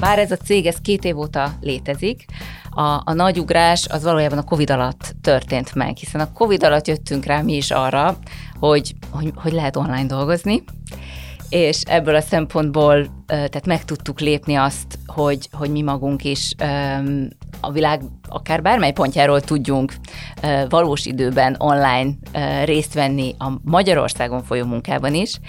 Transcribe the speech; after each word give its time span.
Bár 0.00 0.18
ez 0.18 0.30
a 0.30 0.36
cég, 0.36 0.66
ez 0.66 0.76
két 0.82 1.04
év 1.04 1.18
óta 1.18 1.52
létezik, 1.60 2.24
a, 2.70 3.02
a 3.04 3.12
nagy 3.12 3.38
ugrás 3.38 3.86
az 3.88 4.02
valójában 4.02 4.38
a 4.38 4.44
Covid 4.44 4.70
alatt 4.70 5.14
történt 5.20 5.74
meg, 5.74 5.96
hiszen 5.96 6.20
a 6.20 6.32
Covid 6.32 6.62
alatt 6.62 6.86
jöttünk 6.86 7.24
rá 7.24 7.40
mi 7.40 7.56
is 7.56 7.70
arra, 7.70 8.16
hogy, 8.58 8.94
hogy, 9.10 9.32
hogy 9.34 9.52
lehet 9.52 9.76
online 9.76 10.06
dolgozni, 10.06 10.62
és 11.48 11.82
ebből 11.86 12.14
a 12.14 12.20
szempontból 12.20 13.06
tehát 13.26 13.66
meg 13.66 13.84
tudtuk 13.84 14.20
lépni 14.20 14.54
azt, 14.54 14.98
hogy, 15.06 15.48
hogy 15.52 15.70
mi 15.70 15.82
magunk 15.82 16.24
is 16.24 16.54
a 17.60 17.70
világ 17.72 18.02
akár 18.28 18.62
bármely 18.62 18.92
pontjáról 18.92 19.40
tudjunk 19.40 19.94
valós 20.68 21.06
időben 21.06 21.56
online 21.58 22.10
részt 22.64 22.94
venni 22.94 23.34
a 23.38 23.52
Magyarországon 23.62 24.42
folyó 24.42 24.64
munkában 24.64 25.14
is, 25.14 25.40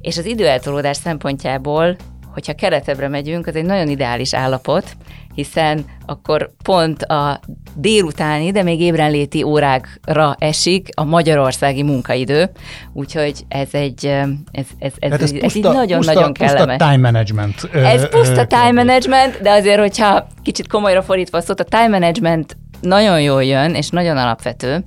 és 0.00 0.18
az 0.18 0.26
időeltolódás 0.26 0.96
szempontjából, 0.96 1.96
hogyha 2.32 2.54
keretebbre 2.54 3.08
megyünk, 3.08 3.46
az 3.46 3.54
egy 3.54 3.64
nagyon 3.64 3.88
ideális 3.88 4.34
állapot, 4.34 4.96
hiszen 5.34 5.84
akkor 6.06 6.50
pont 6.62 7.02
a 7.02 7.40
délutáni, 7.74 8.50
de 8.50 8.62
még 8.62 8.80
ébrenléti 8.80 9.42
órákra 9.42 10.36
esik 10.38 10.88
a 10.94 11.04
magyarországi 11.04 11.82
munkaidő, 11.82 12.50
úgyhogy 12.92 13.44
ez 13.48 13.68
egy, 13.70 14.06
ez, 14.06 14.66
ez, 14.78 14.92
ez, 14.98 15.10
hát 15.10 15.22
ez, 15.22 15.32
ez 15.32 15.40
puszta, 15.40 15.72
nagyon-nagyon 15.72 16.32
kellemes. 16.32 16.76
Puszta 16.76 16.90
time 16.90 17.10
management. 17.10 17.64
Ez 17.72 18.08
puszta 18.08 18.46
time 18.46 18.72
management, 18.72 19.40
de 19.42 19.50
azért, 19.50 19.78
hogyha 19.78 20.26
kicsit 20.42 20.68
komolyra 20.68 21.02
fordítva 21.02 21.38
a 21.38 21.40
szót, 21.40 21.60
a 21.60 21.64
time 21.64 21.88
management 21.88 22.56
nagyon 22.80 23.20
jól 23.20 23.44
jön, 23.44 23.74
és 23.74 23.88
nagyon 23.88 24.16
alapvető, 24.16 24.82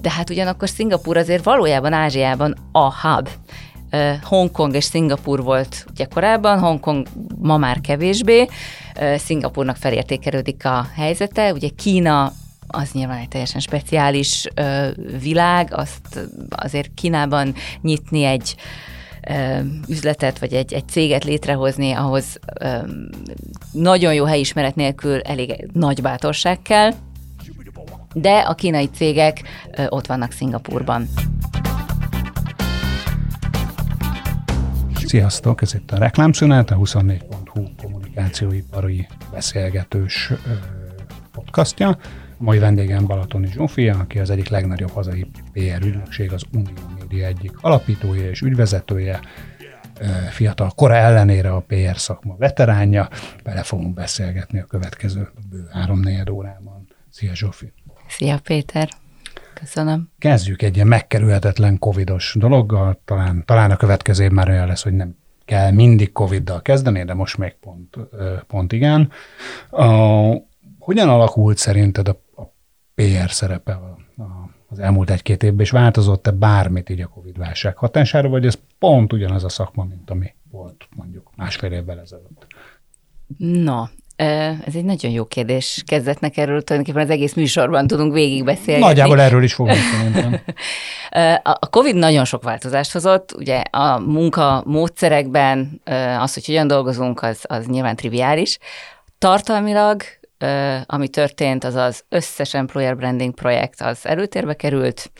de 0.00 0.10
hát 0.10 0.30
ugyanakkor 0.30 0.68
Szingapur 0.68 1.16
azért 1.16 1.44
valójában 1.44 1.92
Ázsiában 1.92 2.56
a 2.72 3.00
hub. 3.00 3.28
Hongkong 4.22 4.74
és 4.74 4.84
Szingapur 4.84 5.42
volt 5.42 5.86
ugye 5.90 6.04
korábban, 6.04 6.58
Hongkong 6.58 7.06
ma 7.38 7.56
már 7.56 7.80
kevésbé, 7.80 8.48
Szingapurnak 9.16 9.76
felértékelődik 9.76 10.64
a 10.64 10.86
helyzete, 10.94 11.52
ugye 11.52 11.68
Kína 11.76 12.32
az 12.66 12.90
nyilván 12.92 13.18
egy 13.18 13.28
teljesen 13.28 13.60
speciális 13.60 14.46
világ, 15.20 15.74
azt 15.74 16.28
azért 16.48 16.94
Kínában 16.94 17.54
nyitni 17.80 18.24
egy 18.24 18.54
üzletet, 19.88 20.38
vagy 20.38 20.52
egy, 20.52 20.72
egy 20.72 20.88
céget 20.88 21.24
létrehozni, 21.24 21.92
ahhoz 21.92 22.38
nagyon 23.72 24.14
jó 24.14 24.24
helyismeret 24.24 24.74
nélkül 24.74 25.20
elég 25.20 25.68
nagy 25.72 26.02
bátorság 26.02 26.62
kell, 26.62 26.92
de 28.14 28.38
a 28.38 28.54
kínai 28.54 28.86
cégek 28.86 29.42
ott 29.88 30.06
vannak 30.06 30.32
Szingapurban. 30.32 31.08
Sziasztok, 35.12 35.62
ez 35.62 35.74
itt 35.74 35.90
a 35.90 35.98
Reklámszünet, 35.98 36.70
a 36.70 36.76
24.hu 36.76 37.64
kommunikációipari 37.82 39.08
beszélgetős 39.32 40.32
podcastja. 41.32 41.98
Mai 42.38 42.58
vendégem 42.58 43.06
Balatoni 43.06 43.46
Zsófia, 43.46 43.98
aki 43.98 44.18
az 44.18 44.30
egyik 44.30 44.48
legnagyobb 44.48 44.90
hazai 44.90 45.26
PR 45.52 45.86
ügynökség, 45.86 46.32
az 46.32 46.42
Unió 46.52 46.72
Média 46.98 47.26
egyik 47.26 47.52
alapítója 47.60 48.28
és 48.28 48.40
ügyvezetője, 48.40 49.20
fiatal 50.30 50.70
kora 50.70 50.94
ellenére 50.94 51.52
a 51.52 51.60
PR 51.60 51.98
szakma 51.98 52.36
veteránja. 52.36 53.08
Bele 53.44 53.62
fogunk 53.62 53.94
beszélgetni 53.94 54.60
a 54.60 54.64
következő 54.64 55.30
bő 55.50 55.68
három 55.72 56.02
órában. 56.30 56.88
Szia 57.10 57.34
Zsófi! 57.34 57.72
Szia 58.08 58.38
Péter! 58.38 59.01
Köszönöm. 59.54 60.10
Kezdjük 60.18 60.62
egy 60.62 60.74
ilyen 60.74 60.86
megkerülhetetlen 60.86 61.78
covidos 61.78 62.34
dologgal, 62.38 63.00
talán, 63.04 63.42
talán 63.46 63.70
a 63.70 63.76
következő 63.76 64.24
év 64.24 64.30
már 64.30 64.48
olyan 64.48 64.66
lesz, 64.66 64.82
hogy 64.82 64.92
nem 64.92 65.16
kell 65.44 65.70
mindig 65.70 66.12
Covid-dal 66.12 66.62
kezdeni, 66.62 67.04
de 67.04 67.14
most 67.14 67.38
még 67.38 67.56
pont, 67.60 67.96
pont 68.46 68.72
igen. 68.72 69.10
A, 69.70 69.86
hogyan 70.78 71.08
alakult 71.08 71.56
szerinted 71.56 72.08
a, 72.08 72.22
a 72.36 72.42
PR 72.94 73.30
szerepe 73.30 73.72
a, 73.72 73.98
az 74.68 74.78
elmúlt 74.78 75.10
egy-két 75.10 75.42
évben, 75.42 75.60
és 75.60 75.70
változott-e 75.70 76.30
bármit 76.30 76.90
így 76.90 77.00
a 77.00 77.06
Covid 77.06 77.38
válság 77.38 77.76
hatására, 77.76 78.28
vagy 78.28 78.46
ez 78.46 78.58
pont 78.78 79.12
ugyanaz 79.12 79.44
a 79.44 79.48
szakma, 79.48 79.84
mint 79.84 80.10
ami 80.10 80.34
volt 80.50 80.88
mondjuk 80.96 81.30
másfél 81.36 81.72
évvel 81.72 82.00
ezelőtt? 82.00 82.46
Na, 83.38 83.90
ez 84.66 84.74
egy 84.74 84.84
nagyon 84.84 85.12
jó 85.12 85.24
kérdés. 85.24 85.82
Kezdetnek 85.86 86.36
erről 86.36 86.62
tulajdonképpen 86.62 87.08
az 87.08 87.14
egész 87.14 87.34
műsorban 87.34 87.86
tudunk 87.86 88.12
végigbeszélni. 88.12 88.80
Nagyjából 88.80 89.20
erről 89.20 89.42
is 89.42 89.54
fogunk 89.54 89.76
szerintem. 89.76 90.40
A 91.42 91.68
COVID 91.68 91.94
nagyon 91.94 92.24
sok 92.24 92.42
változást 92.42 92.92
hozott. 92.92 93.34
Ugye 93.36 93.62
a 93.70 93.98
munka 93.98 94.62
módszerekben 94.66 95.80
az, 96.18 96.34
hogy 96.34 96.46
hogyan 96.46 96.66
dolgozunk, 96.66 97.22
az, 97.22 97.38
az 97.42 97.66
nyilván 97.66 97.96
triviális. 97.96 98.58
Tartalmilag, 99.18 100.02
ami 100.86 101.08
történt, 101.08 101.64
az 101.64 101.74
az 101.74 102.04
összes 102.08 102.54
employer 102.54 102.96
branding 102.96 103.34
projekt 103.34 103.80
az 103.80 104.06
előtérbe 104.06 104.54
került, 104.54 105.10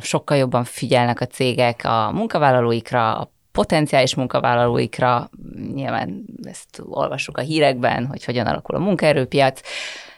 sokkal 0.00 0.36
jobban 0.36 0.64
figyelnek 0.64 1.20
a 1.20 1.26
cégek 1.26 1.84
a 1.84 2.10
munkavállalóikra, 2.12 3.18
a 3.18 3.32
potenciális 3.52 4.14
munkavállalóikra, 4.14 5.30
nyilván 5.74 6.24
ezt 6.42 6.82
olvassuk 6.84 7.38
a 7.38 7.40
hírekben, 7.40 8.06
hogy 8.06 8.24
hogyan 8.24 8.46
alakul 8.46 8.74
a 8.74 8.78
munkaerőpiac, 8.78 9.60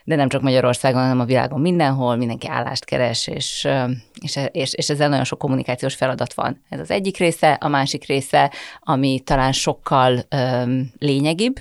de 0.04 0.16
nem 0.16 0.28
csak 0.28 0.42
Magyarországon, 0.42 1.00
hanem 1.00 1.20
a 1.20 1.24
világon 1.24 1.60
mindenhol, 1.60 2.16
mindenki 2.16 2.48
állást 2.48 2.84
keres, 2.84 3.26
és, 3.26 3.68
és, 4.20 4.38
és, 4.50 4.74
és 4.74 4.90
ezzel 4.90 5.08
nagyon 5.08 5.24
sok 5.24 5.38
kommunikációs 5.38 5.94
feladat 5.94 6.34
van. 6.34 6.62
Ez 6.68 6.80
az 6.80 6.90
egyik 6.90 7.16
része, 7.16 7.52
a 7.52 7.68
másik 7.68 8.06
része, 8.06 8.52
ami 8.80 9.20
talán 9.24 9.52
sokkal 9.52 10.18
öm, 10.28 10.90
lényegibb, 10.98 11.60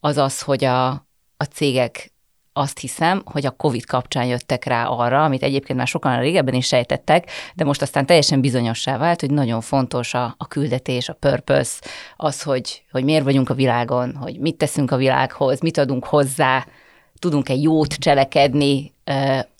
az 0.00 0.16
az, 0.16 0.40
hogy 0.40 0.64
a, 0.64 0.88
a 1.36 1.44
cégek 1.52 2.11
azt 2.52 2.78
hiszem, 2.78 3.22
hogy 3.24 3.46
a 3.46 3.50
COVID 3.50 3.84
kapcsán 3.84 4.24
jöttek 4.24 4.64
rá 4.64 4.84
arra, 4.84 5.24
amit 5.24 5.42
egyébként 5.42 5.78
már 5.78 5.86
sokan 5.86 6.20
régebben 6.20 6.54
is 6.54 6.66
sejtettek, 6.66 7.30
de 7.54 7.64
most 7.64 7.82
aztán 7.82 8.06
teljesen 8.06 8.40
bizonyossá 8.40 8.98
vált, 8.98 9.20
hogy 9.20 9.30
nagyon 9.30 9.60
fontos 9.60 10.14
a, 10.14 10.34
a 10.38 10.46
küldetés, 10.46 11.08
a 11.08 11.12
purpose, 11.12 11.80
az, 12.16 12.42
hogy, 12.42 12.82
hogy 12.90 13.04
miért 13.04 13.24
vagyunk 13.24 13.50
a 13.50 13.54
világon, 13.54 14.16
hogy 14.16 14.38
mit 14.38 14.56
teszünk 14.56 14.90
a 14.90 14.96
világhoz, 14.96 15.60
mit 15.60 15.78
adunk 15.78 16.04
hozzá, 16.04 16.66
tudunk-e 17.18 17.54
jót 17.54 17.94
cselekedni. 17.94 18.92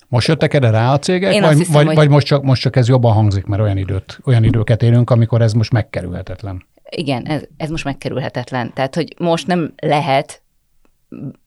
Most 0.07 0.27
jöttek 0.27 0.53
erre 0.53 0.69
rá 0.69 0.93
a 0.93 0.99
cégek, 0.99 1.33
Én 1.33 1.41
vagy, 1.41 1.57
hiszem, 1.57 1.73
vagy, 1.73 1.85
hogy... 1.85 1.95
vagy 1.95 2.09
most, 2.09 2.25
csak, 2.25 2.43
most 2.43 2.61
csak 2.61 2.75
ez 2.75 2.87
jobban 2.87 3.13
hangzik, 3.13 3.45
mert 3.45 3.61
olyan, 3.61 3.77
időt, 3.77 4.19
olyan 4.25 4.43
időket 4.43 4.83
élünk, 4.83 5.09
amikor 5.09 5.41
ez 5.41 5.53
most 5.53 5.71
megkerülhetetlen? 5.71 6.65
Igen, 6.89 7.25
ez, 7.25 7.41
ez 7.57 7.69
most 7.69 7.83
megkerülhetetlen. 7.83 8.73
Tehát, 8.73 8.95
hogy 8.95 9.15
most 9.17 9.47
nem 9.47 9.73
lehet 9.75 10.41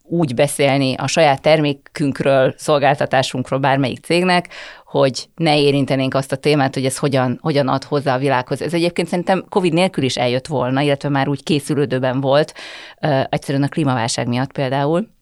úgy 0.09 0.35
beszélni 0.35 0.95
a 0.95 1.07
saját 1.07 1.43
termékünkről, 1.43 2.55
szolgáltatásunkról 2.57 3.59
bármelyik 3.59 4.05
cégnek, 4.05 4.49
hogy 4.85 5.29
ne 5.35 5.61
érintenénk 5.61 6.15
azt 6.15 6.33
a 6.33 6.37
témát, 6.37 6.75
hogy 6.75 6.85
ez 6.85 6.99
hogyan, 6.99 7.39
hogyan 7.43 7.69
ad 7.69 7.85
hozzá 7.85 8.15
a 8.15 8.19
világhoz. 8.19 8.63
Ez 8.63 8.75
egyébként 8.75 9.09
szerintem 9.09 9.45
COVID 9.49 9.73
nélkül 9.73 10.05
is 10.05 10.17
eljött 10.17 10.47
volna, 10.47 10.81
illetve 10.81 11.09
már 11.09 11.29
úgy 11.29 11.43
készülődőben 11.43 12.21
volt, 12.21 12.55
egyszerűen 13.29 13.65
a 13.65 13.69
klímaválság 13.69 14.29
miatt 14.29 14.53
például 14.53 15.15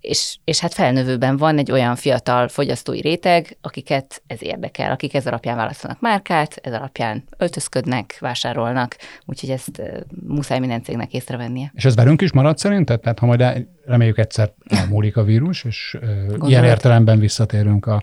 és, 0.00 0.36
és 0.44 0.60
hát 0.60 0.74
felnövőben 0.74 1.36
van 1.36 1.58
egy 1.58 1.72
olyan 1.72 1.96
fiatal 1.96 2.48
fogyasztói 2.48 3.00
réteg, 3.00 3.56
akiket 3.60 4.22
ez 4.26 4.42
érdekel, 4.42 4.90
akik 4.90 5.14
ez 5.14 5.26
alapján 5.26 5.56
választanak 5.56 6.00
márkát, 6.00 6.58
ez 6.62 6.72
alapján 6.72 7.24
öltözködnek, 7.38 8.16
vásárolnak, 8.20 8.96
úgyhogy 9.24 9.50
ezt 9.50 9.82
muszáj 10.26 10.58
minden 10.58 10.82
cégnek 10.82 11.12
észrevennie. 11.12 11.72
És 11.74 11.84
ez 11.84 11.94
velünk 11.94 12.22
is 12.22 12.32
marad 12.32 12.58
szerinted? 12.58 13.00
Tehát 13.00 13.18
ha 13.18 13.26
majd 13.26 13.66
reméljük 13.86 14.18
egyszer 14.18 14.52
elmúlik 14.68 15.16
a 15.16 15.22
vírus, 15.22 15.64
és 15.64 15.96
Gondolod? 16.00 16.48
ilyen 16.48 16.64
értelemben 16.64 17.18
visszatérünk 17.18 17.86
a, 17.86 18.02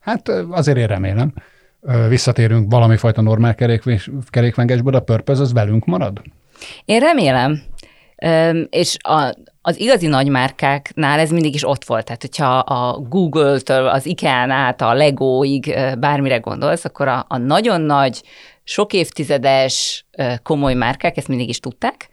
hát 0.00 0.28
azért 0.50 0.78
én 0.78 0.86
remélem, 0.86 1.32
visszatérünk 2.08 2.70
valami 2.70 2.96
fajta 2.96 3.20
normál 3.20 3.54
kerékvengesbe, 4.30 4.90
de 4.90 4.96
a 4.96 5.00
purpose 5.00 5.40
az 5.40 5.52
velünk 5.52 5.84
marad? 5.84 6.22
Én 6.84 7.00
remélem, 7.00 7.62
és 8.70 8.96
a, 8.98 9.34
az 9.62 9.80
igazi 9.80 10.06
nagymárkáknál 10.06 11.18
ez 11.18 11.30
mindig 11.30 11.54
is 11.54 11.68
ott 11.68 11.84
volt. 11.84 12.04
Tehát, 12.04 12.20
hogyha 12.20 12.58
a 12.58 12.98
Google-től, 12.98 13.88
az 13.88 14.06
IKEA-n 14.06 14.50
át 14.50 14.80
a 14.80 14.94
Lego-ig 14.94 15.74
bármire 15.98 16.36
gondolsz, 16.36 16.84
akkor 16.84 17.08
a, 17.08 17.24
a 17.28 17.36
nagyon 17.36 17.80
nagy, 17.80 18.22
sok 18.64 18.92
évtizedes 18.92 20.06
komoly 20.42 20.74
márkák 20.74 21.16
ezt 21.16 21.28
mindig 21.28 21.48
is 21.48 21.60
tudták, 21.60 22.08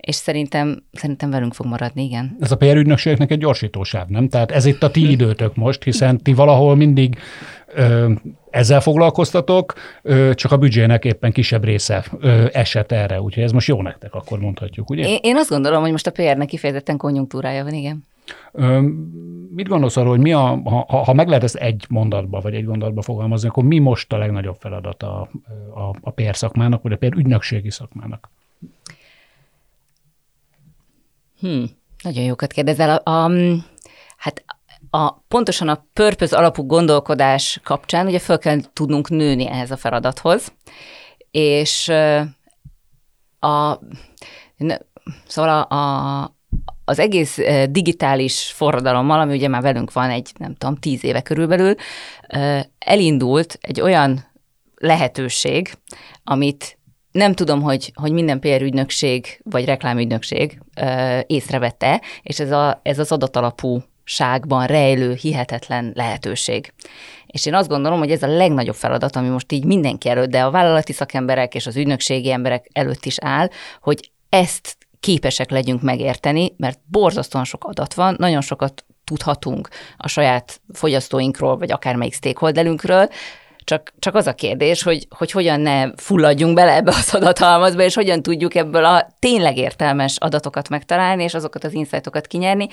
és 0.00 0.14
szerintem, 0.14 0.82
szerintem 0.92 1.30
velünk 1.30 1.54
fog 1.54 1.66
maradni, 1.66 2.02
igen. 2.02 2.36
Ez 2.40 2.50
a 2.50 2.56
PR 2.56 2.76
ügynökségnek 2.76 3.30
egy 3.30 3.38
gyorsítósáv, 3.38 4.08
nem? 4.08 4.28
Tehát 4.28 4.50
ez 4.50 4.64
itt 4.64 4.82
a 4.82 4.90
ti 4.90 5.10
időtök 5.10 5.54
most, 5.54 5.82
hiszen 5.82 6.18
ti 6.22 6.34
valahol 6.34 6.76
mindig 6.76 7.18
ö, 7.74 8.12
ezzel 8.50 8.80
foglalkoztatok, 8.80 9.74
ö, 10.02 10.34
csak 10.34 10.52
a 10.52 10.56
büdzsének 10.56 11.04
éppen 11.04 11.32
kisebb 11.32 11.64
része 11.64 12.04
ö, 12.20 12.46
esett 12.52 12.92
erre, 12.92 13.20
úgyhogy 13.20 13.42
ez 13.42 13.52
most 13.52 13.68
jó 13.68 13.82
nektek, 13.82 14.14
akkor 14.14 14.38
mondhatjuk, 14.38 14.90
ugye? 14.90 15.08
Én, 15.08 15.18
én 15.22 15.36
azt 15.36 15.50
gondolom, 15.50 15.80
hogy 15.80 15.90
most 15.90 16.06
a 16.06 16.10
PR-nek 16.10 16.46
kifejezetten 16.46 16.96
konjunktúrája 16.96 17.64
van, 17.64 17.72
igen. 17.72 18.04
Mit 19.54 19.68
gondolsz 19.68 19.96
arról, 19.96 20.10
hogy 20.10 20.20
mi 20.20 20.32
a, 20.32 20.60
ha, 20.64 21.02
ha 21.04 21.12
meg 21.12 21.28
lehet 21.28 21.42
ezt 21.42 21.54
egy 21.54 21.84
mondatba, 21.88 22.40
vagy 22.40 22.54
egy 22.54 22.64
mondatba 22.64 23.02
fogalmazni, 23.02 23.48
akkor 23.48 23.64
mi 23.64 23.78
most 23.78 24.12
a 24.12 24.18
legnagyobb 24.18 24.56
feladat 24.58 25.02
a, 25.02 25.28
a, 25.74 25.94
a 26.00 26.10
PR 26.10 26.36
szakmának, 26.36 26.82
vagy 26.82 26.92
a 26.92 26.96
PR 26.96 27.16
ügynökségi 27.16 27.70
szakmának? 27.70 28.30
Hmm, 31.40 31.64
nagyon 32.02 32.24
jókat 32.24 32.52
kérdezel. 32.52 32.96
A, 32.96 33.10
a, 33.10 33.30
hát 34.16 34.44
a, 34.90 35.12
pontosan 35.12 35.68
a 35.68 35.86
purpose 35.92 36.36
alapú 36.36 36.66
gondolkodás 36.66 37.60
kapcsán 37.64 38.06
ugye 38.06 38.18
föl 38.18 38.38
kell 38.38 38.58
tudnunk 38.72 39.08
nőni 39.08 39.46
ehhez 39.48 39.70
a 39.70 39.76
feladathoz, 39.76 40.52
és 41.30 41.88
a, 43.38 43.78
szóval 45.26 45.66
a, 45.68 45.74
a, 45.74 46.36
az 46.84 46.98
egész 46.98 47.38
digitális 47.70 48.52
forradalommal, 48.52 49.20
ami 49.20 49.34
ugye 49.34 49.48
már 49.48 49.62
velünk 49.62 49.92
van 49.92 50.10
egy, 50.10 50.32
nem 50.38 50.54
tudom, 50.54 50.76
tíz 50.76 51.04
éve 51.04 51.20
körülbelül, 51.22 51.74
elindult 52.78 53.58
egy 53.60 53.80
olyan 53.80 54.24
lehetőség, 54.74 55.72
amit 56.24 56.77
nem 57.18 57.34
tudom, 57.34 57.62
hogy, 57.62 57.92
hogy 57.94 58.12
minden 58.12 58.40
PR 58.40 58.62
ügynökség 58.62 59.40
vagy 59.44 59.64
reklámügynökség 59.64 60.60
észrevette, 61.26 62.00
és 62.22 62.40
ez, 62.40 62.50
a, 62.50 62.80
ez 62.82 62.98
az 62.98 63.12
adatalapú 63.12 63.82
ságban 64.04 64.66
rejlő 64.66 65.14
hihetetlen 65.14 65.92
lehetőség. 65.94 66.72
És 67.26 67.46
én 67.46 67.54
azt 67.54 67.68
gondolom, 67.68 67.98
hogy 67.98 68.10
ez 68.10 68.22
a 68.22 68.36
legnagyobb 68.36 68.74
feladat, 68.74 69.16
ami 69.16 69.28
most 69.28 69.52
így 69.52 69.64
mindenki 69.64 70.08
előtt, 70.08 70.30
de 70.30 70.44
a 70.44 70.50
vállalati 70.50 70.92
szakemberek 70.92 71.54
és 71.54 71.66
az 71.66 71.76
ügynökségi 71.76 72.30
emberek 72.30 72.68
előtt 72.72 73.04
is 73.04 73.16
áll, 73.20 73.48
hogy 73.80 74.10
ezt 74.28 74.76
képesek 75.00 75.50
legyünk 75.50 75.82
megérteni, 75.82 76.54
mert 76.56 76.78
borzasztóan 76.90 77.44
sok 77.44 77.64
adat 77.64 77.94
van, 77.94 78.16
nagyon 78.18 78.40
sokat 78.40 78.84
tudhatunk 79.04 79.68
a 79.96 80.08
saját 80.08 80.60
fogyasztóinkról, 80.72 81.56
vagy 81.56 81.72
akármelyik 81.72 82.14
stakeholderünkről, 82.14 83.08
csak, 83.68 83.92
csak 83.98 84.14
az 84.14 84.26
a 84.26 84.34
kérdés, 84.34 84.82
hogy, 84.82 85.06
hogy 85.10 85.30
hogyan 85.30 85.60
ne 85.60 85.94
fulladjunk 85.96 86.54
bele 86.54 86.74
ebbe 86.74 86.90
az 86.90 87.14
adathalmazba, 87.14 87.82
és 87.82 87.94
hogyan 87.94 88.22
tudjuk 88.22 88.54
ebből 88.54 88.84
a 88.84 89.06
tényleg 89.18 89.56
értelmes 89.56 90.16
adatokat 90.18 90.68
megtalálni, 90.68 91.22
és 91.22 91.34
azokat 91.34 91.64
az 91.64 91.72
insightokat 91.72 92.26
kinyerni, 92.26 92.66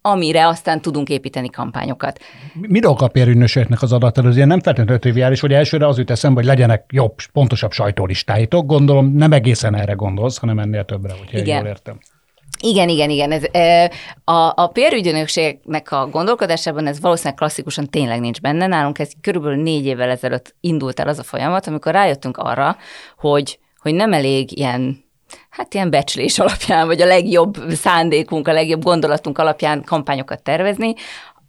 amire 0.00 0.46
aztán 0.46 0.80
tudunk 0.80 1.08
építeni 1.08 1.50
kampányokat. 1.50 2.20
Mi 2.52 2.78
dolga 2.78 3.04
a 3.04 3.08
pérügynökségnek 3.08 3.82
az 3.82 3.92
adat 3.92 4.18
Ez 4.18 4.36
ilyen 4.36 4.48
nem 4.48 4.60
feltétlenül 4.60 5.00
triviális, 5.00 5.40
hogy 5.40 5.52
elsőre 5.52 5.86
az 5.86 5.98
jut 5.98 6.10
eszembe, 6.10 6.40
hogy 6.40 6.48
legyenek 6.48 6.84
jobb, 6.90 7.14
pontosabb 7.32 7.72
sajtólistáitok. 7.72 8.66
Gondolom 8.66 9.12
nem 9.14 9.32
egészen 9.32 9.74
erre 9.74 9.92
gondolsz, 9.92 10.36
hanem 10.36 10.58
ennél 10.58 10.84
többre, 10.84 11.12
hogyha 11.18 11.38
Igen. 11.38 11.58
jól 11.58 11.66
értem. 11.66 11.98
Igen, 12.60 12.88
igen, 12.88 13.10
igen. 13.10 13.32
Ez, 13.32 13.42
a, 14.24 14.52
a 14.54 14.66
pérügynökségnek 14.66 15.92
a 15.92 16.08
gondolkodásában 16.08 16.86
ez 16.86 17.00
valószínűleg 17.00 17.38
klasszikusan 17.38 17.86
tényleg 17.86 18.20
nincs 18.20 18.40
benne. 18.40 18.66
Nálunk 18.66 18.98
ez 18.98 19.10
körülbelül 19.20 19.62
négy 19.62 19.86
évvel 19.86 20.10
ezelőtt 20.10 20.54
indult 20.60 21.00
el 21.00 21.08
az 21.08 21.18
a 21.18 21.22
folyamat, 21.22 21.66
amikor 21.66 21.92
rájöttünk 21.92 22.36
arra, 22.36 22.76
hogy, 23.18 23.58
hogy 23.78 23.94
nem 23.94 24.12
elég 24.12 24.58
ilyen 24.58 25.04
hát 25.50 25.74
ilyen 25.74 25.90
becslés 25.90 26.38
alapján, 26.38 26.86
vagy 26.86 27.02
a 27.02 27.06
legjobb 27.06 27.56
szándékunk, 27.70 28.48
a 28.48 28.52
legjobb 28.52 28.82
gondolatunk 28.82 29.38
alapján 29.38 29.84
kampányokat 29.84 30.42
tervezni, 30.42 30.94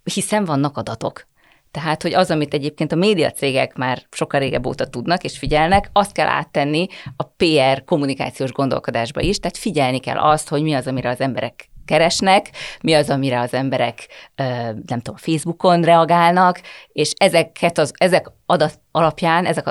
hiszen 0.03 0.45
vannak 0.45 0.77
adatok. 0.77 1.27
Tehát, 1.73 2.01
hogy 2.01 2.13
az, 2.13 2.31
amit 2.31 2.53
egyébként 2.53 2.91
a 2.91 2.95
médiacégek 2.95 3.75
már 3.75 4.01
sokkal 4.11 4.39
régebb 4.39 4.65
óta 4.65 4.87
tudnak 4.87 5.23
és 5.23 5.37
figyelnek, 5.37 5.89
azt 5.93 6.11
kell 6.11 6.27
áttenni 6.27 6.87
a 7.15 7.23
PR 7.23 7.83
kommunikációs 7.83 8.51
gondolkodásba 8.51 9.21
is, 9.21 9.39
tehát 9.39 9.57
figyelni 9.57 9.99
kell 9.99 10.17
azt, 10.17 10.49
hogy 10.49 10.61
mi 10.61 10.73
az, 10.73 10.87
amire 10.87 11.09
az 11.09 11.19
emberek 11.21 11.69
keresnek, 11.85 12.49
mi 12.81 12.93
az, 12.93 13.09
amire 13.09 13.39
az 13.39 13.53
emberek, 13.53 14.07
nem 14.85 14.99
tudom, 15.01 15.15
Facebookon 15.15 15.81
reagálnak, 15.81 16.61
és 16.87 17.11
ezeket 17.17 17.77
az, 17.77 17.91
ezek 17.97 18.31
adat 18.45 18.79
alapján, 18.91 19.45
ezek, 19.45 19.65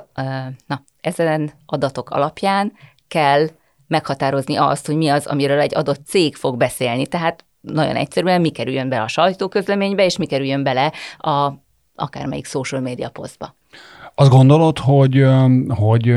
na, 0.67 0.85
ezen 1.01 1.53
adatok 1.67 2.11
alapján 2.11 2.73
kell 3.09 3.49
meghatározni 3.87 4.57
azt, 4.57 4.87
hogy 4.87 4.97
mi 4.97 5.09
az, 5.09 5.27
amiről 5.27 5.61
egy 5.61 5.75
adott 5.75 6.07
cég 6.07 6.35
fog 6.35 6.57
beszélni. 6.57 7.07
Tehát 7.07 7.45
nagyon 7.61 7.97
egyszerűen 7.97 8.41
mi 8.41 8.51
kerüljön 8.51 8.89
bele 8.89 9.03
a 9.03 9.09
sajtóközleménybe, 9.09 10.05
és 10.05 10.17
mi 10.17 10.27
kerüljön 10.27 10.63
bele 10.63 10.93
a 11.19 11.53
akármelyik 11.95 12.47
social 12.47 12.81
media 12.81 13.09
posztba. 13.09 13.55
Azt 14.15 14.31
gondolod, 14.31 14.79
hogy, 14.79 15.27
hogy 15.69 16.15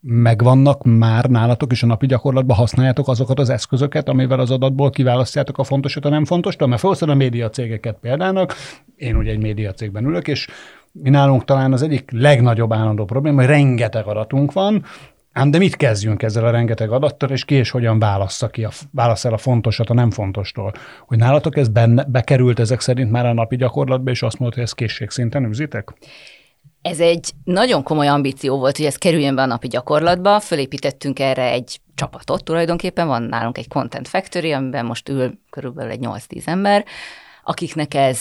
megvannak 0.00 0.84
már 0.84 1.24
nálatok, 1.24 1.72
és 1.72 1.82
a 1.82 1.86
napi 1.86 2.06
gyakorlatban 2.06 2.56
használjátok 2.56 3.08
azokat 3.08 3.38
az 3.38 3.50
eszközöket, 3.50 4.08
amivel 4.08 4.40
az 4.40 4.50
adatból 4.50 4.90
kiválasztjátok 4.90 5.58
a 5.58 5.64
fontosat, 5.64 6.04
a 6.04 6.08
nem 6.08 6.24
fontos, 6.24 6.56
mert 6.56 6.80
felhoztad 6.80 7.08
a 7.08 7.14
média 7.14 7.50
cégeket 7.50 7.98
példának, 8.00 8.54
én 8.96 9.16
ugye 9.16 9.30
egy 9.30 9.42
média 9.42 9.72
cégben 9.72 10.04
ülök, 10.04 10.28
és 10.28 10.48
mi 10.92 11.10
nálunk 11.10 11.44
talán 11.44 11.72
az 11.72 11.82
egyik 11.82 12.10
legnagyobb 12.10 12.72
állandó 12.72 13.04
probléma, 13.04 13.40
hogy 13.40 13.50
rengeteg 13.50 14.06
adatunk 14.06 14.52
van, 14.52 14.84
Ám 15.36 15.50
de 15.50 15.58
mit 15.58 15.76
kezdjünk 15.76 16.22
ezzel 16.22 16.44
a 16.44 16.50
rengeteg 16.50 16.90
adattal, 16.90 17.30
és 17.30 17.44
ki 17.44 17.54
és 17.54 17.70
hogyan 17.70 17.98
válassza 17.98 18.48
ki, 18.48 18.64
a, 18.64 18.70
válasz 18.92 19.24
el 19.24 19.32
a 19.32 19.38
fontosat 19.38 19.90
a 19.90 19.94
nem 19.94 20.10
fontostól? 20.10 20.72
Hogy 21.06 21.18
nálatok 21.18 21.56
ez 21.56 21.68
benne, 21.68 22.04
bekerült 22.04 22.58
ezek 22.58 22.80
szerint 22.80 23.10
már 23.10 23.26
a 23.26 23.32
napi 23.32 23.56
gyakorlatba, 23.56 24.10
és 24.10 24.22
azt 24.22 24.38
mondta, 24.38 24.56
hogy 24.56 24.66
ezt 24.66 24.76
készségszinten 24.76 25.44
űzitek? 25.44 25.94
Ez 26.82 27.00
egy 27.00 27.30
nagyon 27.44 27.82
komoly 27.82 28.08
ambíció 28.08 28.58
volt, 28.58 28.76
hogy 28.76 28.86
ez 28.86 28.96
kerüljön 28.96 29.34
be 29.34 29.42
a 29.42 29.46
napi 29.46 29.68
gyakorlatba. 29.68 30.40
Fölépítettünk 30.40 31.18
erre 31.18 31.50
egy 31.50 31.80
csapatot 31.94 32.44
tulajdonképpen, 32.44 33.06
van 33.06 33.22
nálunk 33.22 33.58
egy 33.58 33.68
Content 33.68 34.08
Factory, 34.08 34.52
amiben 34.52 34.84
most 34.84 35.08
ül 35.08 35.38
körülbelül 35.50 35.90
egy 35.90 36.00
8-10 36.02 36.46
ember, 36.46 36.84
akiknek 37.44 37.94
ez 37.94 38.18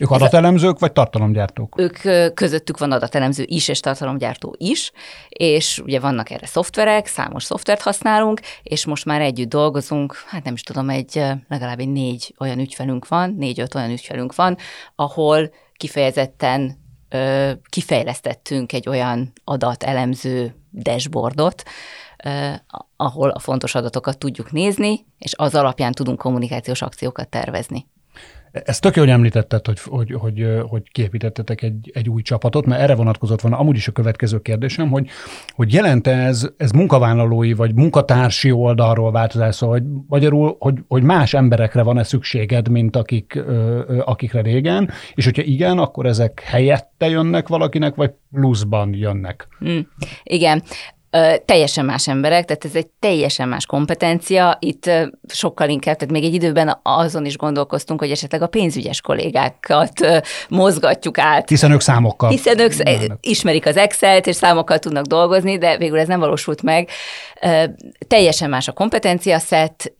ők 0.00 0.10
adatelemzők, 0.10 0.78
vagy 0.78 0.92
tartalomgyártók? 0.92 1.80
Ők 1.80 1.98
közöttük 2.34 2.78
van 2.78 2.92
adatelemző 2.92 3.44
is, 3.46 3.68
és 3.68 3.80
tartalomgyártó 3.80 4.54
is, 4.58 4.92
és 5.28 5.78
ugye 5.78 6.00
vannak 6.00 6.30
erre 6.30 6.46
szoftverek, 6.46 7.06
számos 7.06 7.44
szoftvert 7.44 7.82
használunk, 7.82 8.40
és 8.62 8.86
most 8.86 9.04
már 9.04 9.20
együtt 9.20 9.48
dolgozunk, 9.48 10.24
hát 10.26 10.44
nem 10.44 10.54
is 10.54 10.62
tudom, 10.62 10.90
egy 10.90 11.22
legalább 11.48 11.80
egy 11.80 11.88
négy 11.88 12.34
olyan 12.38 12.58
ügyfelünk 12.58 13.08
van, 13.08 13.34
négy-öt 13.38 13.74
olyan 13.74 13.90
ügyfelünk 13.90 14.34
van, 14.34 14.56
ahol 14.94 15.50
kifejezetten 15.76 16.76
ö, 17.08 17.52
kifejlesztettünk 17.68 18.72
egy 18.72 18.88
olyan 18.88 19.32
adatelemző 19.44 20.54
dashboardot, 20.72 21.62
ahol 22.96 23.30
a 23.30 23.38
fontos 23.38 23.74
adatokat 23.74 24.18
tudjuk 24.18 24.52
nézni, 24.52 25.06
és 25.18 25.32
az 25.36 25.54
alapján 25.54 25.92
tudunk 25.92 26.18
kommunikációs 26.18 26.82
akciókat 26.82 27.28
tervezni. 27.28 27.86
Ezt 28.54 28.80
tök 28.80 28.96
jól 28.96 29.10
említetted, 29.10 29.66
hogy, 29.66 29.80
hogy, 29.80 30.12
hogy, 30.12 30.46
hogy 30.68 30.82
kiépítettetek 30.92 31.62
egy, 31.62 31.90
egy 31.94 32.08
új 32.08 32.22
csapatot, 32.22 32.66
mert 32.66 32.80
erre 32.80 32.94
vonatkozott 32.94 33.40
van 33.40 33.52
amúgy 33.52 33.76
is 33.76 33.88
a 33.88 33.92
következő 33.92 34.40
kérdésem, 34.40 34.90
hogy, 34.90 35.08
hogy 35.54 35.72
jelente 35.72 36.10
ez, 36.10 36.48
ez 36.56 36.70
munkavállalói 36.70 37.52
vagy 37.52 37.74
munkatársi 37.74 38.50
oldalról 38.50 39.12
változás, 39.12 39.54
szóval, 39.54 39.78
hogy 39.78 39.88
magyarul, 40.08 40.56
hogy, 40.58 40.78
hogy 40.88 41.02
más 41.02 41.34
emberekre 41.34 41.82
van-e 41.82 42.02
szükséged, 42.02 42.68
mint 42.68 42.96
akik, 42.96 43.42
akikre 44.04 44.40
régen, 44.40 44.90
és 45.14 45.24
hogyha 45.24 45.42
igen, 45.42 45.78
akkor 45.78 46.06
ezek 46.06 46.40
helyette 46.40 47.08
jönnek 47.08 47.48
valakinek, 47.48 47.94
vagy 47.94 48.10
pluszban 48.32 48.94
jönnek? 48.94 49.48
Mm, 49.64 49.78
igen 50.22 50.62
teljesen 51.44 51.84
más 51.84 52.08
emberek, 52.08 52.44
tehát 52.44 52.64
ez 52.64 52.74
egy 52.74 52.86
teljesen 52.98 53.48
más 53.48 53.66
kompetencia. 53.66 54.56
Itt 54.60 54.90
sokkal 55.26 55.68
inkább, 55.68 55.96
tehát 55.96 56.14
még 56.14 56.24
egy 56.24 56.34
időben 56.34 56.78
azon 56.82 57.24
is 57.24 57.36
gondolkoztunk, 57.36 58.00
hogy 58.00 58.10
esetleg 58.10 58.42
a 58.42 58.46
pénzügyes 58.46 59.00
kollégákat 59.00 60.22
mozgatjuk 60.48 61.18
át. 61.18 61.48
Hiszen 61.48 61.70
ők 61.70 61.80
számokkal. 61.80 62.30
Hiszen 62.30 62.58
ők 62.58 62.72
ismerik 63.20 63.66
az 63.66 63.76
Excel-t, 63.76 64.26
és 64.26 64.36
számokkal 64.36 64.78
tudnak 64.78 65.04
dolgozni, 65.04 65.58
de 65.58 65.76
végül 65.76 65.98
ez 65.98 66.08
nem 66.08 66.20
valósult 66.20 66.62
meg. 66.62 66.88
Teljesen 68.08 68.50
más 68.50 68.68
a 68.68 68.72
kompetencia 68.72 69.38
szett, 69.38 69.92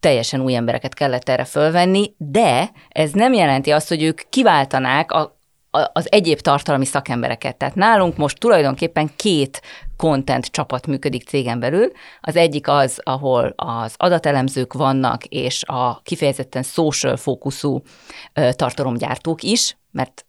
teljesen 0.00 0.40
új 0.40 0.54
embereket 0.54 0.94
kellett 0.94 1.28
erre 1.28 1.44
fölvenni, 1.44 2.14
de 2.16 2.70
ez 2.88 3.10
nem 3.10 3.32
jelenti 3.32 3.70
azt, 3.70 3.88
hogy 3.88 4.02
ők 4.02 4.20
kiváltanák 4.28 5.12
a 5.12 5.35
az 5.70 6.12
egyéb 6.12 6.40
tartalmi 6.40 6.84
szakembereket. 6.84 7.56
Tehát 7.56 7.74
nálunk 7.74 8.16
most 8.16 8.38
tulajdonképpen 8.38 9.10
két 9.16 9.62
content 9.96 10.46
csapat 10.46 10.86
működik 10.86 11.28
cégen 11.28 11.60
belül. 11.60 11.90
Az 12.20 12.36
egyik 12.36 12.68
az, 12.68 13.00
ahol 13.02 13.52
az 13.56 13.94
adatelemzők 13.96 14.72
vannak, 14.72 15.24
és 15.24 15.62
a 15.66 16.00
kifejezetten 16.02 16.62
social 16.62 17.16
fókuszú 17.16 17.82
tartalomgyártók 18.32 19.42
is, 19.42 19.76
mert 19.90 20.26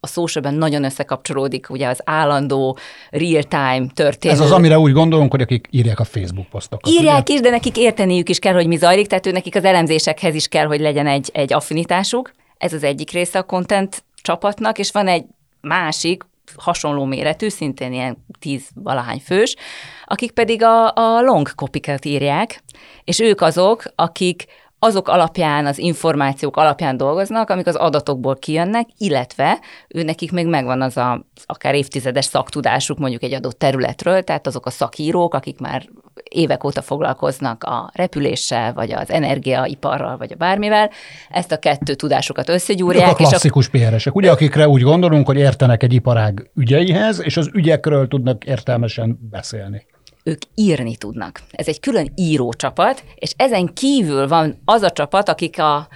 a 0.00 0.06
socialben 0.06 0.54
nagyon 0.54 0.84
összekapcsolódik 0.84 1.70
ugye 1.70 1.88
az 1.88 2.00
állandó 2.04 2.78
real-time 3.10 3.86
történő. 3.94 4.34
Ez 4.34 4.40
az, 4.40 4.52
amire 4.52 4.78
úgy 4.78 4.92
gondolunk, 4.92 5.30
hogy 5.30 5.40
akik 5.40 5.68
írják 5.70 6.00
a 6.00 6.04
Facebook 6.04 6.48
posztokat. 6.48 6.92
Írják 6.92 7.22
ugye? 7.22 7.34
is, 7.34 7.40
de 7.40 7.50
nekik 7.50 7.76
érteniük 7.76 8.28
is 8.28 8.38
kell, 8.38 8.54
hogy 8.54 8.66
mi 8.66 8.76
zajlik, 8.76 9.06
tehát 9.06 9.26
ő 9.26 9.30
nekik 9.30 9.56
az 9.56 9.64
elemzésekhez 9.64 10.34
is 10.34 10.48
kell, 10.48 10.66
hogy 10.66 10.80
legyen 10.80 11.06
egy, 11.06 11.30
egy 11.32 11.52
affinitásuk. 11.52 12.32
Ez 12.58 12.72
az 12.72 12.82
egyik 12.82 13.10
része 13.10 13.38
a 13.38 13.42
content 13.42 14.04
csapatnak, 14.26 14.78
és 14.78 14.90
van 14.90 15.08
egy 15.08 15.24
másik, 15.60 16.24
hasonló 16.56 17.04
méretű, 17.04 17.48
szintén 17.48 17.92
ilyen 17.92 18.24
tíz 18.38 18.68
valahány 18.74 19.20
fős, 19.24 19.56
akik 20.04 20.30
pedig 20.30 20.62
a, 20.62 20.92
a 20.94 21.20
long 21.20 21.48
copy 21.48 21.80
írják, 22.02 22.62
és 23.04 23.20
ők 23.20 23.40
azok, 23.40 23.82
akik 23.94 24.46
azok 24.78 25.08
alapján, 25.08 25.66
az 25.66 25.78
információk 25.78 26.56
alapján 26.56 26.96
dolgoznak, 26.96 27.50
amik 27.50 27.66
az 27.66 27.74
adatokból 27.74 28.36
kijönnek, 28.36 28.88
illetve 28.98 29.58
ő 29.88 30.02
nekik 30.02 30.32
még 30.32 30.46
megvan 30.46 30.82
az 30.82 30.96
a 30.96 31.26
akár 31.46 31.74
évtizedes 31.74 32.24
szaktudásuk 32.24 32.98
mondjuk 32.98 33.22
egy 33.22 33.34
adott 33.34 33.58
területről, 33.58 34.22
tehát 34.22 34.46
azok 34.46 34.66
a 34.66 34.70
szakírók, 34.70 35.34
akik 35.34 35.58
már 35.58 35.88
évek 36.30 36.64
óta 36.64 36.82
foglalkoznak 36.82 37.64
a 37.64 37.90
repüléssel, 37.94 38.72
vagy 38.72 38.92
az 38.92 39.10
energiaiparral, 39.10 40.16
vagy 40.16 40.32
a 40.32 40.36
bármivel, 40.36 40.90
ezt 41.30 41.52
a 41.52 41.58
kettő 41.58 41.94
tudásukat 41.94 42.48
összegyúrják. 42.48 43.08
Ők 43.08 43.12
a 43.12 43.14
klasszikus 43.14 43.68
és 43.72 43.80
a... 43.80 43.86
PR-esek, 43.86 44.14
ugye, 44.14 44.30
akikre 44.30 44.68
úgy 44.68 44.82
gondolunk, 44.82 45.26
hogy 45.26 45.36
értenek 45.36 45.82
egy 45.82 45.92
iparág 45.92 46.50
ügyeihez, 46.54 47.20
és 47.24 47.36
az 47.36 47.50
ügyekről 47.52 48.08
tudnak 48.08 48.44
értelmesen 48.44 49.18
beszélni 49.30 49.86
ők 50.26 50.38
írni 50.54 50.96
tudnak. 50.96 51.42
Ez 51.50 51.68
egy 51.68 51.80
külön 51.80 52.12
írócsapat, 52.14 53.04
és 53.14 53.32
ezen 53.36 53.66
kívül 53.66 54.28
van 54.28 54.62
az 54.64 54.82
a 54.82 54.90
csapat, 54.90 55.28
akik 55.28 55.58
a, 55.58 55.88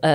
ö, 0.00 0.08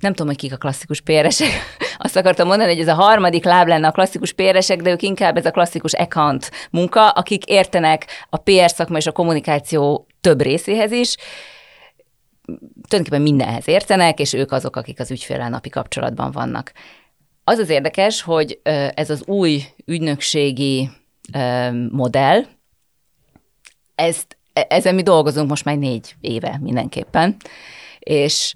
nem 0.00 0.12
tudom, 0.12 0.26
hogy 0.26 0.36
kik 0.36 0.52
a 0.52 0.56
klasszikus 0.56 1.00
péresek, 1.00 1.48
azt 1.98 2.16
akartam 2.16 2.46
mondani, 2.46 2.70
hogy 2.70 2.80
ez 2.80 2.88
a 2.88 2.94
harmadik 2.94 3.44
láb 3.44 3.68
lenne 3.68 3.86
a 3.86 3.92
klasszikus 3.92 4.32
péresek, 4.32 4.82
de 4.82 4.90
ők 4.90 5.02
inkább 5.02 5.36
ez 5.36 5.46
a 5.46 5.50
klasszikus 5.50 5.92
account 5.92 6.50
munka, 6.70 7.08
akik 7.10 7.44
értenek 7.44 8.06
a 8.30 8.36
PR 8.36 8.70
szakma 8.70 8.96
és 8.96 9.06
a 9.06 9.12
kommunikáció 9.12 10.06
több 10.20 10.42
részéhez 10.42 10.92
is, 10.92 11.16
tulajdonképpen 12.88 13.22
mindenhez 13.22 13.68
értenek, 13.68 14.18
és 14.18 14.32
ők 14.32 14.52
azok, 14.52 14.76
akik 14.76 15.00
az 15.00 15.10
ügyféllel 15.10 15.48
napi 15.48 15.68
kapcsolatban 15.68 16.30
vannak. 16.30 16.72
Az 17.44 17.58
az 17.58 17.68
érdekes, 17.68 18.22
hogy 18.22 18.60
ez 18.94 19.10
az 19.10 19.22
új 19.26 19.62
ügynökségi 19.84 20.90
modell, 21.90 22.44
ezt, 23.96 24.38
e, 24.52 24.66
ezen 24.68 24.94
mi 24.94 25.02
dolgozunk 25.02 25.48
most 25.48 25.64
már 25.64 25.76
négy 25.76 26.14
éve 26.20 26.58
mindenképpen, 26.62 27.36
és, 27.98 28.54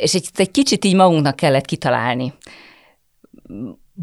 és 0.00 0.14
egy, 0.14 0.28
egy 0.34 0.50
kicsit 0.50 0.84
így 0.84 0.94
magunknak 0.94 1.36
kellett 1.36 1.64
kitalálni. 1.64 2.32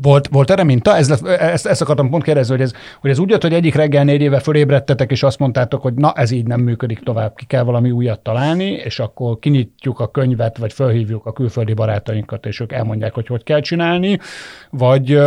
Volt, 0.02 0.28
volt 0.28 0.52
erre 0.52 0.64
minta? 0.64 0.96
Ez, 0.96 1.24
ezt, 1.26 1.66
ezt 1.66 1.82
akartam 1.82 2.10
pont 2.10 2.24
kérdezni, 2.24 2.56
hogy 2.56 2.64
ez, 2.64 2.74
hogy 3.02 3.10
ez 3.10 3.20
úgy 3.20 3.30
jött, 3.30 3.42
hogy 3.42 3.54
egyik 3.54 3.76
reggel 3.76 4.04
négy 4.04 4.22
éve 4.22 4.40
fölébredtetek, 4.40 5.12
és 5.12 5.24
azt 5.24 5.40
mondtátok, 5.40 5.82
hogy 5.82 5.94
na, 5.94 6.14
ez 6.14 6.32
így 6.32 6.46
nem 6.46 6.62
működik 6.62 7.00
tovább, 7.00 7.36
ki 7.36 7.46
kell 7.46 7.64
valami 7.64 7.92
újat 7.92 8.20
találni, 8.20 8.70
és 8.70 9.00
akkor 9.00 9.40
kinyitjuk 9.40 10.00
a 10.00 10.12
könyvet, 10.12 10.58
vagy 10.58 10.74
felhívjuk 10.74 11.26
a 11.26 11.34
külföldi 11.34 11.74
barátainkat, 11.74 12.46
és 12.46 12.60
ők 12.60 12.72
elmondják, 12.72 13.14
hogy 13.14 13.28
hogy 13.28 13.44
kell 13.44 13.60
csinálni, 13.60 14.20
vagy 14.70 15.20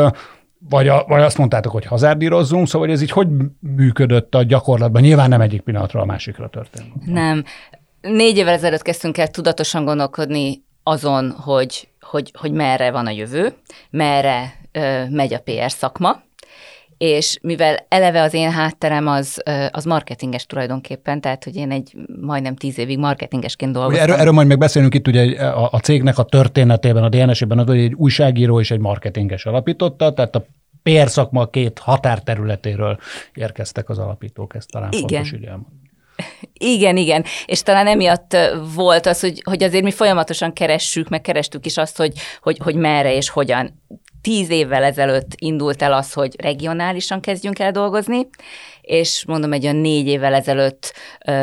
vagy, 0.69 0.89
a, 0.89 1.05
vagy 1.09 1.23
azt 1.23 1.39
mondtátok, 1.39 1.73
hogy 1.73 1.85
hazárdírozzunk, 1.85 2.67
szóval 2.67 2.87
hogy 2.87 2.97
ez 2.97 3.03
így 3.03 3.11
hogy 3.11 3.29
működött 3.61 4.35
a 4.35 4.43
gyakorlatban? 4.43 5.03
Nyilván 5.03 5.29
nem 5.29 5.41
egyik 5.41 5.61
pillanatra 5.61 6.00
a 6.00 6.05
másikra 6.05 6.49
történt. 6.49 7.07
Nem. 7.07 7.45
Négy 8.00 8.37
évvel 8.37 8.54
ezelőtt 8.54 8.83
kezdtünk 8.83 9.19
el 9.19 9.28
tudatosan 9.28 9.85
gondolkodni 9.85 10.62
azon, 10.83 11.30
hogy, 11.30 11.88
hogy, 12.00 12.33
hogy 12.38 12.52
merre 12.52 12.90
van 12.90 13.07
a 13.07 13.11
jövő, 13.11 13.54
merre 13.90 14.54
ö, 14.73 15.09
megy 15.09 15.35
a 15.35 15.40
PR 15.40 15.71
szakma, 15.71 16.23
és 16.99 17.38
mivel 17.42 17.87
eleve 17.88 18.23
az 18.23 18.35
én 18.35 18.50
hátterem 18.50 19.07
az, 19.07 19.42
az 19.71 19.85
marketinges 19.85 20.47
tulajdonképpen, 20.47 21.21
tehát 21.21 21.45
hogy 21.45 21.57
én 21.57 21.71
egy 21.71 21.97
majdnem 22.21 22.57
tíz 22.57 22.78
évig 22.78 22.99
marketingesként 22.99 23.73
dolgoztam. 23.73 24.02
Erről, 24.02 24.16
erről 24.16 24.33
majd 24.33 24.47
megbeszélünk 24.47 24.95
itt, 24.95 25.09
ugye 25.09 25.42
a, 25.42 25.69
a 25.73 25.78
cégnek 25.78 26.19
a 26.19 26.23
történetében, 26.23 27.02
a 27.02 27.09
DNS-ében 27.09 27.59
az, 27.59 27.66
hogy 27.66 27.78
egy 27.78 27.95
újságíró 27.95 28.61
és 28.61 28.71
egy 28.71 28.78
marketinges 28.78 29.47
alapította, 29.47 30.12
tehát 30.12 30.37
a 30.37 30.45
PR 30.83 31.09
szakma 31.09 31.47
két 31.47 31.78
határterületéről 31.78 32.99
érkeztek 33.35 33.88
az 33.88 33.99
alapítók, 33.99 34.54
ezt 34.54 34.71
talán 34.71 34.92
Igen. 34.92 35.09
fontos 35.09 35.33
így 35.33 35.45
elmondani. 35.45 35.79
Igen, 36.53 36.97
igen. 36.97 37.25
És 37.47 37.62
talán 37.62 37.87
emiatt 37.87 38.37
volt 38.75 39.07
az, 39.07 39.21
hogy, 39.21 39.43
hogy 39.45 39.62
azért 39.62 39.85
mi 39.85 39.91
folyamatosan 39.91 40.53
keressük, 40.53 41.09
meg 41.09 41.21
kerestük 41.21 41.67
is 41.67 41.77
azt, 41.77 41.97
hogy, 41.97 42.12
hogy, 42.43 42.59
hogy 42.62 42.75
merre 42.75 43.15
és 43.15 43.29
hogyan 43.29 43.83
tíz 44.23 44.50
évvel 44.50 44.83
ezelőtt 44.83 45.31
indult 45.37 45.83
el 45.83 45.93
az, 45.93 46.12
hogy 46.12 46.41
regionálisan 46.43 47.21
kezdjünk 47.21 47.59
el 47.59 47.71
dolgozni, 47.71 48.29
és 48.81 49.25
mondom, 49.27 49.53
egy 49.53 49.65
olyan 49.65 49.77
négy 49.77 50.07
évvel 50.07 50.35
ezelőtt 50.35 50.95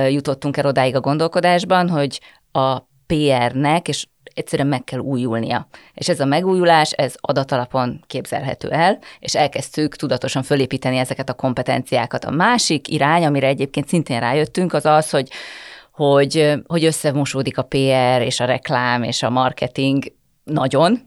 jutottunk 0.09 0.57
el 0.57 0.65
odáig 0.65 0.95
a 0.95 0.99
gondolkodásban, 0.99 1.89
hogy 1.89 2.19
a 2.51 2.79
PR-nek, 3.07 3.87
és 3.87 4.05
egyszerűen 4.37 4.67
meg 4.67 4.83
kell 4.83 4.99
újulnia. 4.99 5.67
És 5.93 6.09
ez 6.09 6.19
a 6.19 6.25
megújulás, 6.25 6.91
ez 6.91 7.15
adatalapon 7.19 8.03
képzelhető 8.07 8.69
el, 8.69 8.99
és 9.19 9.35
elkezdtük 9.35 9.95
tudatosan 9.95 10.43
fölépíteni 10.43 10.97
ezeket 10.97 11.29
a 11.29 11.33
kompetenciákat. 11.33 12.25
A 12.25 12.31
másik 12.31 12.87
irány, 12.87 13.25
amire 13.25 13.47
egyébként 13.47 13.87
szintén 13.87 14.19
rájöttünk, 14.19 14.73
az 14.73 14.85
az, 14.85 15.09
hogy 15.09 15.29
hogy, 15.91 16.53
hogy 16.67 16.85
összemosódik 16.85 17.57
a 17.57 17.63
PR 17.63 18.21
és 18.21 18.39
a 18.39 18.45
reklám 18.45 19.03
és 19.03 19.23
a 19.23 19.29
marketing 19.29 20.03
nagyon, 20.43 21.01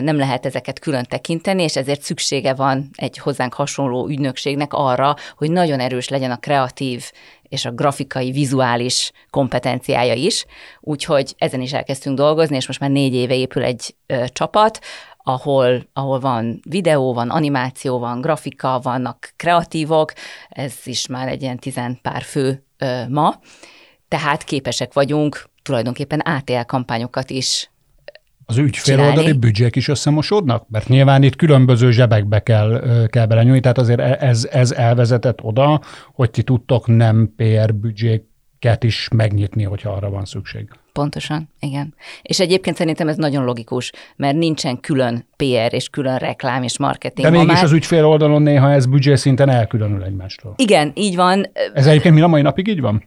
nem 0.00 0.16
lehet 0.16 0.46
ezeket 0.46 0.78
külön 0.78 1.04
tekinteni, 1.04 1.62
és 1.62 1.76
ezért 1.76 2.02
szüksége 2.02 2.54
van 2.54 2.90
egy 2.94 3.18
hozzánk 3.18 3.54
hasonló 3.54 4.08
ügynökségnek 4.08 4.72
arra, 4.72 5.14
hogy 5.36 5.50
nagyon 5.50 5.80
erős 5.80 6.08
legyen 6.08 6.30
a 6.30 6.36
kreatív 6.36 7.10
és 7.42 7.64
a 7.64 7.70
grafikai, 7.70 8.30
vizuális 8.30 9.10
kompetenciája 9.30 10.14
is. 10.14 10.44
Úgyhogy 10.80 11.34
ezen 11.38 11.60
is 11.60 11.72
elkezdtünk 11.72 12.16
dolgozni, 12.16 12.56
és 12.56 12.66
most 12.66 12.80
már 12.80 12.90
négy 12.90 13.14
éve 13.14 13.34
épül 13.34 13.62
egy 13.62 13.94
ö, 14.06 14.24
csapat, 14.32 14.78
ahol, 15.22 15.88
ahol 15.92 16.20
van 16.20 16.60
videó, 16.68 17.14
van 17.14 17.30
animáció, 17.30 17.98
van 17.98 18.20
grafika, 18.20 18.80
vannak 18.82 19.32
kreatívok, 19.36 20.12
ez 20.48 20.74
is 20.84 21.06
már 21.06 21.28
egy 21.28 21.42
ilyen 21.42 21.58
tizen 21.58 21.98
pár 22.02 22.22
fő 22.22 22.64
ö, 22.78 23.08
ma, 23.08 23.34
tehát 24.08 24.44
képesek 24.44 24.92
vagyunk 24.92 25.44
tulajdonképpen 25.62 26.20
ATL 26.20 26.60
kampányokat 26.66 27.30
is 27.30 27.70
az 28.50 28.56
ügyféloldali 28.56 29.32
büdzsék 29.32 29.76
is 29.76 29.88
összemosódnak? 29.88 30.68
Mert 30.68 30.88
nyilván 30.88 31.22
itt 31.22 31.36
különböző 31.36 31.90
zsebekbe 31.90 32.42
kell, 32.42 32.82
kell 33.10 33.26
belenyújni, 33.26 33.60
tehát 33.60 33.78
azért 33.78 34.00
e- 34.00 34.16
ez, 34.20 34.48
ez 34.52 34.70
elvezetett 34.70 35.42
oda, 35.42 35.80
hogy 36.12 36.30
ti 36.30 36.42
tudtok 36.42 36.86
nem 36.86 37.32
PR 37.36 37.74
büdzséket 37.74 38.84
is 38.84 39.08
megnyitni, 39.14 39.62
hogyha 39.62 39.90
arra 39.90 40.10
van 40.10 40.24
szükség. 40.24 40.68
Pontosan, 40.92 41.48
igen. 41.60 41.94
És 42.22 42.40
egyébként 42.40 42.76
szerintem 42.76 43.08
ez 43.08 43.16
nagyon 43.16 43.44
logikus, 43.44 43.92
mert 44.16 44.36
nincsen 44.36 44.80
külön 44.80 45.26
PR 45.36 45.74
és 45.74 45.88
külön 45.88 46.16
reklám 46.16 46.62
és 46.62 46.78
marketing. 46.78 47.26
De 47.26 47.32
mégis 47.32 47.52
már... 47.52 47.64
az 47.64 47.72
ügyfél 47.72 48.04
oldalon 48.04 48.42
néha 48.42 48.70
ez 48.70 48.86
büdzsé 48.86 49.14
szinten 49.14 49.48
elkülönül 49.48 50.02
egymástól. 50.02 50.54
Igen, 50.56 50.92
így 50.94 51.16
van. 51.16 51.46
Ez 51.74 51.86
egyébként 51.86 52.14
mi 52.14 52.20
a 52.20 52.26
mai 52.26 52.42
napig 52.42 52.68
így 52.68 52.80
van? 52.80 53.04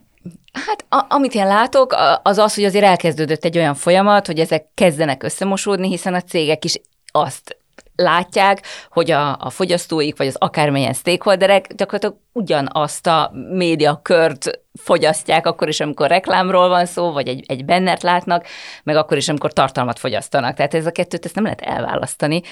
Hát 0.52 0.84
a, 0.88 1.14
amit 1.14 1.34
én 1.34 1.46
látok, 1.46 1.94
az 2.22 2.38
az, 2.38 2.54
hogy 2.54 2.64
azért 2.64 2.84
elkezdődött 2.84 3.44
egy 3.44 3.58
olyan 3.58 3.74
folyamat, 3.74 4.26
hogy 4.26 4.38
ezek 4.38 4.66
kezdenek 4.74 5.22
összemosódni, 5.22 5.88
hiszen 5.88 6.14
a 6.14 6.20
cégek 6.20 6.64
is 6.64 6.80
azt 7.06 7.56
látják, 7.96 8.62
hogy 8.90 9.10
a, 9.10 9.36
a 9.38 9.50
fogyasztóik, 9.50 10.16
vagy 10.16 10.26
az 10.26 10.36
akármilyen 10.38 10.92
stakeholderek 10.92 11.74
gyakorlatilag 11.74 12.16
ugyanazt 12.32 13.06
a 13.06 13.30
médiakört 13.50 14.60
fogyasztják, 14.74 15.46
akkor 15.46 15.68
is, 15.68 15.80
amikor 15.80 16.08
reklámról 16.08 16.68
van 16.68 16.86
szó, 16.86 17.12
vagy 17.12 17.28
egy, 17.28 17.44
egy 17.46 17.64
bennert 17.64 18.02
látnak, 18.02 18.46
meg 18.82 18.96
akkor 18.96 19.16
is, 19.16 19.28
amikor 19.28 19.52
tartalmat 19.52 19.98
fogyasztanak. 19.98 20.56
Tehát 20.56 20.74
ez 20.74 20.86
a 20.86 20.92
kettőt 20.92 21.24
ezt 21.24 21.34
nem 21.34 21.44
lehet 21.44 21.60
elválasztani, 21.60 22.42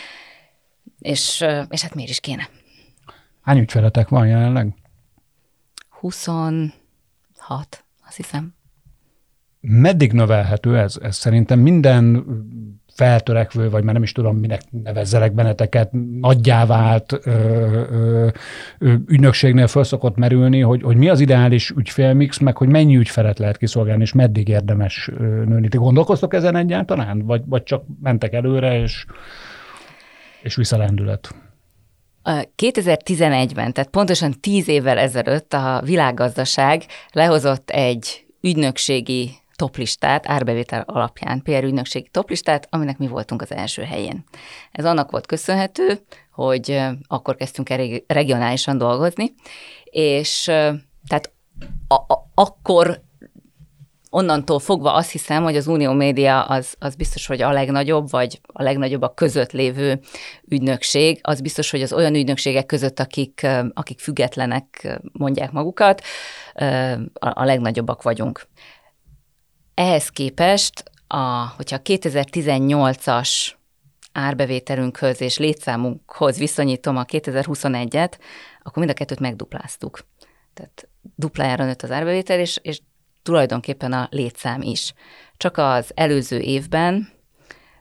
és, 0.98 1.44
és 1.70 1.82
hát 1.82 1.94
miért 1.94 2.10
is 2.10 2.20
kéne? 2.20 2.48
Hány 3.42 3.58
ügyfeletek 3.58 4.08
van 4.08 4.26
jelenleg? 4.26 4.74
20 6.00 6.26
hat, 7.38 7.84
azt 8.10 8.18
hiszem. 8.18 8.54
Meddig 9.60 10.12
növelhető 10.12 10.78
ez? 10.78 10.96
Ez 11.02 11.16
szerintem 11.16 11.58
minden 11.58 12.24
feltörekvő, 12.94 13.70
vagy 13.70 13.84
már 13.84 13.94
nem 13.94 14.02
is 14.02 14.12
tudom, 14.12 14.36
minek 14.36 14.62
nevezzelek 14.70 15.32
benneteket, 15.32 15.90
nagyjá 16.20 16.66
vált 16.66 17.12
ö, 17.12 17.30
ö, 17.30 18.28
ö, 18.78 18.94
ügynökségnél 19.06 19.66
föl 19.66 19.84
szokott 19.84 20.16
merülni, 20.16 20.60
hogy, 20.60 20.82
hogy 20.82 20.96
mi 20.96 21.08
az 21.08 21.20
ideális 21.20 21.70
ügyfélmix, 21.70 22.38
meg 22.38 22.56
hogy 22.56 22.68
mennyi 22.68 22.96
ügyfelet 22.96 23.38
lehet 23.38 23.56
kiszolgálni, 23.56 24.02
és 24.02 24.12
meddig 24.12 24.48
érdemes 24.48 25.10
nőni. 25.18 25.68
Ti 25.68 25.76
gondolkoztok 25.76 26.34
ezen 26.34 26.56
egyáltalán? 26.56 27.24
Vagy, 27.24 27.42
vagy 27.46 27.62
csak 27.62 27.84
mentek 28.02 28.32
előre, 28.32 28.80
és, 28.80 29.04
és 30.42 30.54
visszalendület? 30.54 31.34
2011-ben, 32.24 33.72
tehát 33.72 33.90
pontosan 33.90 34.40
tíz 34.40 34.68
évvel 34.68 34.98
ezelőtt 34.98 35.52
a 35.52 35.80
világgazdaság 35.84 36.84
lehozott 37.12 37.70
egy 37.70 38.24
ügynökségi 38.40 39.30
toplistát, 39.56 40.28
árbevétel 40.28 40.84
alapján, 40.86 41.42
PR 41.42 41.64
ügynökségi 41.64 42.08
toplistát, 42.10 42.66
aminek 42.70 42.98
mi 42.98 43.06
voltunk 43.06 43.42
az 43.42 43.52
első 43.52 43.82
helyén. 43.82 44.24
Ez 44.72 44.84
annak 44.84 45.10
volt 45.10 45.26
köszönhető, 45.26 46.00
hogy 46.32 46.80
akkor 47.06 47.36
kezdtünk 47.36 47.70
el 47.70 48.02
regionálisan 48.06 48.78
dolgozni, 48.78 49.34
és 49.84 50.42
tehát 51.08 51.32
a, 51.88 51.94
a, 51.94 52.30
akkor 52.34 53.02
onnantól 54.10 54.58
fogva 54.58 54.92
azt 54.92 55.10
hiszem, 55.10 55.42
hogy 55.42 55.56
az 55.56 55.66
Unió 55.66 55.92
Média 55.92 56.42
az, 56.42 56.74
az 56.78 56.94
biztos, 56.94 57.26
hogy 57.26 57.42
a 57.42 57.52
legnagyobb, 57.52 58.10
vagy 58.10 58.40
a 58.46 58.62
legnagyobb 58.62 59.02
a 59.02 59.14
között 59.14 59.52
lévő 59.52 60.00
ügynökség. 60.48 61.18
Az 61.22 61.40
biztos, 61.40 61.70
hogy 61.70 61.82
az 61.82 61.92
olyan 61.92 62.14
ügynökségek 62.14 62.66
között, 62.66 63.00
akik, 63.00 63.46
akik 63.74 63.98
függetlenek 63.98 64.98
mondják 65.12 65.50
magukat, 65.50 66.02
a 67.12 67.44
legnagyobbak 67.44 68.02
vagyunk. 68.02 68.48
Ehhez 69.74 70.08
képest, 70.08 70.84
a, 71.06 71.52
hogyha 71.56 71.76
a 71.76 71.82
2018-as 71.82 73.52
árbevételünkhöz 74.12 75.20
és 75.20 75.38
létszámunkhoz 75.38 76.38
viszonyítom 76.38 76.96
a 76.96 77.04
2021-et, 77.04 78.12
akkor 78.62 78.76
mind 78.76 78.90
a 78.90 78.92
kettőt 78.94 79.20
megdupláztuk. 79.20 79.98
Tehát 80.54 80.88
duplájára 81.14 81.64
nőtt 81.64 81.82
az 81.82 81.90
árbevétel, 81.90 82.38
és, 82.38 82.58
és 82.62 82.80
tulajdonképpen 83.22 83.92
a 83.92 84.08
létszám 84.10 84.62
is. 84.62 84.92
Csak 85.36 85.56
az 85.56 85.90
előző 85.94 86.38
évben, 86.38 87.08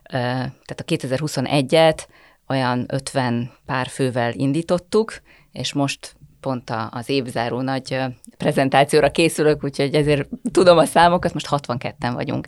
tehát 0.02 0.80
a 0.80 0.84
2021-et 0.84 2.06
olyan 2.48 2.84
50 2.88 3.52
pár 3.66 3.86
fővel 3.86 4.32
indítottuk, 4.34 5.20
és 5.52 5.72
most 5.72 6.16
pont 6.40 6.72
az 6.90 7.08
évzáró 7.08 7.60
nagy 7.60 7.98
prezentációra 8.36 9.10
készülök, 9.10 9.64
úgyhogy 9.64 9.94
ezért 9.94 10.28
tudom 10.52 10.78
a 10.78 10.84
számokat, 10.84 11.32
most 11.32 11.46
62-en 11.50 12.10
vagyunk. 12.14 12.46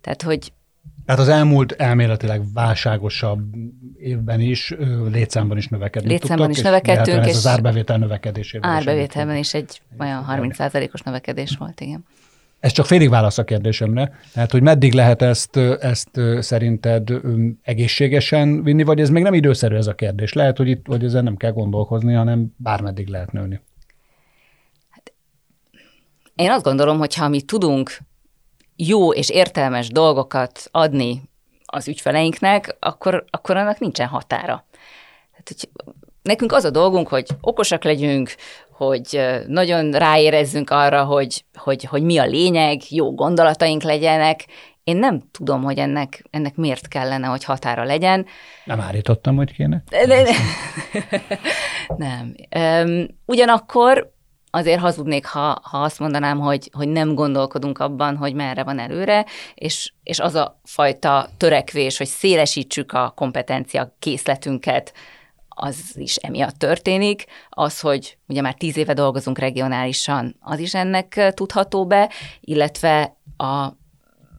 Tehát, 0.00 0.22
hogy 0.22 0.52
tehát 1.06 1.20
az 1.20 1.28
elmúlt 1.28 1.72
elméletileg 1.72 2.42
válságosabb 2.52 3.54
évben 3.98 4.40
is, 4.40 4.74
létszámban 5.12 5.56
is 5.56 5.68
növekedni 5.68 6.08
Létszámban 6.08 6.46
tudtok, 6.46 6.56
is 6.56 6.62
növekedtünk. 6.62 7.24
És 7.24 7.30
ez 7.30 7.36
az 7.36 7.46
árbevétel 7.46 7.98
növekedésében. 7.98 8.70
Árbevételben 8.70 9.36
is 9.36 9.54
egy 9.54 9.82
olyan 9.98 10.24
30%-os 10.28 11.00
növekedés 11.00 11.56
volt, 11.58 11.80
igen. 11.80 12.04
Ez 12.60 12.72
csak 12.72 12.86
félig 12.86 13.08
válasz 13.08 13.38
a 13.38 13.44
kérdésemre. 13.44 14.18
Tehát, 14.32 14.50
hogy 14.50 14.62
meddig 14.62 14.92
lehet 14.92 15.22
ezt, 15.22 15.56
ezt 15.80 16.20
szerinted 16.38 17.10
egészségesen 17.62 18.62
vinni, 18.62 18.82
vagy 18.82 19.00
ez 19.00 19.10
még 19.10 19.22
nem 19.22 19.34
időszerű 19.34 19.74
ez 19.74 19.86
a 19.86 19.94
kérdés? 19.94 20.32
Lehet, 20.32 20.56
hogy 20.56 20.68
itt 20.68 20.86
hogy 20.86 21.04
ezen 21.04 21.24
nem 21.24 21.36
kell 21.36 21.52
gondolkozni, 21.52 22.14
hanem 22.14 22.54
bármeddig 22.56 23.08
lehet 23.08 23.32
nőni. 23.32 23.60
Hát, 24.90 25.12
én 26.34 26.50
azt 26.50 26.64
gondolom, 26.64 26.98
hogy 26.98 27.14
ha 27.14 27.28
mi 27.28 27.42
tudunk 27.42 27.98
jó 28.76 29.12
és 29.12 29.30
értelmes 29.30 29.88
dolgokat 29.88 30.68
adni 30.70 31.22
az 31.64 31.88
ügyfeleinknek, 31.88 32.76
akkor, 32.80 33.24
akkor 33.30 33.56
annak 33.56 33.78
nincsen 33.78 34.06
határa. 34.06 34.64
Tehát, 35.30 35.46
hogy 35.46 35.68
nekünk 36.22 36.52
az 36.52 36.64
a 36.64 36.70
dolgunk, 36.70 37.08
hogy 37.08 37.26
okosak 37.40 37.84
legyünk, 37.84 38.34
hogy 38.70 39.20
nagyon 39.46 39.90
ráérezzünk 39.90 40.70
arra, 40.70 41.04
hogy, 41.04 41.44
hogy, 41.54 41.84
hogy 41.84 42.02
mi 42.02 42.18
a 42.18 42.24
lényeg, 42.24 42.80
jó 42.90 43.14
gondolataink 43.14 43.82
legyenek. 43.82 44.46
Én 44.84 44.96
nem 44.96 45.22
tudom, 45.30 45.62
hogy 45.62 45.78
ennek, 45.78 46.24
ennek 46.30 46.56
miért 46.56 46.88
kellene, 46.88 47.26
hogy 47.26 47.44
határa 47.44 47.84
legyen. 47.84 48.26
Nem 48.64 48.80
állítottam, 48.80 49.36
hogy 49.36 49.52
kéne. 49.52 49.82
nem. 51.96 52.34
Ugyanakkor 53.26 54.13
azért 54.54 54.80
hazudnék, 54.80 55.26
ha, 55.26 55.60
ha 55.62 55.82
azt 55.82 55.98
mondanám, 55.98 56.38
hogy, 56.38 56.70
hogy 56.72 56.88
nem 56.88 57.14
gondolkodunk 57.14 57.78
abban, 57.78 58.16
hogy 58.16 58.34
merre 58.34 58.62
van 58.62 58.78
előre, 58.78 59.24
és, 59.54 59.92
és 60.02 60.18
az 60.20 60.34
a 60.34 60.60
fajta 60.64 61.28
törekvés, 61.36 61.96
hogy 61.96 62.06
szélesítsük 62.06 62.92
a 62.92 63.12
kompetencia 63.16 63.96
készletünket, 63.98 64.92
az 65.48 65.76
is 65.94 66.16
emiatt 66.16 66.58
történik. 66.58 67.24
Az, 67.48 67.80
hogy 67.80 68.18
ugye 68.26 68.40
már 68.40 68.54
tíz 68.54 68.76
éve 68.76 68.92
dolgozunk 68.92 69.38
regionálisan, 69.38 70.36
az 70.40 70.58
is 70.58 70.74
ennek 70.74 71.32
tudható 71.34 71.86
be, 71.86 72.10
illetve 72.40 73.16
a 73.36 73.68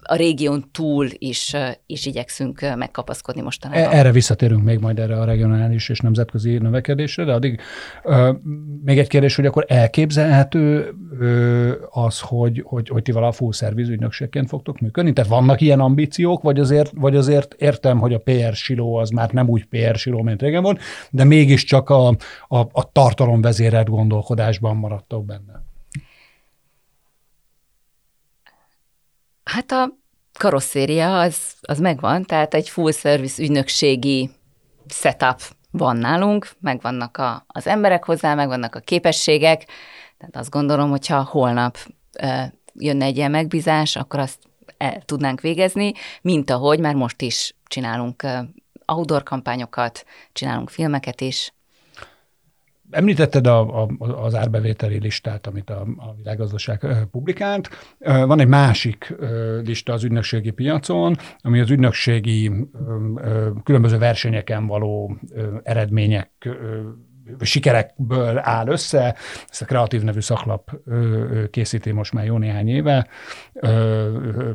a 0.08 0.16
régión 0.16 0.66
túl 0.72 1.08
is, 1.18 1.56
is 1.86 2.06
igyekszünk 2.06 2.76
megkapaszkodni 2.76 3.42
mostanában. 3.42 3.84
E, 3.84 3.98
erre 3.98 4.12
visszatérünk 4.12 4.64
még 4.64 4.80
majd 4.80 5.00
erre 5.00 5.20
a 5.20 5.26
regionális 5.26 5.90
és 5.90 6.00
nemzetközi 6.00 6.58
növekedésre, 6.58 7.24
de 7.24 7.34
addig 7.34 7.60
ö, 8.04 8.32
még 8.84 9.00
egy 9.00 9.08
kérdés, 9.08 9.36
hogy 9.36 9.46
akkor 9.46 9.66
elképzelhető 9.68 10.94
ö, 11.20 11.72
az, 11.90 12.20
hogy, 12.20 12.64
hogy, 12.66 12.90
hogy 12.90 13.02
ti 13.02 13.12
vala 13.12 13.32
full 13.32 13.52
service 13.52 13.92
ügynökségként 13.92 14.48
fogtok 14.50 14.80
működni? 14.80 15.14
Tehát 15.14 15.30
vannak 15.30 15.62
ilyen 15.62 15.80
ambíciók, 15.80 16.42
vagy 16.42 16.60
azért, 16.60 16.92
vagy 16.96 17.16
azért 17.16 17.54
értem, 17.54 18.00
hogy 18.00 18.14
a 18.14 18.20
PR 18.20 18.54
siló 18.54 18.96
az 18.96 19.10
már 19.10 19.32
nem 19.32 19.50
úgy 19.50 19.66
PR 19.66 19.96
siló, 19.96 20.22
mint 20.22 20.42
régen 20.42 20.64
volt, 20.64 20.80
de 21.12 21.24
mégiscsak 21.24 21.90
a, 21.90 22.08
a, 22.48 22.58
a 22.58 22.92
tartalomvezérelt 22.92 23.90
gondolkodásban 23.90 24.76
maradtok 24.76 25.26
benne? 25.26 25.65
Hát 29.46 29.72
a 29.72 29.90
karosszéria 30.40 31.20
az, 31.20 31.38
az 31.62 31.80
megvan, 31.80 32.24
tehát 32.24 32.54
egy 32.54 32.70
full 32.70 32.92
service 32.92 33.44
ügynökségi 33.44 34.30
setup 34.88 35.42
van 35.72 35.98
nálunk, 35.98 36.52
megvannak 36.60 37.18
a, 37.18 37.46
az 37.48 37.68
emberek 37.68 38.06
hozzá, 38.06 38.34
megvannak 38.34 38.76
a 38.76 38.80
képességek, 38.80 39.66
tehát 40.18 40.36
azt 40.36 40.50
gondolom, 40.50 40.90
hogyha 40.90 41.24
holnap 41.24 41.78
e, 42.12 42.54
jönne 42.74 43.06
egy 43.06 43.18
ilyen 43.18 43.32
megbízás, 43.32 43.96
akkor 43.96 44.20
azt 44.20 44.40
el 44.78 45.02
tudnánk 45.02 45.42
végezni, 45.42 45.94
mint 46.22 46.50
ahogy 46.50 46.80
már 46.80 46.96
most 46.96 47.22
is 47.22 47.56
csinálunk 47.68 48.24
outdoor 48.86 49.24
kampányokat, 49.24 50.06
csinálunk 50.34 50.70
filmeket 50.70 51.22
is, 51.22 51.54
Említetted 52.96 53.48
a, 53.48 53.84
a, 53.84 53.88
az 54.24 54.36
árbevételi 54.36 55.00
listát, 55.00 55.48
amit 55.48 55.70
a, 55.70 55.82
a 55.98 56.14
világgazdaság 56.18 56.88
publikált. 57.12 57.70
Van 58.00 58.40
egy 58.40 58.48
másik 58.48 59.16
lista 59.64 59.94
az 59.94 60.04
ügynökségi 60.04 60.52
piacon, 60.52 61.16
ami 61.42 61.60
az 61.60 61.70
ügynökségi 61.70 62.52
különböző 63.64 63.98
versenyeken 63.98 64.68
való 64.68 65.18
eredmények 65.64 66.50
sikerekből 67.40 68.38
áll 68.38 68.68
össze. 68.68 69.16
Ezt 69.50 69.62
a 69.62 69.66
Kreatív 69.66 70.02
nevű 70.02 70.20
szaklap 70.20 70.72
készíti 71.52 71.92
most 71.92 72.14
már 72.14 72.26
jó 72.26 72.38
néhány 72.38 72.70
éve. 72.70 73.08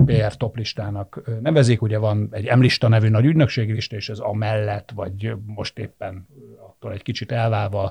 PR 0.05 0.37
top 0.37 0.57
listának 0.57 1.23
nevezik. 1.41 1.83
Ugye 1.83 1.99
van 1.99 2.29
egy 2.31 2.57
M-lista 2.57 2.89
nevű 2.89 3.09
nagy 3.09 3.25
ügynökségi 3.25 3.73
lista, 3.73 3.97
és 3.97 4.09
ez 4.09 4.19
a 4.19 4.35
mellett, 4.35 4.91
vagy 4.95 5.35
most 5.47 5.79
éppen 5.79 6.27
attól 6.69 6.93
egy 6.93 7.03
kicsit 7.03 7.33
elválva, 7.33 7.91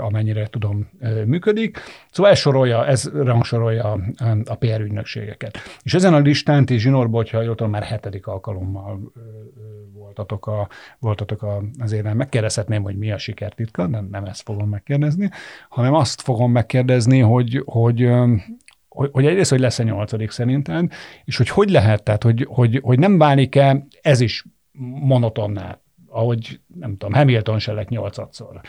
amennyire 0.00 0.46
tudom, 0.46 0.90
működik. 1.24 1.78
Szóval 2.10 2.32
ez 2.32 2.38
sorolja, 2.38 2.86
ez 2.86 3.10
rangsorolja 3.14 3.98
a 4.44 4.54
PR 4.54 4.80
ügynökségeket. 4.80 5.58
És 5.82 5.94
ezen 5.94 6.14
a 6.14 6.18
listán 6.18 6.64
ti 6.64 6.78
Zsinorba, 6.78 7.16
hogyha 7.16 7.42
jól 7.42 7.54
tudom, 7.54 7.72
már 7.72 7.82
hetedik 7.82 8.26
alkalommal 8.26 9.12
voltatok, 9.92 10.46
a, 10.46 10.68
voltatok 10.98 11.42
a, 11.42 11.62
az 11.78 11.92
éven. 11.92 12.16
Megkérdezhetném, 12.16 12.82
hogy 12.82 12.96
mi 12.96 13.05
a 13.10 13.18
sikertitka, 13.18 13.86
nem, 13.86 14.08
nem 14.10 14.24
ezt 14.24 14.42
fogom 14.42 14.68
megkérdezni, 14.68 15.30
hanem 15.68 15.94
azt 15.94 16.20
fogom 16.20 16.52
megkérdezni, 16.52 17.18
hogy, 17.18 17.62
hogy 17.64 18.08
hogy, 18.88 19.10
hogy 19.12 19.26
egyrészt, 19.26 19.50
hogy 19.50 19.60
lesz-e 19.60 19.82
nyolcadik 19.82 20.30
szerinted, 20.30 20.92
és 21.24 21.36
hogy 21.36 21.48
hogy 21.48 21.70
lehet, 21.70 22.02
tehát 22.02 22.22
hogy, 22.22 22.46
hogy, 22.48 22.80
hogy 22.82 22.98
nem 22.98 23.18
válik-e 23.18 23.86
ez 24.02 24.20
is 24.20 24.44
monotonná 25.00 25.78
ahogy 26.16 26.60
nem 26.80 26.90
tudom, 26.90 27.14
Hamilton 27.14 27.58
se 27.58 27.72
lett 27.72 27.88
nyolcadszor 27.88 28.60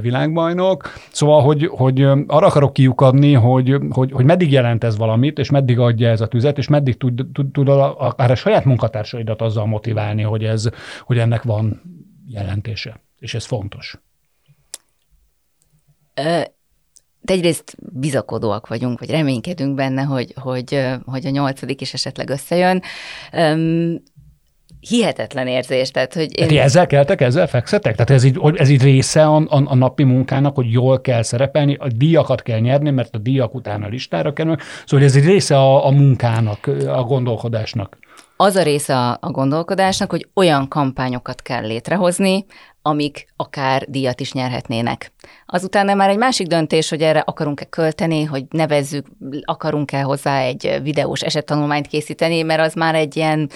világbajnok. 0.00 0.92
Szóval, 1.10 1.42
hogy, 1.42 1.66
hogy 1.66 2.02
arra 2.02 2.46
akarok 2.46 2.72
kiukadni, 2.72 3.32
hogy, 3.32 3.76
hogy, 3.90 4.12
hogy 4.12 4.24
meddig 4.24 4.52
jelent 4.52 4.84
ez 4.84 4.96
valamit, 4.96 5.38
és 5.38 5.50
meddig 5.50 5.78
adja 5.78 6.08
ez 6.08 6.20
a 6.20 6.26
tüzet, 6.26 6.58
és 6.58 6.68
meddig 6.68 6.96
tud, 6.96 7.26
tud, 7.32 7.52
tud 7.52 7.68
akár 7.68 8.30
a 8.30 8.34
saját 8.34 8.64
munkatársaidat 8.64 9.42
azzal 9.42 9.66
motiválni, 9.66 10.22
hogy, 10.22 10.44
ez, 10.44 10.68
hogy 11.00 11.18
ennek 11.18 11.42
van 11.42 11.82
jelentése, 12.26 13.00
és 13.22 13.34
ez 13.34 13.44
fontos. 13.44 13.98
De 16.14 17.32
egyrészt 17.32 17.76
bizakodóak 17.92 18.66
vagyunk, 18.66 18.98
vagy 18.98 19.10
reménykedünk 19.10 19.74
benne, 19.74 20.02
hogy, 20.02 20.34
hogy, 20.40 20.86
hogy 21.04 21.26
a 21.26 21.30
nyolcadik 21.30 21.80
is 21.80 21.92
esetleg 21.94 22.30
összejön 22.30 22.82
hihetetlen 24.88 25.46
érzés. 25.46 25.90
Tehát, 25.90 26.14
hogy 26.14 26.38
én... 26.38 26.48
Tehát 26.48 26.64
ezzel 26.64 26.86
keltek, 26.86 27.20
ezzel 27.20 27.46
fekszetek? 27.46 27.94
Tehát 27.94 28.10
ez 28.10 28.24
így, 28.24 28.40
ez 28.54 28.68
így 28.68 28.82
része 28.82 29.26
a, 29.26 29.36
a, 29.36 29.62
a 29.64 29.74
napi 29.74 30.02
munkának, 30.02 30.54
hogy 30.54 30.72
jól 30.72 31.00
kell 31.00 31.22
szerepelni, 31.22 31.74
a 31.74 31.88
díjakat 31.88 32.42
kell 32.42 32.58
nyerni, 32.58 32.90
mert 32.90 33.14
a 33.14 33.18
díjak 33.18 33.54
után 33.54 33.82
a 33.82 33.88
listára 33.88 34.32
kerülnek. 34.32 34.62
Szóval 34.86 35.06
ez 35.06 35.16
egy 35.16 35.24
része 35.24 35.56
a, 35.56 35.86
a 35.86 35.90
munkának, 35.90 36.66
a 36.86 37.02
gondolkodásnak. 37.02 37.98
Az 38.36 38.56
a 38.56 38.62
része 38.62 38.96
a, 38.96 39.18
a 39.20 39.30
gondolkodásnak, 39.30 40.10
hogy 40.10 40.28
olyan 40.34 40.68
kampányokat 40.68 41.42
kell 41.42 41.66
létrehozni, 41.66 42.44
amik 42.82 43.26
akár 43.36 43.84
díjat 43.88 44.20
is 44.20 44.32
nyerhetnének. 44.32 45.12
Azután 45.46 45.96
már 45.96 46.10
egy 46.10 46.16
másik 46.16 46.46
döntés, 46.46 46.88
hogy 46.88 47.02
erre 47.02 47.20
akarunk-e 47.20 47.64
költeni, 47.64 48.24
hogy 48.24 48.44
nevezzük, 48.50 49.06
akarunk-e 49.44 50.02
hozzá 50.02 50.40
egy 50.40 50.78
videós 50.82 51.20
esettanulmányt 51.20 51.86
készíteni, 51.86 52.42
mert 52.42 52.60
az 52.60 52.74
már 52.74 52.94
egy 52.94 53.16
ilyen, 53.16 53.50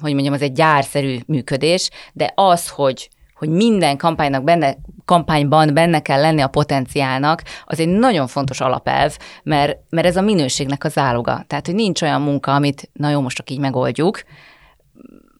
hogy 0.00 0.12
mondjam, 0.12 0.32
az 0.32 0.42
egy 0.42 0.52
gyárszerű 0.52 1.18
működés, 1.26 1.90
de 2.12 2.32
az, 2.34 2.68
hogy 2.68 3.08
hogy 3.38 3.48
minden 3.48 3.96
kampánynak 3.96 4.44
benne, 4.44 4.76
kampányban 5.04 5.74
benne 5.74 6.00
kell 6.00 6.20
lenni 6.20 6.40
a 6.40 6.48
potenciálnak, 6.48 7.42
az 7.64 7.80
egy 7.80 7.88
nagyon 7.88 8.26
fontos 8.26 8.60
alapelv, 8.60 9.16
mert, 9.42 9.78
mert 9.90 10.06
ez 10.06 10.16
a 10.16 10.20
minőségnek 10.20 10.84
az 10.84 10.92
záloga. 10.92 11.44
Tehát, 11.46 11.66
hogy 11.66 11.74
nincs 11.74 12.02
olyan 12.02 12.22
munka, 12.22 12.54
amit 12.54 12.90
na 12.92 13.10
jó, 13.10 13.20
most 13.20 13.36
csak 13.36 13.50
így 13.50 13.58
megoldjuk, 13.58 14.22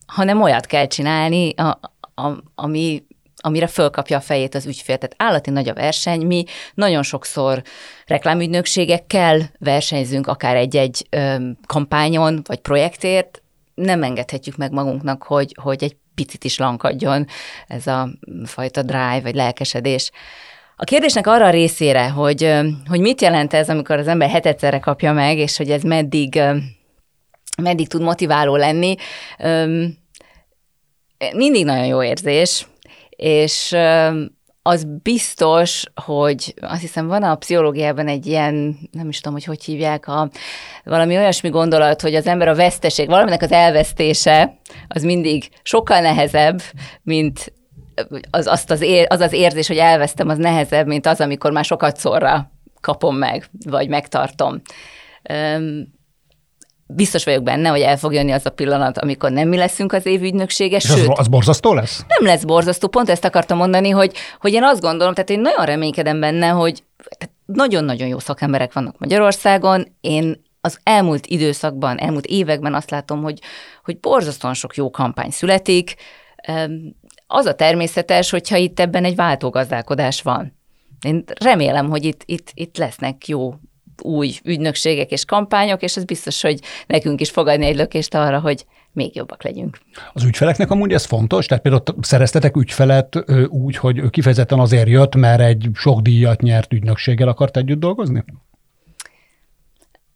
hanem 0.07 0.43
olyat 0.43 0.67
kell 0.67 0.87
csinálni, 0.87 1.55
a, 1.57 1.63
a, 1.63 1.81
ami 2.55 3.07
amire 3.41 3.67
fölkapja 3.67 4.17
a 4.17 4.21
fejét 4.21 4.55
az 4.55 4.67
ügyfél. 4.67 4.97
Tehát 4.99 5.15
állati 5.31 5.51
nagy 5.51 5.69
a 5.69 5.75
verseny, 5.75 6.27
mi 6.27 6.45
nagyon 6.75 7.03
sokszor 7.03 7.63
reklámügynökségekkel 8.07 9.51
versenyzünk, 9.59 10.27
akár 10.27 10.57
egy-egy 10.57 11.09
kampányon 11.67 12.41
vagy 12.47 12.59
projektért, 12.59 13.43
nem 13.75 14.03
engedhetjük 14.03 14.57
meg 14.57 14.73
magunknak, 14.73 15.23
hogy, 15.23 15.57
hogy 15.61 15.85
egy 15.85 15.97
picit 16.15 16.45
is 16.45 16.59
lankadjon 16.59 17.27
ez 17.67 17.87
a 17.87 18.09
fajta 18.45 18.83
drive 18.83 19.21
vagy 19.23 19.35
lelkesedés. 19.35 20.11
A 20.77 20.85
kérdésnek 20.85 21.27
arra 21.27 21.47
a 21.47 21.51
részére, 21.51 22.09
hogy, 22.09 22.55
hogy 22.89 23.01
mit 23.01 23.21
jelent 23.21 23.55
ez, 23.55 23.69
amikor 23.69 23.99
az 23.99 24.09
ember 24.09 24.31
hetedszerre 24.31 24.79
kapja 24.79 25.13
meg, 25.13 25.39
és 25.39 25.57
hogy 25.57 25.71
ez 25.71 25.83
meddig, 25.83 26.41
meddig 27.63 27.89
tud 27.89 28.03
motiváló 28.03 28.57
lenni, 28.57 28.95
mindig 31.35 31.65
nagyon 31.65 31.87
jó 31.87 32.03
érzés, 32.03 32.67
és 33.09 33.77
az 34.63 34.87
biztos, 35.03 35.85
hogy 36.05 36.55
azt 36.61 36.81
hiszem 36.81 37.07
van 37.07 37.23
a 37.23 37.35
pszichológiában 37.35 38.09
egy 38.09 38.27
ilyen, 38.27 38.77
nem 38.91 39.09
is 39.09 39.21
tudom, 39.21 39.33
hogy 39.33 39.45
hogy 39.45 39.65
hívják, 39.65 40.09
a, 40.09 40.31
valami 40.85 41.17
olyasmi 41.17 41.49
gondolat, 41.49 42.01
hogy 42.01 42.15
az 42.15 42.27
ember 42.27 42.49
a 42.49 42.55
veszteség, 42.55 43.09
valaminek 43.09 43.43
az 43.43 43.53
elvesztése, 43.53 44.59
az 44.89 45.03
mindig 45.03 45.49
sokkal 45.63 46.01
nehezebb, 46.01 46.61
mint 47.03 47.53
az, 48.31 48.47
azt 48.47 48.71
az, 48.71 48.81
ér, 48.81 49.07
az 49.09 49.21
az 49.21 49.33
érzés, 49.33 49.67
hogy 49.67 49.77
elvesztem, 49.77 50.29
az 50.29 50.39
nehezebb, 50.39 50.87
mint 50.87 51.07
az, 51.07 51.21
amikor 51.21 51.53
már 51.53 51.65
sokat 51.65 51.97
szorra 51.97 52.51
kapom 52.81 53.17
meg, 53.17 53.51
vagy 53.67 53.89
megtartom 53.89 54.61
biztos 56.89 57.25
vagyok 57.25 57.43
benne, 57.43 57.69
hogy 57.69 57.81
el 57.81 57.97
fog 57.97 58.13
jönni 58.13 58.33
az 58.33 58.47
a 58.47 58.51
pillanat, 58.51 58.99
amikor 58.99 59.31
nem 59.31 59.49
mi 59.49 59.57
leszünk 59.57 59.93
az 59.93 60.07
év 60.07 60.23
ügynöksége. 60.23 60.79
Sőt, 60.79 61.09
az, 61.09 61.19
az 61.19 61.29
borzasztó 61.29 61.75
lesz? 61.75 62.05
Nem 62.09 62.27
lesz 62.27 62.45
borzasztó, 62.45 62.89
pont 62.89 63.09
ezt 63.09 63.25
akartam 63.25 63.57
mondani, 63.57 63.91
hogy, 63.91 64.13
hogy 64.41 64.53
én 64.53 64.65
azt 64.65 64.81
gondolom, 64.81 65.15
tehát 65.15 65.31
én 65.31 65.41
nagyon 65.41 65.65
reménykedem 65.65 66.21
benne, 66.21 66.49
hogy 66.49 66.83
nagyon-nagyon 67.47 68.09
jó 68.09 68.19
szakemberek 68.19 68.73
vannak 68.73 68.99
Magyarországon, 68.99 69.97
én 70.01 70.43
az 70.61 70.79
elmúlt 70.83 71.27
időszakban, 71.27 71.99
elmúlt 71.99 72.27
években 72.27 72.75
azt 72.75 72.91
látom, 72.91 73.23
hogy, 73.23 73.39
hogy 73.85 74.01
borzasztóan 74.01 74.55
sok 74.55 74.77
jó 74.77 74.91
kampány 74.91 75.31
születik. 75.31 75.95
Az 77.27 77.47
a 77.47 77.55
természetes, 77.55 78.31
hogyha 78.31 78.57
itt 78.57 78.81
ebben 78.81 79.05
egy 79.05 79.15
váltógazdálkodás 79.17 80.23
van. 80.23 80.57
Én 81.01 81.25
remélem, 81.41 81.89
hogy 81.89 82.05
itt, 82.05 82.23
itt, 82.25 82.51
itt 82.55 82.77
lesznek 82.77 83.29
jó 83.29 83.55
új 84.03 84.33
ügynökségek 84.45 85.11
és 85.11 85.25
kampányok, 85.25 85.83
és 85.83 85.97
ez 85.97 86.05
biztos, 86.05 86.43
hogy 86.43 86.61
nekünk 86.87 87.21
is 87.21 87.31
fogadni 87.31 87.67
egy 87.67 87.77
lökést 87.77 88.15
arra, 88.15 88.41
hogy 88.41 88.65
még 88.93 89.17
jobbak 89.17 89.45
legyünk. 89.45 89.79
Az 90.13 90.25
ügyfeleknek 90.25 90.71
amúgy 90.71 90.93
ez 90.93 91.05
fontos? 91.05 91.47
Tehát 91.47 91.63
például 91.63 91.83
szereztetek 92.01 92.57
ügyfelet 92.57 93.25
úgy, 93.49 93.77
hogy 93.77 93.99
ő 93.99 94.09
kifejezetten 94.09 94.59
azért 94.59 94.89
jött, 94.89 95.15
mert 95.15 95.41
egy 95.41 95.69
sok 95.75 96.01
díjat 96.01 96.41
nyert 96.41 96.73
ügynökséggel 96.73 97.29
akart 97.29 97.57
együtt 97.57 97.81
dolgozni? 97.81 98.25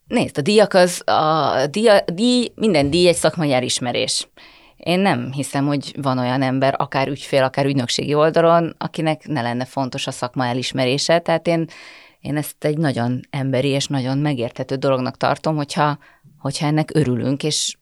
Nézd, 0.06 0.38
a 0.38 0.40
díjak 0.40 0.74
az, 0.74 1.08
a 1.08 1.66
díj, 1.70 1.88
díj, 2.14 2.52
minden 2.54 2.90
díj 2.90 3.08
egy 3.08 3.14
szakmai 3.14 3.52
elismerés. 3.52 4.28
Én 4.76 5.00
nem 5.00 5.32
hiszem, 5.32 5.66
hogy 5.66 5.94
van 6.02 6.18
olyan 6.18 6.42
ember, 6.42 6.74
akár 6.78 7.08
ügyfél, 7.08 7.42
akár 7.42 7.66
ügynökségi 7.66 8.14
oldalon, 8.14 8.74
akinek 8.78 9.26
ne 9.26 9.42
lenne 9.42 9.64
fontos 9.64 10.06
a 10.06 10.10
szakma 10.10 10.46
elismerése. 10.46 11.18
Tehát 11.18 11.46
én 11.46 11.66
én 12.22 12.36
ezt 12.36 12.64
egy 12.64 12.78
nagyon 12.78 13.20
emberi 13.30 13.68
és 13.68 13.86
nagyon 13.86 14.18
megérthető 14.18 14.74
dolognak 14.74 15.16
tartom, 15.16 15.56
hogyha, 15.56 15.98
hogyha 16.38 16.66
ennek 16.66 16.90
örülünk, 16.94 17.42
és, 17.42 17.76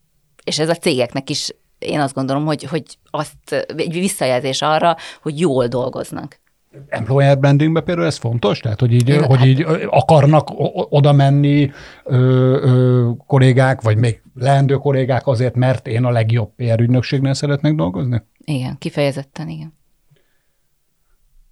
és 0.45 0.59
ez 0.59 0.69
a 0.69 0.75
cégeknek 0.75 1.31
is 1.31 1.55
én 1.81 2.01
azt 2.01 2.15
gondolom, 2.15 2.45
hogy, 2.45 2.65
hogy 2.65 2.83
azt 3.11 3.67
egy 3.77 3.93
visszajelzés 3.93 4.63
arra, 4.63 4.97
hogy 5.23 5.41
jól 5.41 5.67
dolgoznak. 5.67 6.41
Employer 6.89 7.39
brandingben 7.39 7.85
például 7.85 8.07
ez 8.07 8.17
fontos? 8.17 8.59
Tehát, 8.59 8.81
hogy 8.81 8.93
így, 8.93 9.09
Én, 9.09 9.25
hogy 9.25 9.39
hát, 9.39 9.47
így 9.47 9.67
akarnak 9.91 10.49
oda 10.91 11.13
menni 11.13 11.71
ö, 12.05 12.17
ö, 12.63 13.11
kollégák, 13.27 13.81
vagy 13.81 13.97
még 13.97 14.23
leendő 14.35 14.75
kollégák 14.75 15.27
azért, 15.27 15.55
mert 15.55 15.87
én 15.87 16.05
a 16.05 16.11
legjobb 16.11 16.55
PR 16.57 16.81
ügynökségnél 16.81 17.35
szeretnék 17.35 17.75
dolgozni? 17.75 18.23
Igen, 18.45 18.79
kifejezetten 18.79 19.49
igen. 19.49 19.79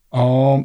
A, 0.08 0.56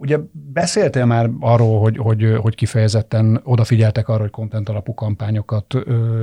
Ugye 0.00 0.18
beszéltél 0.52 1.04
már 1.04 1.30
arról, 1.40 1.80
hogy, 1.80 1.96
hogy, 1.96 2.36
hogy 2.40 2.54
kifejezetten 2.54 3.40
odafigyeltek 3.44 4.08
arra, 4.08 4.20
hogy 4.20 4.30
content 4.30 4.68
alapú 4.68 4.94
kampányokat 4.94 5.74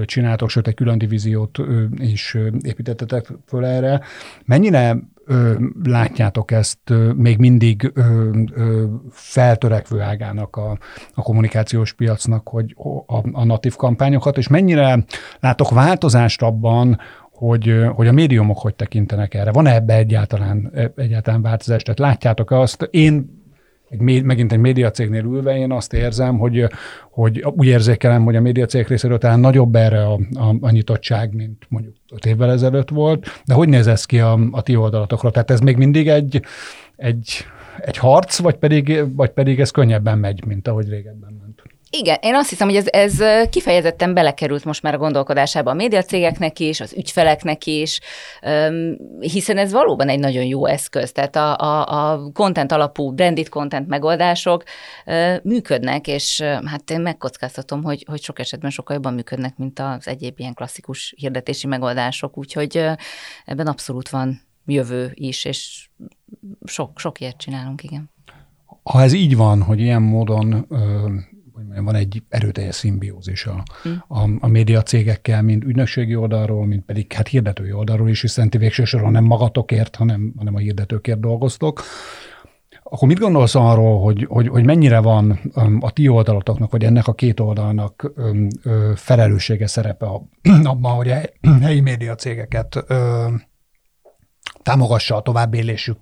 csináltok, 0.05 0.49
sőt 0.49 0.67
egy 0.67 0.73
külön 0.73 0.97
divíziót 0.97 1.57
is 1.97 2.37
építettetek 2.61 3.27
föl 3.45 3.65
erre. 3.65 4.01
Mennyire 4.45 4.97
ö, 5.25 5.53
látjátok 5.83 6.51
ezt 6.51 6.93
még 7.15 7.37
mindig 7.37 7.91
ö, 7.93 8.31
feltörekvő 9.11 10.01
ágának 10.01 10.55
a, 10.55 10.77
a 11.13 11.21
kommunikációs 11.21 11.93
piacnak, 11.93 12.47
hogy 12.47 12.75
a, 13.05 13.17
a 13.31 13.45
natív 13.45 13.75
kampányokat, 13.75 14.37
és 14.37 14.47
mennyire 14.47 15.05
látok 15.39 15.69
változást 15.69 16.41
abban, 16.41 16.99
hogy, 17.31 17.85
hogy 17.95 18.07
a 18.07 18.11
médiumok 18.11 18.57
hogy 18.57 18.75
tekintenek 18.75 19.33
erre? 19.33 19.51
Van-e 19.51 19.73
ebbe 19.73 19.93
egyáltalán, 19.93 20.71
egyáltalán 20.95 21.41
változás? 21.41 21.83
Tehát 21.83 21.99
látjátok 21.99 22.51
azt? 22.51 22.87
Én 22.91 23.45
egy, 23.89 24.23
megint 24.23 24.51
egy 24.51 24.59
médiacégnél 24.59 25.23
ülve 25.23 25.57
én 25.57 25.71
azt 25.71 25.93
érzem, 25.93 26.37
hogy, 26.37 26.67
hogy 27.09 27.43
úgy 27.55 27.65
érzékelem, 27.65 28.23
hogy 28.23 28.35
a 28.35 28.41
médiacég 28.41 28.87
részéről 28.87 29.17
talán 29.17 29.39
nagyobb 29.39 29.75
erre 29.75 30.05
a, 30.05 30.19
a, 30.33 30.55
a 30.59 30.69
nyitottság, 30.69 31.33
mint 31.33 31.65
mondjuk 31.69 31.95
öt 32.11 32.25
évvel 32.25 32.51
ezelőtt 32.51 32.89
volt, 32.89 33.41
de 33.45 33.53
hogy 33.53 33.69
néz 33.69 33.87
ez 33.87 34.05
ki 34.05 34.19
a, 34.19 34.39
a 34.51 34.61
ti 34.61 34.75
oldalatokra? 34.75 35.31
Tehát 35.31 35.51
ez 35.51 35.59
még 35.59 35.77
mindig 35.77 36.07
egy, 36.07 36.41
egy, 36.95 37.45
egy 37.79 37.97
harc, 37.97 38.39
vagy 38.39 38.55
pedig, 38.55 39.03
vagy 39.15 39.29
pedig 39.29 39.59
ez 39.59 39.71
könnyebben 39.71 40.17
megy, 40.17 40.45
mint 40.45 40.67
ahogy 40.67 40.89
régebben 40.89 41.37
ment? 41.39 41.46
Igen, 41.89 42.17
én 42.21 42.35
azt 42.35 42.49
hiszem, 42.49 42.67
hogy 42.67 42.77
ez, 42.77 42.87
ez 42.87 43.49
kifejezetten 43.49 44.13
belekerült 44.13 44.65
most 44.65 44.81
már 44.81 44.93
a 44.93 44.97
gondolkodásába 44.97 45.71
a 45.71 45.73
médiacégeknek 45.73 46.59
is, 46.59 46.79
az 46.79 46.93
ügyfeleknek 46.93 47.65
is, 47.65 47.99
hiszen 49.19 49.57
ez 49.57 49.71
valóban 49.71 50.09
egy 50.09 50.19
nagyon 50.19 50.43
jó 50.43 50.65
eszköz. 50.65 51.11
Tehát 51.11 51.35
a, 51.35 51.57
a, 51.57 52.11
a 52.11 52.31
content 52.33 52.71
alapú, 52.71 53.11
branded 53.11 53.49
content 53.49 53.87
megoldások 53.87 54.63
működnek, 55.43 56.07
és 56.07 56.41
hát 56.41 56.91
én 56.91 57.01
megkockáztatom, 57.01 57.83
hogy, 57.83 58.05
hogy 58.09 58.21
sok 58.21 58.39
esetben 58.39 58.69
sokkal 58.69 58.95
jobban 58.95 59.13
működnek, 59.13 59.57
mint 59.57 59.79
az 59.79 60.07
egyéb 60.07 60.39
ilyen 60.39 60.53
klasszikus 60.53 61.13
hirdetési 61.17 61.67
megoldások, 61.67 62.37
úgyhogy 62.37 62.85
ebben 63.45 63.67
abszolút 63.67 64.09
van 64.09 64.41
jövő 64.65 65.11
is, 65.13 65.45
és 65.45 65.89
sok, 66.65 66.99
sok 66.99 67.19
ilyet 67.19 67.37
csinálunk, 67.37 67.83
igen. 67.83 68.09
Ha 68.83 69.01
ez 69.01 69.13
így 69.13 69.35
van, 69.35 69.61
hogy 69.61 69.79
ilyen 69.79 70.01
módon 70.01 70.67
hogy 71.57 71.83
van 71.83 71.95
egy 71.95 72.23
erőteljes 72.29 72.75
szimbiózis 72.75 73.45
a, 73.45 73.63
hmm. 73.83 74.03
a, 74.07 74.29
a 74.39 74.47
média 74.47 74.81
cégekkel, 74.81 75.41
mind 75.41 75.63
ügynökségi 75.63 76.15
oldalról, 76.15 76.65
mind 76.65 76.81
pedig 76.81 77.13
hát 77.13 77.27
hirdetői 77.27 77.71
oldalról 77.71 78.09
is, 78.09 78.21
hiszen 78.21 78.49
ti 78.49 78.57
végső 78.57 78.83
soron 78.83 79.11
nem 79.11 79.23
magatokért, 79.23 79.95
hanem, 79.95 80.33
hanem 80.37 80.55
a 80.55 80.59
hirdetőkért 80.59 81.19
dolgoztok. 81.19 81.83
Akkor 82.83 83.07
mit 83.07 83.19
gondolsz 83.19 83.55
arról, 83.55 84.01
hogy, 84.01 84.25
hogy, 84.29 84.47
hogy 84.47 84.65
mennyire 84.65 84.99
van 84.99 85.39
a 85.79 85.91
ti 85.91 86.07
oldalotoknak, 86.07 86.71
vagy 86.71 86.83
ennek 86.83 87.07
a 87.07 87.13
két 87.13 87.39
oldalnak 87.39 88.13
felelőssége 88.95 89.67
szerepe 89.67 90.05
abban, 90.63 90.95
hogy 90.95 91.09
a 91.09 91.49
helyi 91.61 91.79
média 91.79 92.15
cégeket 92.15 92.85
támogassa 94.67 95.15
a 95.15 95.21
továbbélésük 95.21 95.97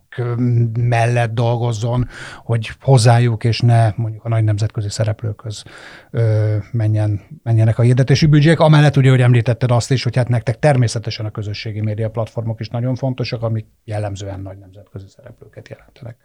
mellett 0.80 1.34
dolgozzon, 1.34 2.08
hogy 2.43 2.71
hozzájuk 2.82 3.43
és 3.43 3.60
ne 3.60 3.93
mondjuk 3.95 4.25
a 4.25 4.30
nagy 4.30 4.43
nemzetközi 4.43 4.89
szereplőkhöz 4.89 5.63
ö, 6.12 6.58
menjen, 6.71 7.21
menjenek 7.43 7.80
a 7.80 7.82
hirdetési 7.82 8.25
büdzsék. 8.25 8.60
Amellett 8.60 8.97
ugye, 8.97 9.10
hogy 9.10 9.21
említetted 9.21 9.71
azt 9.71 9.91
is, 9.91 10.04
hogy 10.04 10.15
hát 10.15 10.28
nektek 10.28 10.60
természetesen 10.60 11.25
a 11.25 11.32
közösségi 11.32 11.82
média 11.82 12.10
platformok 12.10 12.60
is 12.60 12.69
nagyon 12.69 12.95
fontosak, 12.95 13.41
amik 13.43 13.65
jellemzően 13.84 14.39
nagy 14.39 14.58
nemzetközi 14.58 15.06
szereplőket 15.08 15.69
jelentenek. 15.69 16.17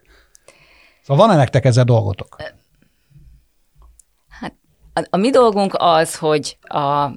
Szóval 1.03 1.27
van-e 1.27 1.39
nektek 1.39 1.65
ezzel 1.65 1.85
dolgotok? 1.85 2.37
Hát 4.29 4.55
a, 4.93 5.07
a 5.11 5.17
mi 5.17 5.31
dolgunk 5.31 5.75
az, 5.79 6.17
hogy 6.17 6.59
a, 6.61 7.11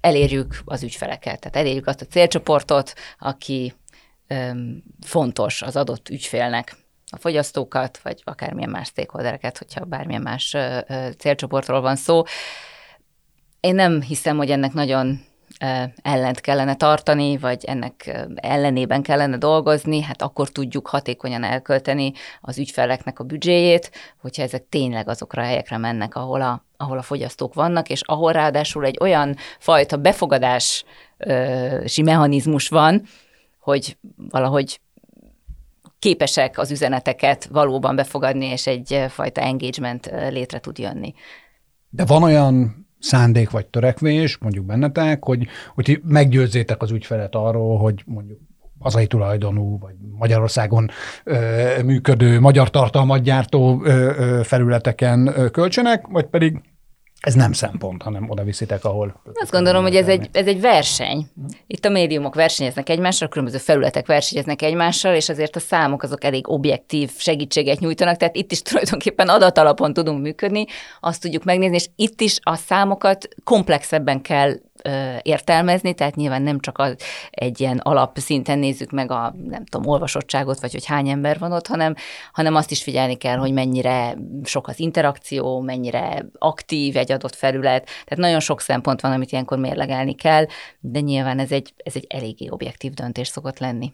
elérjük 0.00 0.60
az 0.64 0.82
ügyfeleket, 0.82 1.40
tehát 1.40 1.56
elérjük 1.56 1.86
azt 1.86 2.00
a 2.00 2.06
célcsoportot, 2.06 2.94
aki 3.18 3.72
fontos 5.06 5.62
az 5.62 5.76
adott 5.76 6.08
ügyfélnek 6.08 6.76
a 7.10 7.16
fogyasztókat, 7.16 7.98
vagy 8.02 8.22
akármilyen 8.24 8.70
más 8.70 8.86
stakeholdereket, 8.86 9.58
hogyha 9.58 9.84
bármilyen 9.84 10.22
más 10.22 10.56
célcsoportról 11.18 11.80
van 11.80 11.96
szó. 11.96 12.22
Én 13.60 13.74
nem 13.74 14.00
hiszem, 14.00 14.36
hogy 14.36 14.50
ennek 14.50 14.72
nagyon 14.72 15.26
ellent 16.02 16.40
kellene 16.40 16.74
tartani, 16.74 17.36
vagy 17.36 17.64
ennek 17.64 18.18
ellenében 18.34 19.02
kellene 19.02 19.36
dolgozni, 19.36 20.02
hát 20.02 20.22
akkor 20.22 20.48
tudjuk 20.48 20.88
hatékonyan 20.88 21.44
elkölteni 21.44 22.12
az 22.40 22.58
ügyfeleknek 22.58 23.18
a 23.18 23.24
büdzséjét, 23.24 23.90
hogyha 24.20 24.42
ezek 24.42 24.68
tényleg 24.68 25.08
azokra 25.08 25.42
a 25.42 25.44
helyekre 25.44 25.76
mennek, 25.76 26.14
ahol 26.14 26.42
a, 26.42 26.64
ahol 26.76 26.98
a 26.98 27.02
fogyasztók 27.02 27.54
vannak, 27.54 27.88
és 27.88 28.00
ahol 28.04 28.32
ráadásul 28.32 28.84
egy 28.84 28.96
olyan 29.00 29.36
fajta 29.58 29.96
befogadási 29.96 30.84
mechanizmus 32.02 32.68
van, 32.68 33.02
hogy 33.68 33.98
valahogy 34.30 34.80
képesek 35.98 36.58
az 36.58 36.70
üzeneteket 36.70 37.44
valóban 37.44 37.96
befogadni, 37.96 38.46
és 38.46 38.66
egyfajta 38.66 39.40
engagement 39.40 40.10
létre 40.30 40.58
tud 40.58 40.78
jönni. 40.78 41.14
De 41.90 42.04
van 42.04 42.22
olyan 42.22 42.86
szándék 42.98 43.50
vagy 43.50 43.66
törekvés, 43.66 44.38
mondjuk 44.38 44.64
bennetek, 44.64 45.24
hogy, 45.24 45.46
hogy 45.74 46.00
meggyőzzétek 46.04 46.82
az 46.82 46.90
ügyfelet 46.90 47.34
arról, 47.34 47.78
hogy 47.78 48.02
mondjuk 48.06 48.38
hazai 48.78 49.06
tulajdonú, 49.06 49.78
vagy 49.78 49.94
Magyarországon 50.18 50.90
ö, 51.24 51.82
működő, 51.84 52.40
magyar 52.40 52.70
tartalmat 52.70 53.22
gyártó 53.22 53.80
ö, 53.84 53.90
ö, 53.90 54.40
felületeken 54.44 55.26
ö, 55.26 55.50
költsenek, 55.50 56.06
vagy 56.06 56.26
pedig 56.26 56.60
ez 57.20 57.34
nem 57.34 57.52
szempont, 57.52 58.02
hanem 58.02 58.30
oda 58.30 58.42
viszitek, 58.42 58.84
ahol... 58.84 59.20
Azt 59.34 59.50
gondolom, 59.50 59.82
hogy 59.82 59.96
ez 59.96 60.08
egy, 60.08 60.28
ez 60.32 60.46
egy 60.46 60.60
verseny. 60.60 61.26
Itt 61.66 61.84
a 61.84 61.88
médiumok 61.88 62.34
versenyeznek 62.34 62.88
egymással, 62.88 63.26
a 63.26 63.30
különböző 63.30 63.58
felületek 63.58 64.06
versenyeznek 64.06 64.62
egymással, 64.62 65.14
és 65.14 65.28
azért 65.28 65.56
a 65.56 65.60
számok 65.60 66.02
azok 66.02 66.24
elég 66.24 66.48
objektív 66.48 67.10
segítséget 67.16 67.78
nyújtanak, 67.78 68.16
tehát 68.16 68.36
itt 68.36 68.52
is 68.52 68.62
tulajdonképpen 68.68 69.28
adatalapon 69.28 69.92
tudunk 69.92 70.22
működni, 70.22 70.64
azt 71.00 71.22
tudjuk 71.22 71.44
megnézni, 71.44 71.76
és 71.76 71.88
itt 71.96 72.20
is 72.20 72.38
a 72.42 72.54
számokat 72.54 73.28
komplexebben 73.44 74.22
kell 74.22 74.52
értelmezni, 75.22 75.94
tehát 75.94 76.14
nyilván 76.14 76.42
nem 76.42 76.60
csak 76.60 76.78
az, 76.78 76.96
egy 77.30 77.60
ilyen 77.60 77.78
alapszinten 77.78 78.58
nézzük 78.58 78.90
meg 78.90 79.10
a, 79.10 79.34
nem 79.44 79.64
tudom, 79.64 79.92
olvasottságot, 79.92 80.60
vagy 80.60 80.72
hogy 80.72 80.84
hány 80.84 81.08
ember 81.08 81.38
van 81.38 81.52
ott, 81.52 81.66
hanem, 81.66 81.94
hanem 82.32 82.54
azt 82.54 82.70
is 82.70 82.82
figyelni 82.82 83.14
kell, 83.14 83.36
hogy 83.36 83.52
mennyire 83.52 84.16
sok 84.44 84.68
az 84.68 84.78
interakció, 84.78 85.60
mennyire 85.60 86.26
aktív 86.38 86.96
egy 86.96 87.12
adott 87.12 87.34
felület, 87.34 87.84
tehát 87.84 88.16
nagyon 88.16 88.40
sok 88.40 88.60
szempont 88.60 89.00
van, 89.00 89.12
amit 89.12 89.32
ilyenkor 89.32 89.58
mérlegelni 89.58 90.14
kell, 90.14 90.46
de 90.80 91.00
nyilván 91.00 91.38
ez 91.38 91.52
egy, 91.52 91.74
ez 91.76 91.96
egy 91.96 92.06
eléggé 92.08 92.48
objektív 92.48 92.92
döntés 92.92 93.28
szokott 93.28 93.58
lenni. 93.58 93.92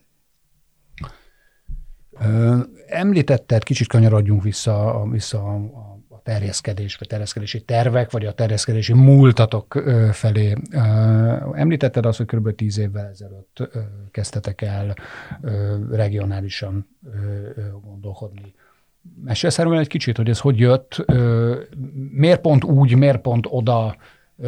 Említetted, 2.86 3.62
kicsit 3.62 3.88
kanyarodjunk 3.88 4.42
vissza, 4.42 5.06
vissza 5.10 5.38
a 5.54 5.93
terjeszkedés, 6.24 6.96
vagy 6.96 7.08
terjeszkedési 7.08 7.62
tervek, 7.62 8.10
vagy 8.10 8.26
a 8.26 8.32
terjeszkedési 8.32 8.92
múltatok 8.92 9.82
felé. 10.12 10.56
Említetted 11.52 12.06
azt, 12.06 12.16
hogy 12.16 12.26
kb. 12.26 12.54
tíz 12.54 12.78
évvel 12.78 13.06
ezelőtt 13.06 13.68
kezdtetek 14.10 14.62
el 14.62 14.94
regionálisan 15.90 16.88
gondolkodni. 17.82 18.54
Mesélsz 19.24 19.58
erről 19.58 19.78
egy 19.78 19.86
kicsit, 19.86 20.16
hogy 20.16 20.28
ez 20.28 20.38
hogy 20.38 20.58
jött, 20.58 21.04
miért 22.10 22.40
pont 22.40 22.64
úgy, 22.64 22.94
miért 22.94 23.20
pont 23.20 23.46
oda, 23.48 23.96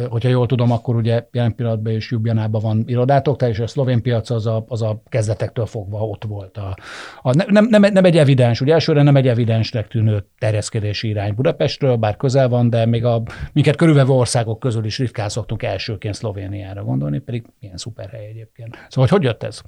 hogyha 0.09 0.29
jól 0.29 0.45
tudom, 0.45 0.71
akkor 0.71 0.95
ugye 0.95 1.27
jelen 1.31 1.55
pillanatban 1.55 1.93
is 1.93 2.11
Jubjanában 2.11 2.61
van 2.61 2.83
irodátok, 2.85 3.41
és 3.41 3.59
a 3.59 3.67
szlovén 3.67 4.01
piac 4.01 4.29
az 4.29 4.45
a, 4.45 4.65
az 4.67 4.81
a 4.81 5.01
kezdetektől 5.09 5.65
fogva 5.65 6.07
ott 6.07 6.23
volt. 6.23 6.57
A, 6.57 6.77
a, 7.21 7.33
nem, 7.33 7.67
nem, 7.69 7.93
nem 7.93 8.05
egy 8.05 8.17
evidens, 8.17 8.61
ugye 8.61 8.73
elsőre 8.73 9.01
nem 9.01 9.15
egy 9.15 9.27
evidensnek 9.27 9.87
tűnő 9.87 10.25
terjeszkedési 10.39 11.07
irány 11.07 11.35
Budapestről, 11.35 11.95
bár 11.95 12.15
közel 12.15 12.49
van, 12.49 12.69
de 12.69 12.85
még 12.85 13.05
a 13.05 13.23
minket 13.53 13.75
körülvevő 13.75 14.11
országok 14.11 14.59
közül 14.59 14.85
is 14.85 14.97
ritkán 14.97 15.29
szoktunk 15.29 15.63
elsőként 15.63 16.13
Szlovéniára 16.13 16.83
gondolni, 16.83 17.19
pedig 17.19 17.45
milyen 17.59 17.77
szuper 17.77 18.09
hely 18.09 18.25
egyébként. 18.25 18.75
Szóval, 18.75 19.09
hogy 19.09 19.09
hogy 19.09 19.23
jött 19.23 19.43
ez? 19.43 19.61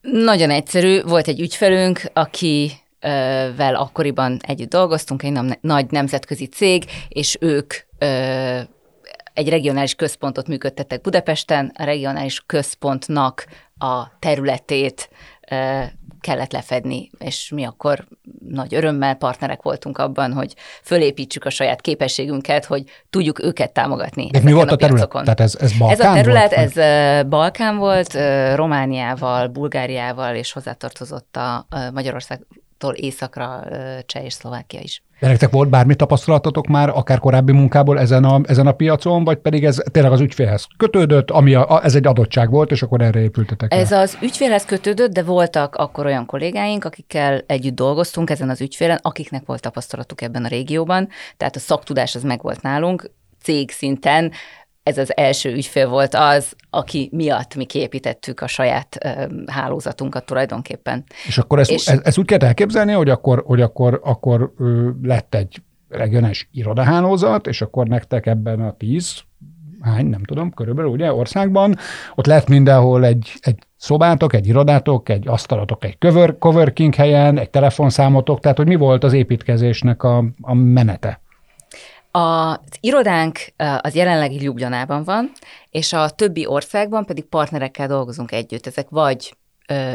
Nagyon 0.00 0.50
egyszerű. 0.50 1.02
Volt 1.02 1.28
egy 1.28 1.40
ügyfelünk, 1.40 2.00
aki 2.12 2.70
vel 3.56 3.74
akkoriban 3.74 4.38
együtt 4.46 4.70
dolgoztunk, 4.70 5.22
egy 5.22 5.38
nagy 5.60 5.90
nemzetközi 5.90 6.46
cég, 6.46 6.84
és 7.08 7.36
ők 7.40 7.74
egy 9.34 9.48
regionális 9.48 9.94
központot 9.94 10.48
működtettek 10.48 11.00
Budapesten, 11.00 11.72
a 11.78 11.84
regionális 11.84 12.42
központnak 12.46 13.46
a 13.78 14.18
területét 14.18 15.08
kellett 16.20 16.52
lefedni, 16.52 17.10
és 17.18 17.50
mi 17.54 17.64
akkor 17.64 18.04
nagy 18.48 18.74
örömmel 18.74 19.14
partnerek 19.14 19.62
voltunk 19.62 19.98
abban, 19.98 20.32
hogy 20.32 20.54
fölépítsük 20.82 21.44
a 21.44 21.50
saját 21.50 21.80
képességünket, 21.80 22.64
hogy 22.64 22.84
tudjuk 23.10 23.42
őket 23.42 23.72
támogatni. 23.72 24.30
De 24.30 24.40
mi 24.42 24.52
volt 24.52 24.70
a, 24.70 24.72
a 24.72 24.76
terület? 24.76 25.08
Tehát 25.08 25.40
ez, 25.40 25.56
ez 25.60 25.72
Balkán 25.78 26.00
Ez 26.00 26.06
a 26.06 26.12
terület, 26.12 26.54
volt? 26.54 26.76
ez 26.76 27.26
Balkán 27.26 27.76
volt, 27.76 28.14
Romániával, 28.54 29.46
Bulgáriával, 29.46 30.34
és 30.34 30.52
hozzátartozott 30.52 31.36
a 31.36 31.66
Magyarország 31.92 32.40
Tól 32.78 32.94
északra 32.94 33.64
Cseh 34.06 34.24
és 34.24 34.32
Szlovákia 34.32 34.80
is. 34.80 35.02
De 35.20 35.26
nektek 35.26 35.50
volt 35.50 35.68
bármi 35.68 35.94
tapasztalatotok 35.94 36.66
már, 36.66 36.88
akár 36.88 37.18
korábbi 37.18 37.52
munkából 37.52 37.98
ezen 37.98 38.24
a, 38.24 38.40
ezen 38.44 38.66
a 38.66 38.72
piacon, 38.72 39.24
vagy 39.24 39.36
pedig 39.38 39.64
ez 39.64 39.82
tényleg 39.90 40.12
az 40.12 40.20
ügyfélhez 40.20 40.66
kötődött, 40.76 41.30
ami 41.30 41.54
a, 41.54 41.70
a, 41.70 41.84
ez 41.84 41.94
egy 41.94 42.06
adottság 42.06 42.50
volt, 42.50 42.70
és 42.70 42.82
akkor 42.82 43.00
erre 43.00 43.20
épültetek 43.20 43.72
Ez 43.72 43.90
rá. 43.90 44.00
az 44.00 44.18
ügyfélhez 44.22 44.64
kötődött, 44.64 45.12
de 45.12 45.22
voltak 45.22 45.74
akkor 45.74 46.06
olyan 46.06 46.26
kollégáink, 46.26 46.84
akikkel 46.84 47.42
együtt 47.46 47.74
dolgoztunk 47.74 48.30
ezen 48.30 48.50
az 48.50 48.60
ügyfélen, 48.60 48.98
akiknek 49.02 49.46
volt 49.46 49.60
tapasztalatuk 49.60 50.20
ebben 50.20 50.44
a 50.44 50.48
régióban, 50.48 51.08
tehát 51.36 51.56
a 51.56 51.60
szaktudás 51.60 52.14
az 52.14 52.22
megvolt 52.22 52.62
nálunk, 52.62 53.10
cég 53.42 53.70
szinten 53.70 54.32
ez 54.84 54.98
az 54.98 55.16
első 55.16 55.52
ügyfél 55.52 55.88
volt 55.88 56.14
az, 56.14 56.56
aki 56.70 57.08
miatt 57.12 57.54
mi 57.54 57.64
kiépítettük 57.64 58.40
a 58.40 58.46
saját 58.46 58.98
ö, 59.04 59.26
hálózatunkat 59.46 60.26
tulajdonképpen. 60.26 61.04
És 61.26 61.38
akkor 61.38 61.58
ezt, 61.58 61.70
és, 61.70 61.86
ez, 61.86 62.00
ezt 62.02 62.18
úgy 62.18 62.26
kell 62.26 62.38
elképzelni, 62.38 62.92
hogy 62.92 63.08
akkor, 63.08 63.42
hogy 63.46 63.60
akkor, 63.60 64.00
akkor 64.04 64.52
ö, 64.58 64.90
lett 65.02 65.34
egy 65.34 65.62
regionális 65.88 66.48
irodahálózat, 66.52 67.46
és 67.46 67.62
akkor 67.62 67.86
nektek 67.86 68.26
ebben 68.26 68.60
a 68.60 68.76
tíz, 68.76 69.24
hány, 69.80 70.06
nem 70.06 70.22
tudom, 70.22 70.52
körülbelül 70.52 70.90
ugye 70.90 71.12
országban, 71.12 71.76
ott 72.14 72.26
lett 72.26 72.48
mindenhol 72.48 73.04
egy, 73.04 73.32
egy 73.40 73.58
szobátok, 73.76 74.34
egy 74.34 74.46
irodátok, 74.46 75.08
egy 75.08 75.28
asztalatok, 75.28 75.84
egy 75.84 75.98
cover, 75.98 76.38
coworking 76.38 76.94
helyen, 76.94 77.38
egy 77.38 77.50
telefonszámotok, 77.50 78.40
tehát 78.40 78.56
hogy 78.56 78.66
mi 78.66 78.74
volt 78.74 79.04
az 79.04 79.12
építkezésnek 79.12 80.02
a, 80.02 80.24
a 80.40 80.54
menete? 80.54 81.22
Az 82.16 82.76
irodánk 82.80 83.38
az 83.80 83.94
jelenlegi 83.94 84.42
Ljubljanában 84.42 85.04
van, 85.04 85.32
és 85.70 85.92
a 85.92 86.10
többi 86.10 86.46
országban 86.46 87.04
pedig 87.04 87.24
partnerekkel 87.24 87.86
dolgozunk 87.86 88.32
együtt. 88.32 88.66
Ezek 88.66 88.88
vagy 88.88 89.36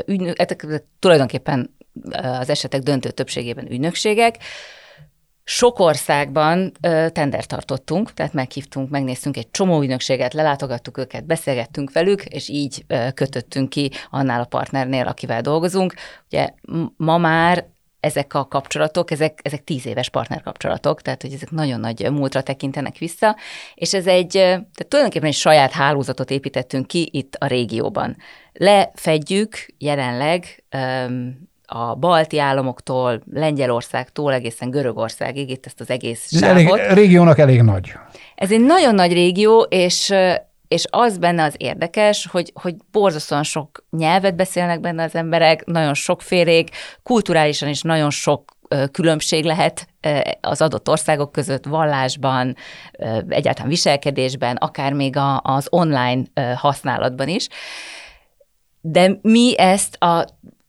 ügynök, 0.06 0.40
ezek 0.40 0.84
tulajdonképpen 1.00 1.76
az 2.12 2.50
esetek 2.50 2.82
döntő 2.82 3.10
többségében 3.10 3.72
ügynökségek, 3.72 4.38
sok 5.44 5.80
országban 5.80 6.72
tender 7.12 7.46
tartottunk, 7.46 8.14
tehát 8.14 8.34
meghívtunk, 8.34 8.90
megnéztünk 8.90 9.38
egy 9.38 9.52
csomó 9.52 9.82
ügynökséget, 9.82 10.34
lelátogattuk 10.34 10.98
őket, 10.98 11.26
beszélgettünk 11.26 11.92
velük, 11.92 12.26
és 12.26 12.50
így 12.50 12.86
kötöttünk 13.14 13.70
ki 13.70 13.92
annál 14.10 14.42
a 14.42 14.46
partnernél, 14.46 15.08
akivel 15.08 15.42
dolgozunk. 15.42 15.94
Ugye 16.26 16.50
ma 16.98 17.18
már 17.18 17.68
ezek 18.00 18.34
a 18.34 18.48
kapcsolatok, 18.48 19.12
ezek, 19.12 19.40
ezek 19.44 19.64
tíz 19.64 19.86
éves 19.86 20.10
partnerkapcsolatok, 20.10 21.02
tehát 21.02 21.22
hogy 21.22 21.34
ezek 21.34 21.52
nagyon 21.52 21.80
nagy 21.80 22.12
múltra 22.12 22.42
tekintenek 22.42 22.98
vissza, 22.98 23.36
és 23.76 23.94
ez 23.94 24.08
egy, 24.08 24.32
tehát 24.32 24.86
tulajdonképpen 24.88 25.30
egy 25.30 25.36
saját 25.36 25.72
hálózatot 25.72 26.32
építettünk 26.32 26.88
ki 26.88 27.10
itt 27.12 27.36
a 27.40 27.48
régióban. 27.48 28.18
Lefedjük 28.54 29.66
jelenleg 29.78 30.64
a 31.66 31.96
balti 31.96 32.40
államoktól, 32.40 33.22
Lengyelországtól 33.34 34.34
egészen 34.34 34.70
Görögországig, 34.70 35.50
itt 35.50 35.66
ezt 35.66 35.80
az 35.80 35.90
egész 35.90 36.38
sávot. 36.38 36.56
Elég, 36.56 36.70
a 36.70 36.94
régiónak 36.94 37.40
elég 37.40 37.62
nagy. 37.62 37.92
Ez 38.36 38.52
egy 38.52 38.62
nagyon 38.62 38.96
nagy 38.96 39.14
régió, 39.14 39.62
és 39.62 40.14
és 40.70 40.86
az 40.90 41.18
benne 41.18 41.44
az 41.44 41.56
érdekes, 41.58 42.28
hogy, 42.32 42.52
hogy 42.56 42.76
borzasztóan 42.92 43.44
sok 43.44 43.86
nyelvet 43.90 44.36
beszélnek 44.36 44.80
benne 44.80 45.04
az 45.04 45.16
emberek, 45.16 45.66
nagyon 45.66 45.94
sokfélék, 45.94 46.70
kulturálisan 47.04 47.70
is 47.70 47.82
nagyon 47.82 48.10
sok 48.10 48.58
különbség 48.92 49.44
lehet 49.44 49.88
az 50.42 50.62
adott 50.62 50.90
országok 50.90 51.32
között 51.32 51.66
vallásban, 51.66 52.56
egyáltalán 53.28 53.70
viselkedésben, 53.70 54.56
akár 54.56 54.94
még 54.94 55.16
az 55.42 55.68
online 55.70 56.24
használatban 56.56 57.28
is. 57.28 57.48
De 58.82 59.20
mi 59.22 59.58
ezt 59.58 59.96
a 59.96 60.26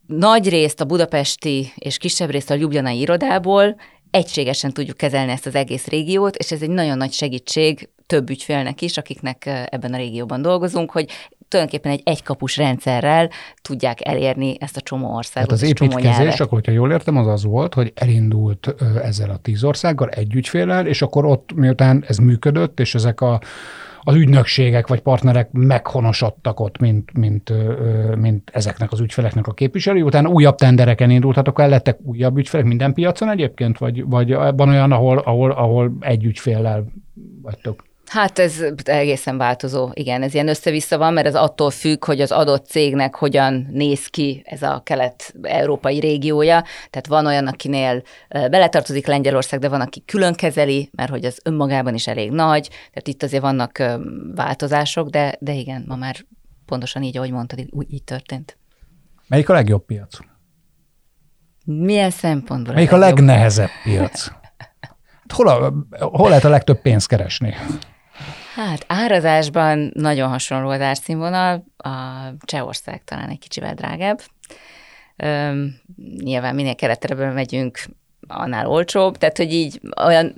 nagy 0.06 0.48
részt 0.48 0.80
a 0.80 0.84
budapesti 0.84 1.72
és 1.74 1.98
kisebb 1.98 2.30
részt 2.30 2.50
a 2.50 2.54
ljubljanai 2.54 2.98
irodából 2.98 3.76
egységesen 4.10 4.72
tudjuk 4.72 4.96
kezelni 4.96 5.32
ezt 5.32 5.46
az 5.46 5.54
egész 5.54 5.86
régiót, 5.86 6.36
és 6.36 6.52
ez 6.52 6.62
egy 6.62 6.70
nagyon 6.70 6.96
nagy 6.96 7.12
segítség 7.12 7.88
több 8.06 8.30
ügyfélnek 8.30 8.82
is, 8.82 8.96
akiknek 8.96 9.46
ebben 9.70 9.94
a 9.94 9.96
régióban 9.96 10.42
dolgozunk, 10.42 10.90
hogy 10.90 11.10
tulajdonképpen 11.48 11.92
egy 11.92 12.02
egykapus 12.04 12.56
rendszerrel 12.56 13.30
tudják 13.62 14.06
elérni 14.06 14.56
ezt 14.60 14.76
a 14.76 14.80
csomó 14.80 15.14
országot. 15.14 15.50
Hát 15.50 15.60
az 15.60 15.62
építkezés, 15.62 16.40
akkor, 16.40 16.52
hogyha 16.52 16.72
jól 16.72 16.92
értem, 16.92 17.16
az 17.16 17.26
az 17.26 17.44
volt, 17.44 17.74
hogy 17.74 17.92
elindult 17.94 18.74
ezzel 19.02 19.30
a 19.30 19.36
tíz 19.36 19.64
országgal, 19.64 20.08
egy 20.08 20.34
ügyféllel, 20.34 20.86
és 20.86 21.02
akkor 21.02 21.24
ott, 21.24 21.52
miután 21.54 22.04
ez 22.06 22.16
működött, 22.16 22.80
és 22.80 22.94
ezek 22.94 23.20
a 23.20 23.40
az 24.02 24.14
ügynökségek 24.14 24.88
vagy 24.88 25.00
partnerek 25.00 25.48
meghonosodtak 25.52 26.60
ott, 26.60 26.78
mint, 26.78 27.18
mint, 27.18 27.52
mint 28.16 28.50
ezeknek 28.52 28.92
az 28.92 29.00
ügyfeleknek 29.00 29.46
a 29.46 29.52
képviselői. 29.52 30.02
Utána 30.02 30.28
újabb 30.28 30.54
tendereken 30.54 31.10
indultatok 31.10 31.60
el, 31.60 31.68
lettek 31.68 31.98
újabb 32.02 32.38
ügyfelek 32.38 32.66
minden 32.66 32.92
piacon 32.92 33.30
egyébként, 33.30 33.78
vagy, 33.78 34.04
vagy 34.04 34.34
van 34.34 34.68
olyan, 34.68 34.92
ahol, 34.92 35.18
ahol, 35.18 35.50
ahol 35.50 35.96
egy 36.00 36.24
ügyféllel 36.24 36.84
vagytok? 37.42 37.88
Hát 38.10 38.38
ez 38.38 38.64
egészen 38.84 39.38
változó, 39.38 39.90
igen, 39.92 40.22
ez 40.22 40.34
ilyen 40.34 40.48
össze-vissza 40.48 40.98
van, 40.98 41.12
mert 41.12 41.26
ez 41.26 41.34
attól 41.34 41.70
függ, 41.70 42.04
hogy 42.04 42.20
az 42.20 42.32
adott 42.32 42.66
cégnek 42.66 43.14
hogyan 43.14 43.68
néz 43.70 44.06
ki 44.06 44.42
ez 44.44 44.62
a 44.62 44.80
kelet-európai 44.84 45.98
régiója. 45.98 46.64
Tehát 46.90 47.06
van 47.06 47.26
olyan, 47.26 47.46
akinél 47.46 48.02
beletartozik 48.28 49.06
Lengyelország, 49.06 49.60
de 49.60 49.68
van, 49.68 49.80
aki 49.80 50.02
külön 50.04 50.34
kezeli, 50.34 50.90
mert 50.92 51.10
hogy 51.10 51.24
az 51.24 51.40
önmagában 51.44 51.94
is 51.94 52.06
elég 52.06 52.30
nagy, 52.30 52.68
tehát 52.68 53.08
itt 53.08 53.22
azért 53.22 53.42
vannak 53.42 53.82
változások, 54.34 55.08
de, 55.08 55.36
de 55.38 55.52
igen, 55.52 55.84
ma 55.86 55.96
már 55.96 56.16
pontosan 56.66 57.02
így, 57.02 57.16
ahogy 57.16 57.32
mondtad, 57.32 57.66
úgy 57.70 57.92
így 57.92 58.04
történt. 58.04 58.58
Melyik 59.28 59.48
a 59.48 59.52
legjobb 59.52 59.84
piac? 59.84 60.18
Milyen 61.64 62.10
szempontból? 62.10 62.74
Melyik 62.74 62.92
a, 62.92 62.96
a 62.96 62.98
legnehezebb 62.98 63.70
piac? 63.84 64.28
Hol, 65.34 65.48
a, 65.48 65.72
hol 66.06 66.28
lehet 66.28 66.44
a 66.44 66.48
legtöbb 66.48 66.80
pénzt 66.80 67.06
keresni? 67.06 67.54
Hát 68.54 68.84
árazásban 68.86 69.90
nagyon 69.94 70.28
hasonló 70.28 70.68
az 70.68 70.80
árszínvonal, 70.80 71.64
a 71.76 71.90
Csehország 72.44 73.04
talán 73.04 73.28
egy 73.28 73.38
kicsivel 73.38 73.74
drágább. 73.74 74.20
Üm, 75.24 75.74
nyilván 76.18 76.54
minél 76.54 76.74
keletre 76.74 77.30
megyünk, 77.32 77.78
annál 78.28 78.66
olcsóbb, 78.66 79.18
tehát 79.18 79.36
hogy 79.36 79.52
így 79.52 79.80
olyan 80.02 80.34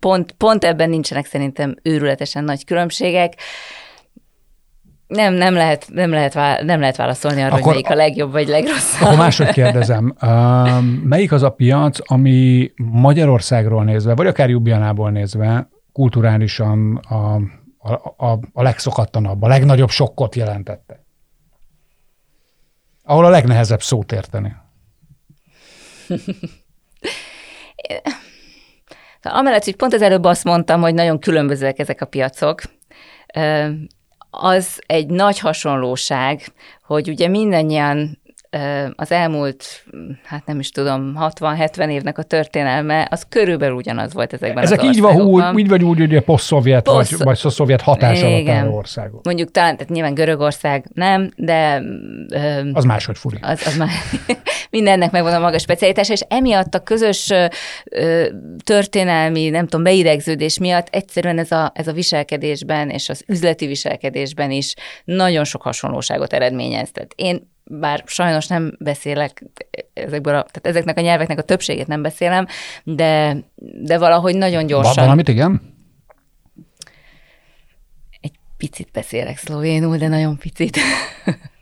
pont, 0.00 0.32
pont 0.32 0.64
ebben 0.64 0.90
nincsenek 0.90 1.26
szerintem 1.26 1.74
őrületesen 1.82 2.44
nagy 2.44 2.64
különbségek. 2.64 3.34
Nem, 5.06 5.34
nem 5.34 5.54
lehet, 5.54 5.86
nem 5.92 6.10
lehet, 6.10 6.34
nem 6.62 6.80
lehet 6.80 6.96
válaszolni 6.96 7.42
arra, 7.42 7.54
akkor, 7.54 7.62
hogy 7.62 7.72
melyik 7.72 7.90
a 7.90 7.94
legjobb 7.94 8.32
vagy 8.32 8.48
legrosszabb. 8.48 9.06
Akkor 9.06 9.18
máshogy 9.18 9.50
kérdezem. 9.50 10.14
Melyik 11.02 11.32
az 11.32 11.42
a 11.42 11.50
piac, 11.50 11.98
ami 12.04 12.70
Magyarországról 12.76 13.84
nézve, 13.84 14.14
vagy 14.14 14.26
akár 14.26 14.48
Jubjanából 14.48 15.10
nézve 15.10 15.68
kulturálisan 15.96 16.96
a, 16.96 17.34
a, 17.78 17.92
a, 18.16 18.38
a 18.52 18.62
legszokattanabb, 18.62 19.42
a 19.42 19.48
legnagyobb 19.48 19.88
sokkot 19.88 20.34
jelentette? 20.34 21.04
Ahol 23.02 23.24
a 23.24 23.28
legnehezebb 23.28 23.82
szót 23.82 24.12
érteni. 24.12 24.56
Amellett, 29.22 29.64
hogy 29.64 29.76
pont 29.76 29.92
az 29.92 30.02
előbb 30.02 30.24
azt 30.24 30.44
mondtam, 30.44 30.80
hogy 30.80 30.94
nagyon 30.94 31.18
különbözőek 31.18 31.78
ezek 31.78 32.00
a 32.00 32.06
piacok, 32.06 32.62
az 34.30 34.82
egy 34.86 35.06
nagy 35.06 35.38
hasonlóság, 35.38 36.52
hogy 36.82 37.08
ugye 37.08 37.28
mindannyian 37.28 38.18
az 38.96 39.12
elmúlt, 39.12 39.84
hát 40.24 40.46
nem 40.46 40.58
is 40.58 40.70
tudom, 40.70 41.16
60-70 41.20 41.90
évnek 41.90 42.18
a 42.18 42.22
történelme, 42.22 43.08
az 43.10 43.26
körülbelül 43.28 43.74
ugyanaz 43.76 44.12
volt 44.12 44.32
ezekben 44.32 44.64
Ezek 44.64 44.80
az 44.80 44.84
így 44.84 45.00
van, 45.00 45.20
úgy, 45.20 45.58
így 45.58 45.68
vagy 45.68 45.84
úgy, 45.84 45.98
hogy 45.98 46.16
a 46.16 46.22
poszt-szovjet, 46.22 46.84
Poszt... 46.84 47.10
vagy, 47.10 47.38
vagy 47.38 47.52
szovjet 47.52 47.80
hatás 47.80 48.22
alatt 48.22 48.48
álló 48.48 48.76
országok. 48.76 49.24
Mondjuk 49.24 49.50
talán, 49.50 49.76
tehát 49.76 49.92
nyilván 49.92 50.14
Görögország 50.14 50.84
nem, 50.94 51.30
de... 51.36 51.82
Ö, 52.28 52.70
az 52.72 52.84
máshogy 52.84 53.18
furi. 53.18 53.38
Az, 53.40 53.66
az 53.66 53.76
már, 53.76 53.90
mindennek 54.76 55.10
megvan 55.10 55.34
a 55.34 55.38
maga 55.38 55.58
specialitása, 55.58 56.12
és 56.12 56.20
emiatt 56.28 56.74
a 56.74 56.82
közös 56.82 57.30
ö, 57.90 58.26
történelmi, 58.64 59.48
nem 59.48 59.64
tudom, 59.64 59.82
beidegződés 59.82 60.58
miatt 60.58 60.88
egyszerűen 60.90 61.38
ez 61.38 61.52
a, 61.52 61.72
ez 61.74 61.88
a 61.88 61.92
viselkedésben 61.92 62.90
és 62.90 63.08
az 63.08 63.24
üzleti 63.26 63.66
viselkedésben 63.66 64.50
is 64.50 64.74
nagyon 65.04 65.44
sok 65.44 65.62
hasonlóságot 65.62 66.32
eredményez. 66.32 66.90
Tehát 66.90 67.12
én 67.16 67.50
bár 67.64 68.02
sajnos 68.06 68.46
nem 68.46 68.76
beszélek 68.78 69.44
ezekből 69.94 70.34
a, 70.34 70.42
tehát 70.42 70.66
ezeknek 70.66 70.98
a 70.98 71.00
nyelveknek 71.00 71.38
a 71.38 71.42
többségét 71.42 71.86
nem 71.86 72.02
beszélem, 72.02 72.46
de, 72.84 73.36
de 73.82 73.98
valahogy 73.98 74.36
nagyon 74.36 74.66
gyorsan. 74.66 74.94
Van 74.94 75.04
valamit, 75.04 75.28
igen? 75.28 75.74
Egy 78.20 78.34
picit 78.56 78.88
beszélek 78.92 79.38
szlovénul, 79.38 79.96
de 79.96 80.08
nagyon 80.08 80.38
picit. 80.38 80.78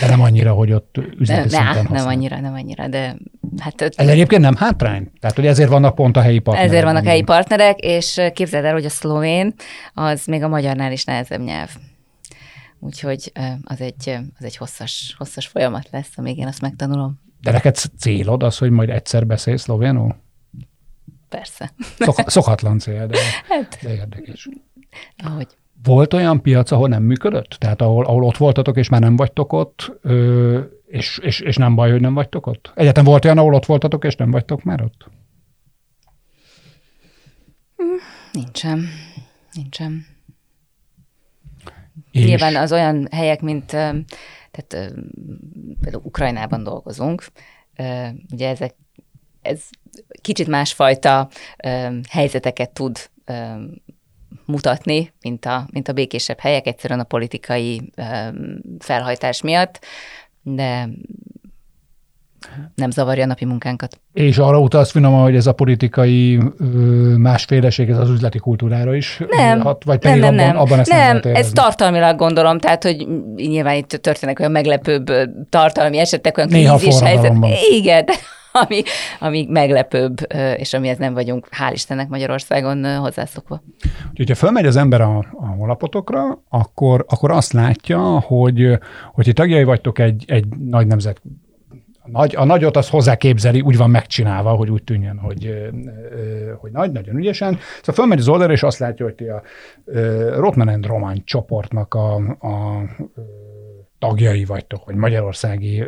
De 0.00 0.08
nem 0.08 0.20
annyira, 0.20 0.52
hogy 0.52 0.72
ott 0.72 0.96
üzleti 1.18 1.48
ne, 1.48 1.48
szinten 1.48 1.86
Nem 1.90 2.06
annyira, 2.06 2.40
nem 2.40 2.54
annyira, 2.54 2.88
de 2.88 3.16
hát... 3.58 3.82
Ez 3.82 4.08
egyébként 4.08 4.42
nem 4.42 4.56
hátrány? 4.56 5.10
Tehát, 5.20 5.36
hogy 5.36 5.46
ezért 5.46 5.68
vannak 5.68 5.94
pont 5.94 6.16
a 6.16 6.20
helyi 6.20 6.38
partnerek. 6.38 6.70
Ezért 6.70 6.84
vannak 6.84 7.04
helyi 7.04 7.22
partnerek, 7.22 7.78
és 7.78 8.20
képzeld 8.34 8.64
el, 8.64 8.72
hogy 8.72 8.84
a 8.84 8.88
szlovén 8.88 9.54
az 9.94 10.24
még 10.26 10.42
a 10.42 10.48
magyarnál 10.48 10.92
is 10.92 11.04
nehezebb 11.04 11.40
nyelv. 11.40 11.70
Úgyhogy 12.78 13.32
az 13.64 13.80
egy, 13.80 14.18
az 14.38 14.44
egy 14.44 14.56
hosszas, 14.56 15.14
hosszas 15.18 15.46
folyamat 15.46 15.88
lesz, 15.90 16.12
amíg 16.16 16.38
én 16.38 16.46
azt 16.46 16.60
megtanulom. 16.60 17.20
De 17.42 17.50
neked 17.50 17.76
célod 17.98 18.42
az, 18.42 18.58
hogy 18.58 18.70
majd 18.70 18.90
egyszer 18.90 19.26
beszélsz 19.26 19.62
szlovénul? 19.62 20.16
Persze. 21.28 21.72
Szok, 21.98 22.30
szokatlan 22.30 22.78
cél, 22.78 23.06
de, 23.06 23.18
hát, 23.48 23.78
de 23.82 23.94
érdekes. 23.94 24.48
Ahogy. 25.24 25.46
Volt 25.82 26.14
olyan 26.14 26.42
piac, 26.42 26.70
ahol 26.70 26.88
nem 26.88 27.02
működött? 27.02 27.50
Tehát 27.50 27.80
ahol, 27.80 28.04
ahol 28.04 28.24
ott 28.24 28.36
voltatok, 28.36 28.76
és 28.76 28.88
már 28.88 29.00
nem 29.00 29.16
vagytok 29.16 29.52
ott, 29.52 29.92
ö, 30.02 30.60
és, 30.86 31.18
és, 31.18 31.40
és 31.40 31.56
nem 31.56 31.74
baj, 31.74 31.90
hogy 31.90 32.00
nem 32.00 32.14
vagytok 32.14 32.46
ott? 32.46 32.72
Egyetem 32.74 33.04
volt 33.04 33.24
olyan, 33.24 33.38
ahol 33.38 33.54
ott 33.54 33.66
voltatok, 33.66 34.04
és 34.04 34.16
nem 34.16 34.30
vagytok 34.30 34.62
már 34.62 34.82
ott? 34.82 35.10
Nincsen. 38.32 38.86
Nincsen. 39.52 40.06
És... 42.10 42.24
Nyilván 42.24 42.56
az 42.56 42.72
olyan 42.72 43.08
helyek, 43.10 43.40
mint 43.40 43.66
tehát 44.50 44.92
például 45.80 46.02
Ukrajnában 46.04 46.62
dolgozunk, 46.62 47.24
ugye 48.32 48.48
ezek, 48.48 48.74
ez 49.42 49.62
kicsit 50.20 50.46
másfajta 50.46 51.28
helyzeteket 52.08 52.70
tud 52.70 53.10
mutatni, 54.44 55.12
mint 55.22 55.44
a, 55.44 55.66
mint 55.72 55.88
a 55.88 55.92
békésebb 55.92 56.38
helyek, 56.38 56.66
egyszerűen 56.66 57.00
a 57.00 57.04
politikai 57.04 57.92
felhajtás 58.78 59.42
miatt, 59.42 59.84
de 60.42 60.88
nem 62.74 62.90
zavarja 62.90 63.24
a 63.24 63.26
napi 63.26 63.44
munkánkat. 63.44 64.00
És 64.12 64.38
arra 64.38 64.60
utalsz 64.60 64.90
finoman, 64.90 65.22
hogy 65.22 65.36
ez 65.36 65.46
a 65.46 65.52
politikai 65.52 66.40
másféleség, 67.16 67.88
ez 67.88 67.98
az 67.98 68.10
üzleti 68.10 68.38
kultúrára 68.38 68.94
is 68.94 69.20
nem, 69.28 69.60
hat, 69.60 69.84
vagy 69.84 69.98
pedig 69.98 70.20
nem, 70.20 70.34
nem, 70.34 70.48
abban, 70.48 70.60
abban 70.60 70.78
ezt 70.78 70.90
nem, 70.90 71.20
nem 71.22 71.34
ez 71.34 71.50
tartalmilag 71.50 72.16
gondolom, 72.16 72.58
tehát, 72.58 72.82
hogy 72.82 73.06
nyilván 73.36 73.76
itt 73.76 73.88
történnek 73.88 74.38
olyan 74.38 74.52
meglepőbb 74.52 75.12
tartalmi 75.48 75.98
esetek, 75.98 76.36
olyan 76.36 76.48
Néha 76.48 76.76
krízis 76.76 77.00
helyzet. 77.00 77.34
Igen, 77.70 78.04
de 78.04 78.12
ami, 78.62 78.82
ami 79.20 79.46
meglepőbb, 79.48 80.16
és 80.56 80.74
amihez 80.74 80.98
nem 80.98 81.14
vagyunk, 81.14 81.48
hál' 81.50 81.72
Istennek 81.72 82.08
Magyarországon 82.08 82.98
hozzászokva. 82.98 83.62
Úgyhogy, 84.10 84.28
ha 84.28 84.34
fölmegy 84.34 84.66
az 84.66 84.76
ember 84.76 85.00
a, 85.00 85.18
a 85.18 85.46
honlapotokra, 85.46 86.42
akkor, 86.48 87.04
akkor 87.08 87.30
azt 87.30 87.52
látja, 87.52 88.00
hogy, 88.20 88.78
hogy 89.12 89.30
tagjai 89.34 89.64
vagytok 89.64 89.98
egy, 89.98 90.24
egy 90.26 90.44
nagy 90.48 90.86
nemzet 90.86 91.20
nagy, 92.04 92.36
a 92.36 92.44
nagyot 92.44 92.76
az 92.76 92.88
hozzá 92.88 93.16
képzeli, 93.16 93.60
úgy 93.60 93.76
van 93.76 93.90
megcsinálva, 93.90 94.50
hogy 94.50 94.70
úgy 94.70 94.82
tűnjön, 94.82 95.18
hogy, 95.18 95.70
hogy 96.60 96.70
nagy, 96.70 96.92
nagyon 96.92 97.16
ügyesen. 97.16 97.58
Szóval 97.78 97.94
fölmegy 97.94 98.18
az 98.18 98.28
oldalra, 98.28 98.52
és 98.52 98.62
azt 98.62 98.78
látja, 98.78 99.04
hogy 99.04 99.14
ti 99.14 99.24
a 99.28 99.42
Rotman 100.34 100.68
and 100.68 100.86
Roman 100.86 101.22
csoportnak 101.24 101.94
a, 101.94 102.14
a 102.40 102.82
tagjai 104.00 104.44
vagytok, 104.44 104.84
vagy 104.84 104.94
magyarországi 104.94 105.84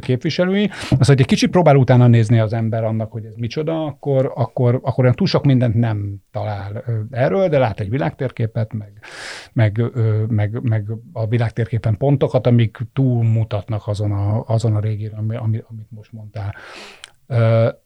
képviselői. 0.00 0.70
Az, 0.98 1.06
hogy 1.06 1.20
egy 1.20 1.26
kicsit 1.26 1.50
próbál 1.50 1.76
utána 1.76 2.06
nézni 2.06 2.38
az 2.38 2.52
ember 2.52 2.84
annak, 2.84 3.12
hogy 3.12 3.24
ez 3.24 3.34
micsoda, 3.34 3.84
akkor, 3.84 4.32
akkor, 4.34 4.80
akkor 4.82 5.04
olyan 5.04 5.16
túl 5.16 5.26
sok 5.26 5.44
mindent 5.44 5.74
nem 5.74 6.16
talál 6.30 6.84
erről, 7.10 7.48
de 7.48 7.58
lát 7.58 7.80
egy 7.80 7.90
világtérképet, 7.90 8.72
meg, 8.72 8.92
meg, 9.52 9.82
meg, 10.28 10.62
meg 10.62 10.92
a 11.12 11.26
világtérképen 11.26 11.96
pontokat, 11.96 12.46
amik 12.46 12.78
túlmutatnak 12.92 13.86
azon 13.86 14.12
a, 14.12 14.44
azon 14.46 14.76
a 14.76 14.80
régión, 14.80 15.12
ami, 15.14 15.36
amit 15.36 15.86
most 15.88 16.12
mondtál. 16.12 16.54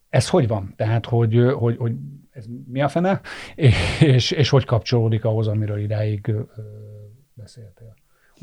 Ez 0.09 0.29
hogy 0.29 0.49
van? 0.49 0.73
Tehát, 0.77 1.07
hogy, 1.07 1.53
hogy, 1.55 1.77
hogy 1.77 1.93
ez 2.31 2.45
mi 2.67 2.83
a 2.83 2.89
fene, 2.89 3.21
és, 4.01 4.31
és 4.31 4.49
hogy 4.49 4.65
kapcsolódik 4.65 5.25
ahhoz, 5.25 5.47
amiről 5.47 5.79
idáig 5.79 6.35
beszéltél? 7.35 7.74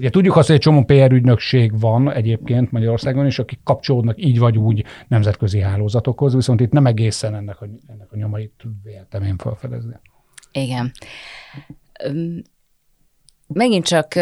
Ugye 0.01 0.09
tudjuk 0.09 0.35
azt, 0.35 0.47
hogy 0.47 0.55
egy 0.55 0.61
csomó 0.61 0.83
PR 0.83 1.11
ügynökség 1.11 1.79
van 1.79 2.11
egyébként 2.13 2.71
Magyarországon 2.71 3.25
is, 3.25 3.39
akik 3.39 3.59
kapcsolódnak 3.63 4.23
így 4.23 4.39
vagy 4.39 4.57
úgy 4.57 4.83
nemzetközi 5.07 5.59
hálózatokhoz, 5.59 6.35
viszont 6.35 6.59
itt 6.59 6.71
nem 6.71 6.85
egészen 6.85 7.35
ennek 7.35 7.61
a, 7.61 7.67
ennek 7.87 8.11
a 8.11 8.15
nyomait 8.15 8.63
véltem 8.83 9.23
én 9.23 9.37
felfedezni. 9.37 9.93
Igen. 10.51 10.91
Megint 13.47 13.85
csak 13.85 14.13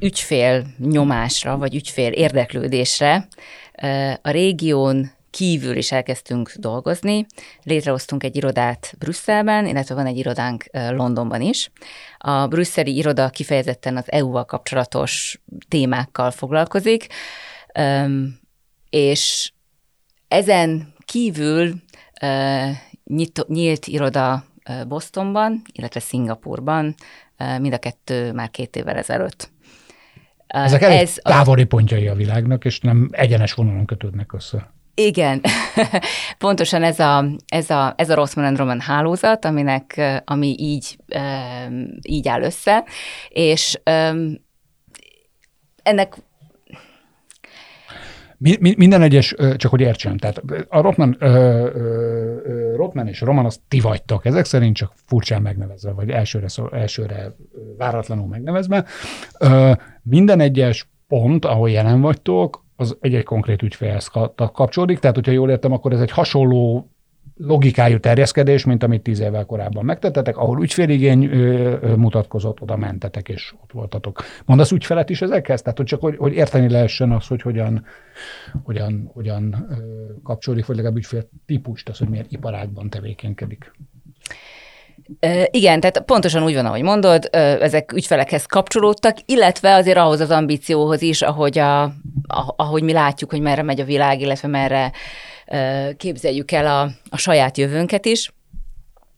ügyfél 0.00 0.66
nyomásra, 0.78 1.58
vagy 1.58 1.74
ügyfél 1.74 2.12
érdeklődésre 2.12 3.28
a 4.22 4.30
régión 4.30 5.10
kívül 5.36 5.76
is 5.76 5.92
elkezdtünk 5.92 6.52
dolgozni. 6.56 7.26
Létrehoztunk 7.62 8.22
egy 8.24 8.36
irodát 8.36 8.94
Brüsszelben, 8.98 9.66
illetve 9.66 9.94
van 9.94 10.06
egy 10.06 10.16
irodánk 10.16 10.64
Londonban 10.72 11.40
is. 11.40 11.70
A 12.18 12.46
brüsszeli 12.46 12.96
iroda 12.96 13.30
kifejezetten 13.30 13.96
az 13.96 14.12
EU-val 14.12 14.44
kapcsolatos 14.44 15.40
témákkal 15.68 16.30
foglalkozik, 16.30 17.06
és 18.90 19.52
ezen 20.28 20.94
kívül 21.04 21.74
nyílt 23.46 23.86
iroda 23.86 24.44
Bostonban, 24.88 25.62
illetve 25.72 26.00
Szingapurban, 26.00 26.94
mind 27.60 27.72
a 27.72 27.78
kettő 27.78 28.32
már 28.32 28.50
két 28.50 28.76
évvel 28.76 28.96
ezelőtt. 28.96 29.50
Ezek 30.46 30.82
elég 30.82 30.98
Ez 30.98 31.14
távoli 31.22 31.62
a... 31.62 31.66
pontjai 31.66 32.08
a 32.08 32.14
világnak, 32.14 32.64
és 32.64 32.80
nem 32.80 33.08
egyenes 33.12 33.52
vonalon 33.52 33.86
kötődnek 33.86 34.32
össze. 34.32 34.74
Igen, 34.98 35.40
pontosan 36.38 36.82
ez 36.82 36.98
a, 36.98 37.24
ez 37.46 37.70
a, 37.70 37.94
ez 37.96 38.10
a 38.10 38.14
Rossman 38.14 38.54
Roman 38.54 38.80
hálózat, 38.80 39.44
aminek, 39.44 40.00
ami 40.24 40.54
így, 40.58 40.96
így 42.02 42.28
áll 42.28 42.42
össze, 42.42 42.84
és 43.28 43.80
ennek 45.82 46.16
mi, 48.38 48.56
mi, 48.60 48.74
minden 48.76 49.02
egyes, 49.02 49.34
csak 49.56 49.70
hogy 49.70 49.80
értsem, 49.80 50.16
tehát 50.16 50.42
a 50.68 50.80
Rotman, 50.80 51.16
Rotman 52.76 53.08
és 53.08 53.20
Roman 53.20 53.44
azt 53.44 53.60
ti 53.68 53.80
vagytok, 53.80 54.26
ezek 54.26 54.44
szerint 54.44 54.76
csak 54.76 54.92
furcsán 55.06 55.42
megnevezve, 55.42 55.92
vagy 55.92 56.10
elsőre, 56.10 56.48
szó, 56.48 56.72
elsőre 56.72 57.36
váratlanul 57.78 58.26
megnevezve. 58.26 58.84
Minden 60.02 60.40
egyes 60.40 60.88
pont, 61.08 61.44
ahol 61.44 61.70
jelen 61.70 62.00
vagytok, 62.00 62.65
az 62.76 62.96
egy-egy 63.00 63.24
konkrét 63.24 63.62
ügyfélhez 63.62 64.10
kapcsolódik, 64.52 64.98
tehát 64.98 65.16
hogyha 65.16 65.32
jól 65.32 65.50
értem, 65.50 65.72
akkor 65.72 65.92
ez 65.92 66.00
egy 66.00 66.10
hasonló 66.10 66.90
logikájú 67.36 67.98
terjeszkedés, 67.98 68.64
mint 68.64 68.82
amit 68.82 69.02
tíz 69.02 69.20
évvel 69.20 69.44
korábban 69.44 69.84
megtettetek, 69.84 70.36
ahol 70.36 70.62
ügyféligény 70.62 71.28
mutatkozott, 71.96 72.60
oda 72.60 72.76
mentetek, 72.76 73.28
és 73.28 73.54
ott 73.62 73.72
voltatok. 73.72 74.22
Mondasz 74.44 74.70
ügyfelet 74.70 75.10
is 75.10 75.22
ezekhez? 75.22 75.62
Tehát, 75.62 75.78
hogy 75.78 75.86
csak 75.86 76.00
hogy, 76.00 76.16
hogy 76.16 76.32
érteni 76.32 76.68
lehessen 76.70 77.12
az, 77.12 77.26
hogy 77.26 77.42
hogyan, 77.42 77.84
hogyan, 78.62 79.10
hogyan 79.12 79.66
ö, 79.70 79.74
kapcsolódik, 80.22 80.66
vagy 80.66 80.76
legalább 80.76 80.96
ügyfél 80.96 81.28
típust, 81.46 81.88
az, 81.88 81.98
hogy 81.98 82.08
milyen 82.08 82.26
iparágban 82.28 82.90
tevékenykedik. 82.90 83.72
Igen, 85.50 85.80
tehát 85.80 86.00
pontosan 86.00 86.42
úgy 86.42 86.54
van, 86.54 86.66
ahogy 86.66 86.82
mondod, 86.82 87.28
ezek 87.60 87.92
ügyfelekhez 87.92 88.46
kapcsolódtak, 88.46 89.16
illetve 89.24 89.74
azért 89.74 89.96
ahhoz 89.96 90.20
az 90.20 90.30
ambícióhoz 90.30 91.02
is, 91.02 91.22
ahogy, 91.22 91.58
a, 91.58 91.92
ahogy 92.56 92.82
mi 92.82 92.92
látjuk, 92.92 93.30
hogy 93.30 93.40
merre 93.40 93.62
megy 93.62 93.80
a 93.80 93.84
világ, 93.84 94.20
illetve 94.20 94.48
merre 94.48 94.92
képzeljük 95.96 96.50
el 96.50 96.66
a, 96.66 96.90
a 97.10 97.16
saját 97.16 97.58
jövőnket 97.58 98.06
is. 98.06 98.34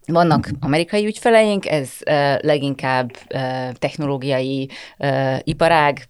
Vannak 0.07 0.49
amerikai 0.61 1.07
ügyfeleink, 1.07 1.67
ez 1.67 1.91
leginkább 2.41 3.11
technológiai 3.73 4.71
iparág. 5.43 6.09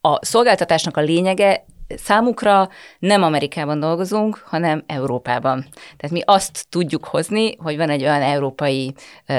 A 0.00 0.24
szolgáltatásnak 0.24 0.96
a 0.96 1.00
lényege 1.00 1.64
számukra 1.96 2.68
nem 2.98 3.22
Amerikában 3.22 3.80
dolgozunk, 3.80 4.42
hanem 4.46 4.84
Európában. 4.86 5.66
Tehát 5.70 6.10
mi 6.10 6.20
azt 6.24 6.66
tudjuk 6.68 7.04
hozni, 7.04 7.56
hogy 7.56 7.76
van 7.76 7.90
egy 7.90 8.02
olyan 8.02 8.22
európai 8.22 8.94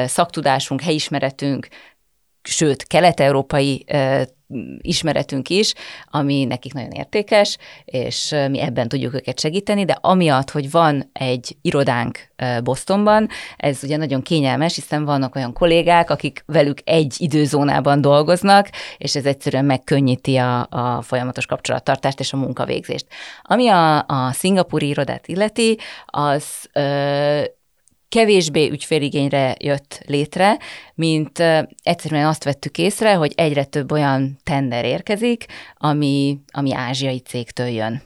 szaktudásunk, 0.06 0.82
helyismeretünk, 0.82 1.68
sőt, 2.42 2.88
kelet-európai 2.88 3.86
ismeretünk 4.82 5.50
is, 5.50 5.74
ami 6.12 6.44
nekik 6.44 6.74
nagyon 6.74 6.92
értékes, 6.92 7.58
és 7.86 8.36
mi 8.50 8.60
ebben 8.60 8.88
tudjuk 8.88 9.14
őket 9.14 9.40
segíteni, 9.40 9.86
de 9.86 9.98
amiatt, 10.02 10.50
hogy 10.50 10.72
van 10.72 11.10
egy 11.14 11.58
irodánk 11.62 12.32
Bostonban, 12.64 13.30
ez 13.58 13.84
ugye 13.84 13.98
nagyon 13.98 14.22
kényelmes, 14.22 14.76
hiszen 14.76 15.06
vannak 15.06 15.36
olyan 15.36 15.54
kollégák, 15.54 16.10
akik 16.10 16.44
velük 16.46 16.78
egy 16.84 17.16
időzónában 17.18 18.02
dolgoznak, 18.02 18.70
és 18.98 19.16
ez 19.16 19.26
egyszerűen 19.26 19.66
megkönnyíti 19.66 20.36
a, 20.36 20.68
a 20.70 21.02
folyamatos 21.02 21.46
kapcsolattartást 21.46 22.20
és 22.20 22.34
a 22.34 22.38
munkavégzést. 22.38 23.06
Ami 23.42 23.68
a, 23.68 23.98
a 23.98 24.32
szingapúri 24.32 24.88
irodát 24.88 25.28
illeti, 25.28 25.78
az 26.06 26.46
ö, 26.74 27.42
kevésbé 28.14 28.70
ügyféligényre 28.70 29.56
jött 29.60 30.02
létre, 30.06 30.58
mint 30.96 31.44
egyszerűen 31.84 32.28
azt 32.28 32.44
vettük 32.44 32.78
észre, 32.78 33.14
hogy 33.14 33.34
egyre 33.36 33.64
több 33.64 33.92
olyan 33.92 34.38
tender 34.44 34.86
érkezik, 34.86 35.46
ami, 35.78 36.40
ami 36.52 36.74
ázsiai 36.74 37.20
cégtől 37.20 37.68
jön. 37.68 38.02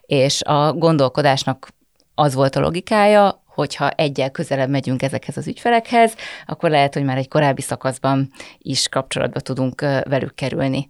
És 0.00 0.42
a 0.42 0.72
gondolkodásnak 0.72 1.68
az 2.14 2.34
volt 2.34 2.56
a 2.56 2.60
logikája, 2.60 3.42
hogyha 3.46 3.90
egyel 3.90 4.30
közelebb 4.30 4.70
megyünk 4.70 5.02
ezekhez 5.02 5.36
az 5.36 5.46
ügyfelekhez, 5.46 6.14
akkor 6.46 6.70
lehet, 6.70 6.94
hogy 6.94 7.04
már 7.04 7.16
egy 7.16 7.28
korábbi 7.28 7.62
szakaszban 7.62 8.30
is 8.58 8.88
kapcsolatba 8.88 9.40
tudunk 9.40 9.80
velük 10.08 10.34
kerülni. 10.34 10.88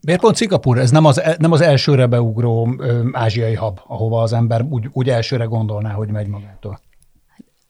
Miért 0.00 0.20
pont 0.20 0.36
Szingapur? 0.36 0.78
Ez 0.78 0.90
nem 0.90 1.04
az, 1.04 1.22
nem 1.38 1.52
az 1.52 1.60
elsőre 1.60 2.06
beugró 2.06 2.68
ázsiai 3.12 3.54
hab, 3.54 3.80
ahova 3.86 4.22
az 4.22 4.32
ember 4.32 4.62
úgy, 4.62 4.88
úgy 4.92 5.08
elsőre 5.08 5.44
gondolná, 5.44 5.92
hogy 5.92 6.08
megy 6.08 6.26
magától? 6.26 6.84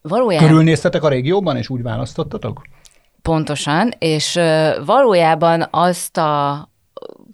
Valójában... 0.09 0.48
Körülnéztetek 0.48 1.02
a 1.02 1.09
régióban, 1.09 1.57
és 1.57 1.68
úgy 1.68 1.82
választottatok? 1.82 2.62
Pontosan, 3.22 3.92
és 3.98 4.38
valójában 4.84 5.68
azt 5.70 6.16
a, 6.16 6.68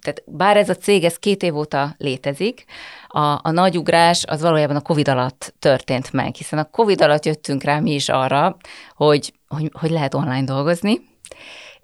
tehát 0.01 0.23
bár 0.27 0.57
ez 0.57 0.69
a 0.69 0.75
cég, 0.75 1.05
ez 1.05 1.17
két 1.17 1.43
év 1.43 1.57
óta 1.57 1.95
létezik, 1.99 2.65
a, 3.09 3.41
a 3.43 3.51
nagy 3.51 3.77
ugrás 3.79 4.25
az 4.25 4.43
valójában 4.43 4.77
a 4.77 4.81
COVID 4.81 5.09
alatt 5.09 5.55
történt 5.59 6.13
meg, 6.13 6.35
hiszen 6.35 6.59
a 6.59 6.71
COVID 6.71 7.01
alatt 7.01 7.25
jöttünk 7.25 7.63
rá 7.63 7.79
mi 7.79 7.95
is 7.95 8.09
arra, 8.09 8.57
hogy, 8.95 9.33
hogy, 9.49 9.71
hogy 9.81 9.91
lehet 9.91 10.15
online 10.15 10.45
dolgozni, 10.45 11.01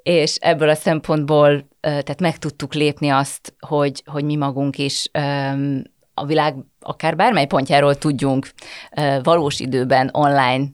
és 0.03 0.37
ebből 0.37 0.69
a 0.69 0.75
szempontból 0.75 1.69
tehát 1.81 2.21
meg 2.21 2.39
tudtuk 2.39 2.75
lépni 2.75 3.09
azt, 3.09 3.55
hogy, 3.61 4.03
hogy 4.07 4.25
mi 4.25 4.37
magunk 4.37 4.79
is 4.79 5.11
a 6.21 6.25
világ 6.25 6.55
akár 6.81 7.17
bármely 7.17 7.47
pontjáról 7.47 7.95
tudjunk 7.95 8.51
valós 9.23 9.61
időben 9.61 10.11
online 10.13 10.65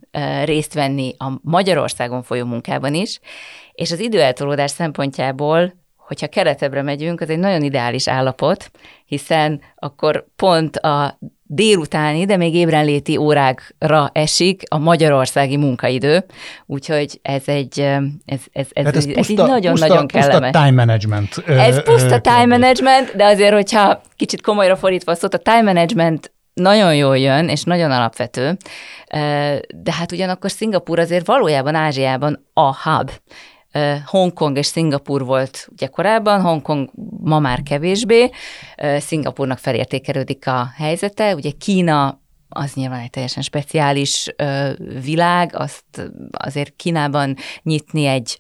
részt 0.45 0.75
venni 0.75 1.15
a 1.19 1.33
Magyarországon 1.43 2.23
folyó 2.23 2.45
munkában 2.45 2.95
is, 2.95 3.21
és 3.73 3.93
az 3.93 4.01
időeltolódás 4.01 4.71
szempontjából 4.71 5.83
hogyha 6.07 6.29
keretebbre 6.29 6.83
megyünk, 6.83 7.21
az 7.21 7.31
egy 7.31 7.39
nagyon 7.39 7.63
ideális 7.63 8.09
állapot, 8.09 8.71
hiszen 9.05 9.61
akkor 9.75 10.27
pont 10.37 10.77
a 10.77 11.19
délutáni, 11.47 12.25
de 12.25 12.37
még 12.37 12.55
ébrenléti 12.55 13.17
órákra 13.17 14.11
esik 14.13 14.63
a 14.69 14.79
magyarországi 14.79 15.57
munkaidő, 15.57 16.25
úgyhogy 16.67 17.19
ez 17.23 17.43
egy, 17.45 17.81
ez, 17.81 18.41
ez, 18.53 18.67
ez, 18.73 18.85
hát 18.85 18.97
ez, 18.97 19.07
ez 19.07 19.13
puszta, 19.15 19.47
nagyon-nagyon 19.47 20.07
kellemes. 20.07 20.51
Puszta 20.51 20.65
time 20.65 20.85
management. 20.85 21.39
Ez 21.47 21.83
puszta 21.83 22.21
time 22.21 22.47
management, 22.47 23.17
de 23.17 23.25
azért, 23.25 23.53
hogyha 23.53 24.01
kicsit 24.17 24.43
komolyra 24.43 24.77
fordítva 24.77 25.13
a 25.13 25.15
szót, 25.15 25.35
a 25.35 25.39
time 25.39 25.63
management 25.63 26.33
nagyon 26.55 26.95
jól 26.95 27.19
jön, 27.19 27.49
és 27.49 27.63
nagyon 27.63 27.91
alapvető, 27.91 28.57
de 29.75 29.93
hát 29.93 30.13
ugyanakkor 30.13 30.51
Szingapúr 30.51 30.99
azért 30.99 31.27
valójában 31.27 31.75
Ázsiában 31.75 32.47
a 32.53 32.83
hub. 32.83 33.11
Hongkong 34.05 34.57
és 34.57 34.67
Szingapur 34.67 35.25
volt 35.25 35.69
ugye 35.73 35.87
korábban, 35.87 36.41
Hongkong 36.41 36.91
ma 37.21 37.39
már 37.39 37.63
kevésbé, 37.63 38.31
Szingapurnak 38.99 39.59
felértékelődik 39.59 40.47
a 40.47 40.71
helyzete, 40.77 41.35
ugye 41.35 41.51
Kína 41.51 42.23
az 42.49 42.75
nyilván 42.75 43.01
egy 43.01 43.11
teljesen 43.11 43.43
speciális 43.43 44.35
világ, 45.03 45.57
azt 45.57 46.11
azért 46.31 46.77
Kínában 46.77 47.37
nyitni 47.63 48.07
egy 48.07 48.39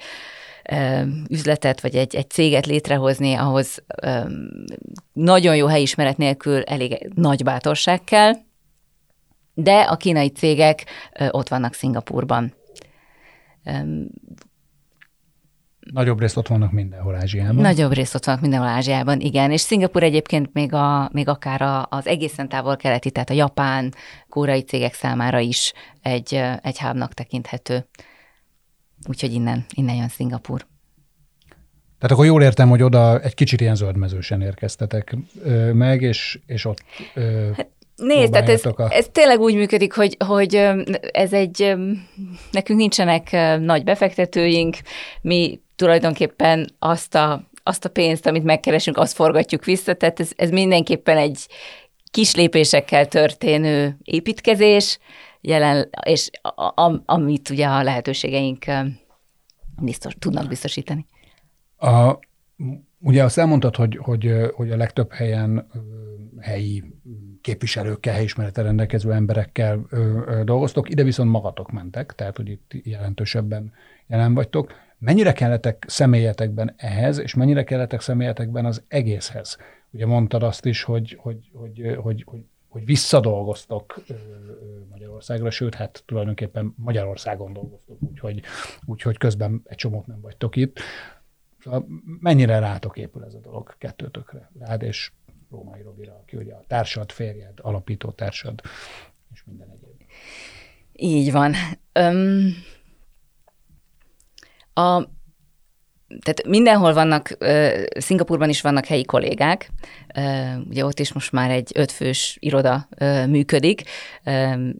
üzletet, 1.28 1.80
vagy 1.80 1.96
egy, 1.96 2.14
egy 2.16 2.30
céget 2.30 2.66
létrehozni, 2.66 3.34
ahhoz 3.34 3.84
nagyon 5.12 5.56
jó 5.56 5.66
helyismeret 5.66 6.16
nélkül 6.16 6.62
elég 6.62 7.10
nagy 7.14 7.42
bátorság 7.42 8.04
kell, 8.04 8.32
de 9.54 9.80
a 9.80 9.96
kínai 9.96 10.28
cégek 10.28 10.84
ott 11.30 11.48
vannak 11.48 11.74
Szingapurban. 11.74 12.54
Nagyobb 15.92 16.20
részt 16.20 16.36
ott 16.36 16.48
vannak 16.48 16.72
mindenhol 16.72 17.14
Ázsiában. 17.14 17.54
Nagyobb 17.54 17.92
részt 17.92 18.14
ott 18.14 18.24
vannak 18.24 18.40
mindenhol 18.40 18.68
Ázsiában, 18.68 19.20
igen. 19.20 19.50
És 19.50 19.60
Szingapur 19.60 20.02
egyébként 20.02 20.52
még, 20.52 20.72
a, 20.72 21.08
még 21.12 21.28
akár 21.28 21.62
a, 21.62 21.86
az 21.90 22.06
egészen 22.06 22.48
távol-keleti, 22.48 23.10
tehát 23.10 23.30
a 23.30 23.34
japán, 23.34 23.94
kórai 24.28 24.60
cégek 24.60 24.94
számára 24.94 25.38
is 25.38 25.72
egy, 26.02 26.42
egy 26.62 26.78
hábnak 26.78 27.14
tekinthető. 27.14 27.88
Úgyhogy 29.08 29.32
innen, 29.32 29.64
innen 29.74 29.94
jön 29.94 30.08
Szingapur. 30.08 30.66
Tehát 31.98 32.18
akkor 32.18 32.24
jól 32.24 32.42
értem, 32.42 32.68
hogy 32.68 32.82
oda 32.82 33.20
egy 33.20 33.34
kicsit 33.34 33.60
ilyen 33.60 33.74
zöldmezősen 33.74 34.40
érkeztetek 34.40 35.16
ö, 35.42 35.72
meg, 35.72 36.02
és, 36.02 36.38
és 36.46 36.64
ott 36.64 36.82
ö, 37.14 37.50
hát, 37.56 37.68
Nézd, 37.96 38.32
tehát 38.32 38.48
ez, 38.48 38.66
a... 38.66 38.86
ez 38.88 39.08
tényleg 39.12 39.40
úgy 39.40 39.54
működik, 39.54 39.92
hogy, 39.92 40.16
hogy 40.26 40.54
ez 41.12 41.32
egy, 41.32 41.74
nekünk 42.50 42.78
nincsenek 42.78 43.30
nagy 43.60 43.84
befektetőink, 43.84 44.76
mi 45.20 45.60
tulajdonképpen 45.76 46.68
azt 46.78 47.14
a, 47.14 47.48
azt 47.62 47.84
a 47.84 47.88
pénzt, 47.88 48.26
amit 48.26 48.44
megkeresünk, 48.44 48.96
azt 48.96 49.14
forgatjuk 49.14 49.64
vissza, 49.64 49.94
tehát 49.94 50.20
ez, 50.20 50.30
ez 50.36 50.50
mindenképpen 50.50 51.16
egy 51.16 51.46
kis 52.10 52.34
lépésekkel 52.34 53.06
történő 53.06 53.96
építkezés, 54.02 54.98
jelen, 55.40 55.88
és 56.04 56.30
a, 56.42 56.82
a, 56.82 57.02
amit 57.06 57.50
ugye 57.50 57.66
a 57.66 57.82
lehetőségeink 57.82 58.64
biztos, 59.80 60.16
tudnak 60.18 60.48
biztosítani. 60.48 61.06
A, 61.76 62.18
ugye 62.98 63.24
azt 63.24 63.38
elmondtad, 63.38 63.76
hogy, 63.76 63.96
hogy, 63.96 64.32
hogy 64.54 64.70
a 64.70 64.76
legtöbb 64.76 65.12
helyen 65.12 65.70
helyi 66.40 66.84
képviselőkkel, 67.40 68.14
helyismerete 68.14 68.62
rendelkező 68.62 69.12
emberekkel 69.12 69.86
ö, 69.90 70.22
ö, 70.26 70.44
dolgoztok, 70.44 70.90
ide 70.90 71.02
viszont 71.02 71.30
magatok 71.30 71.72
mentek, 71.72 72.12
tehát 72.12 72.36
hogy 72.36 72.48
itt 72.48 72.70
jelentősebben 72.82 73.72
jelen 74.06 74.34
vagytok. 74.34 74.72
Mennyire 74.98 75.32
kellettek 75.32 75.84
személyetekben 75.88 76.74
ehhez, 76.76 77.18
és 77.18 77.34
mennyire 77.34 77.64
kellettek 77.64 78.00
személyetekben 78.00 78.64
az 78.64 78.82
egészhez? 78.88 79.56
Ugye 79.90 80.06
mondtad 80.06 80.42
azt 80.42 80.64
is, 80.64 80.82
hogy, 80.82 81.18
hogy, 81.20 81.50
hogy, 81.52 81.96
hogy, 82.00 82.22
hogy, 82.26 82.44
hogy 82.68 82.84
visszadolgoztok 82.84 84.02
Magyarországra, 84.90 85.50
sőt, 85.50 85.74
hát 85.74 86.02
tulajdonképpen 86.06 86.74
Magyarországon 86.76 87.52
dolgoztok, 87.52 87.96
úgyhogy, 88.02 88.42
úgyhogy 88.84 89.18
közben 89.18 89.62
egy 89.64 89.76
csomót 89.76 90.06
nem 90.06 90.20
vagytok 90.20 90.56
itt. 90.56 90.78
Szóval 91.58 91.86
mennyire 92.20 92.58
rátok 92.58 92.96
épül 92.96 93.24
ez 93.24 93.34
a 93.34 93.38
dolog 93.38 93.74
kettőtökre, 93.78 94.50
rád 94.58 94.82
és 94.82 95.12
Római 95.50 95.82
Robira, 95.82 96.12
aki 96.12 96.36
ugye 96.36 96.54
a 96.54 96.64
társad, 96.66 97.12
férjed, 97.12 97.58
alapító 97.60 98.10
társad, 98.10 98.60
és 99.32 99.44
minden 99.44 99.68
egyéb. 99.70 100.02
Így 100.92 101.32
van. 101.32 101.54
Öm, 101.92 102.52
a, 104.74 105.02
tehát 106.20 106.46
mindenhol 106.46 106.92
vannak, 106.94 107.36
Szingapurban 107.98 108.48
is 108.48 108.60
vannak 108.60 108.86
helyi 108.86 109.04
kollégák, 109.04 109.70
ugye 110.68 110.84
ott 110.84 110.98
is 110.98 111.12
most 111.12 111.32
már 111.32 111.50
egy 111.50 111.70
ötfős 111.74 112.36
iroda 112.40 112.88
működik, 113.28 113.82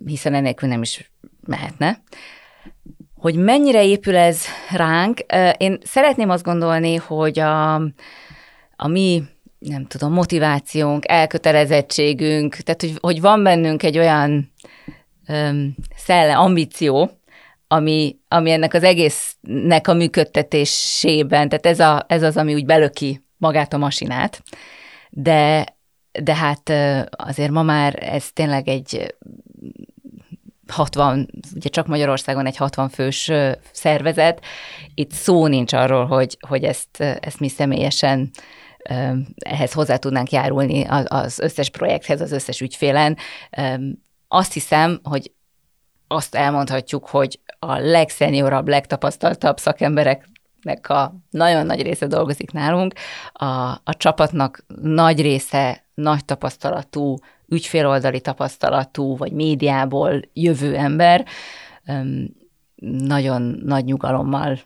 hiszen 0.05 0.35
enélkül 0.35 0.69
nem 0.69 0.83
is 0.83 1.13
mehetne. 1.47 2.03
Hogy 3.15 3.35
mennyire 3.37 3.85
épül 3.85 4.17
ez 4.17 4.43
ránk, 4.71 5.21
én 5.57 5.79
szeretném 5.83 6.31
azt 6.31 6.45
gondolni, 6.45 6.95
hogy 6.95 7.39
a, 7.39 7.75
a 8.77 8.89
mi 8.89 9.23
nem 9.59 9.87
tudom, 9.87 10.13
motivációnk, 10.13 11.09
elkötelezettségünk, 11.09 12.55
tehát 12.55 12.81
hogy, 12.81 12.95
hogy 13.01 13.21
van 13.21 13.43
bennünk 13.43 13.83
egy 13.83 13.99
olyan 13.99 14.53
um, 15.29 15.75
szelle, 15.97 16.37
ambíció, 16.37 17.11
ami, 17.69 18.17
ami 18.29 18.51
ennek 18.51 18.75
az 18.75 18.83
egésznek 18.83 19.89
a 19.89 19.95
működtetésében, 19.95 21.49
tehát 21.49 21.67
ez, 21.67 21.81
a, 21.81 22.05
ez 22.09 22.23
az, 22.23 22.37
ami 22.37 22.55
úgy 22.55 22.65
belöki 22.65 23.25
magát 23.37 23.73
a 23.73 23.79
masinát, 23.79 24.43
de, 25.11 25.67
de 26.23 26.35
hát 26.35 26.73
azért 27.11 27.51
ma 27.51 27.63
már 27.63 27.99
ez 28.03 28.33
tényleg 28.33 28.69
egy 28.69 29.15
60, 30.69 31.31
ugye 31.55 31.69
csak 31.69 31.87
Magyarországon 31.87 32.47
egy 32.47 32.57
60 32.57 32.89
fős 32.89 33.31
szervezet, 33.73 34.41
itt 34.95 35.13
szó 35.13 35.47
nincs 35.47 35.73
arról, 35.73 36.07
hogy, 36.07 36.37
hogy 36.49 36.65
ezt, 36.65 37.01
ezt 37.01 37.41
mi 37.41 37.49
személyesen 37.49 38.31
ehhez 39.35 39.73
hozzá 39.73 39.97
tudnánk 39.97 40.31
járulni 40.31 40.85
az 41.05 41.39
összes 41.39 41.71
projekthez, 41.71 42.21
az 42.21 42.33
összes 42.33 42.61
ügyfélen. 42.61 43.17
Azt 44.29 44.53
hiszem, 44.53 45.01
hogy 45.03 45.33
azt 46.15 46.35
elmondhatjuk, 46.35 47.09
hogy 47.09 47.41
a 47.59 47.79
legszeniorabb, 47.79 48.69
legtapasztaltabb 48.69 49.59
szakembereknek 49.59 50.89
a 50.89 51.15
nagyon 51.31 51.67
nagy 51.67 51.83
része 51.83 52.07
dolgozik 52.07 52.51
nálunk. 52.51 52.95
A, 53.33 53.45
a 53.85 53.97
csapatnak 53.97 54.65
nagy 54.83 55.21
része 55.21 55.85
nagy 55.95 56.25
tapasztalatú, 56.25 57.17
ügyféloldali 57.49 58.21
tapasztalatú, 58.21 59.17
vagy 59.17 59.33
médiából 59.33 60.21
jövő 60.33 60.77
ember. 60.77 61.27
Nagyon 62.81 63.43
nagy 63.65 63.85
nyugalommal 63.85 64.59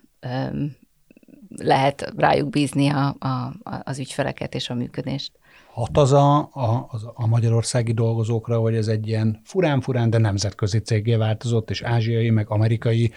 lehet 1.57 2.13
rájuk 2.17 2.51
bízni 2.51 2.89
a, 2.89 3.17
a, 3.19 3.53
az 3.83 3.99
ügyfeleket 3.99 4.55
és 4.55 4.71
a 4.71 4.75
működést. 4.75 5.33
Hat 5.79 5.97
az 5.97 6.13
a, 6.13 6.39
a, 6.39 6.89
a 7.15 7.27
magyarországi 7.27 7.93
dolgozókra, 7.93 8.59
hogy 8.59 8.75
ez 8.75 8.89
egy 8.89 9.07
ilyen 9.07 9.41
furán-furán, 9.45 10.11
de 10.11 10.19
nemzetközi 10.19 10.79
cégé 10.79 11.15
változott, 11.15 11.71
és 11.71 11.83
ázsiai, 11.83 12.31
meg 12.31 12.51
amerikai 12.51 13.13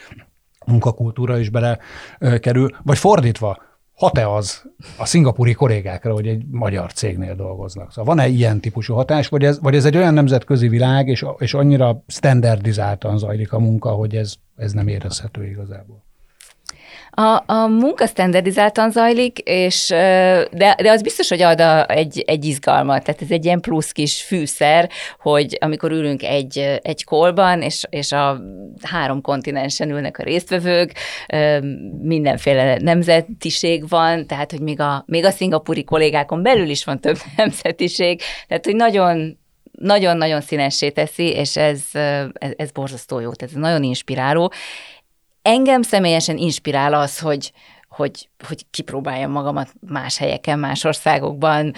munkakultúra 0.66 1.40
is 1.40 1.50
bele 1.50 1.80
kerül, 2.40 2.70
vagy 2.84 2.98
fordítva, 2.98 3.58
hat-e 3.94 4.30
az 4.30 4.64
a 4.98 5.06
szingapúri 5.06 5.54
kollégákra, 5.54 6.14
hogy 6.14 6.28
egy 6.28 6.46
magyar 6.48 6.94
cégnél 6.94 7.36
dolgoznak? 7.36 7.92
Szóval 7.92 8.16
van-e 8.16 8.28
ilyen 8.28 8.60
típusú 8.60 8.94
hatás, 8.94 9.28
vagy 9.28 9.44
ez, 9.44 9.60
vagy 9.60 9.76
ez 9.76 9.86
egy 9.86 9.98
olyan 9.98 10.14
nemzetközi 10.14 10.68
világ, 10.68 11.08
és, 11.08 11.26
és 11.38 11.54
annyira 11.54 12.04
standardizáltan 12.08 13.18
zajlik 13.18 13.54
a 13.54 13.60
munka, 13.60 13.90
hogy 13.90 14.16
ez, 14.16 14.36
ez 14.56 14.72
nem 14.72 14.88
érezhető 14.88 15.48
igazából? 15.48 16.04
A, 17.14 17.44
a 17.46 17.68
munka 17.68 18.08
standardizáltan 18.08 18.92
zajlik, 18.92 19.38
és, 19.40 19.88
de, 20.52 20.76
de 20.82 20.92
az 20.92 21.02
biztos, 21.02 21.30
hogy 21.30 21.42
ad 21.42 21.62
a, 21.62 21.90
egy, 21.90 22.24
egy 22.28 22.46
izgalmat, 22.46 23.04
tehát 23.04 23.22
ez 23.22 23.32
egy 23.32 23.46
ilyen 23.46 23.60
plusz 23.60 23.92
kis 23.92 24.22
fűszer, 24.22 24.90
hogy 25.20 25.58
amikor 25.62 25.92
ülünk 25.92 26.24
egy, 26.24 26.80
egy 26.82 27.04
kolban, 27.04 27.62
és, 27.62 27.84
és 27.90 28.12
a 28.12 28.42
három 28.82 29.22
kontinensen 29.22 29.90
ülnek 29.90 30.18
a 30.18 30.24
résztvevők, 30.24 30.94
mindenféle 32.02 32.78
nemzetiség 32.78 33.90
van, 33.90 34.28
tehát 34.28 34.52
hogy 34.52 34.62
még 34.62 34.80
a, 34.80 35.04
még 35.08 35.26
a 35.26 35.32
szingapúri 35.32 35.84
kollégákon 35.84 36.44
belül 36.44 36.70
is 36.70 36.84
van 36.84 37.00
több 37.00 37.18
nemzetiség, 37.38 38.22
tehát 38.48 38.66
hogy 38.66 38.76
nagyon 38.76 39.40
nagyon-nagyon 39.72 40.42
színessé 40.42 40.90
teszi, 40.90 41.30
és 41.30 41.58
ez, 41.58 41.82
ez, 42.34 42.52
ez 42.56 42.72
borzasztó 42.72 43.20
jó, 43.20 43.32
tehát 43.32 43.56
ez 43.56 43.62
nagyon 43.62 43.84
inspiráló, 43.84 44.52
Engem 45.42 45.82
személyesen 45.82 46.38
inspirál 46.38 46.94
az, 46.94 47.20
hogy, 47.20 47.52
hogy, 47.90 48.30
hogy 48.48 48.66
kipróbáljam 48.70 49.32
magamat 49.32 49.74
más 49.88 50.18
helyeken, 50.18 50.60
más 50.60 50.84
országokban. 50.84 51.74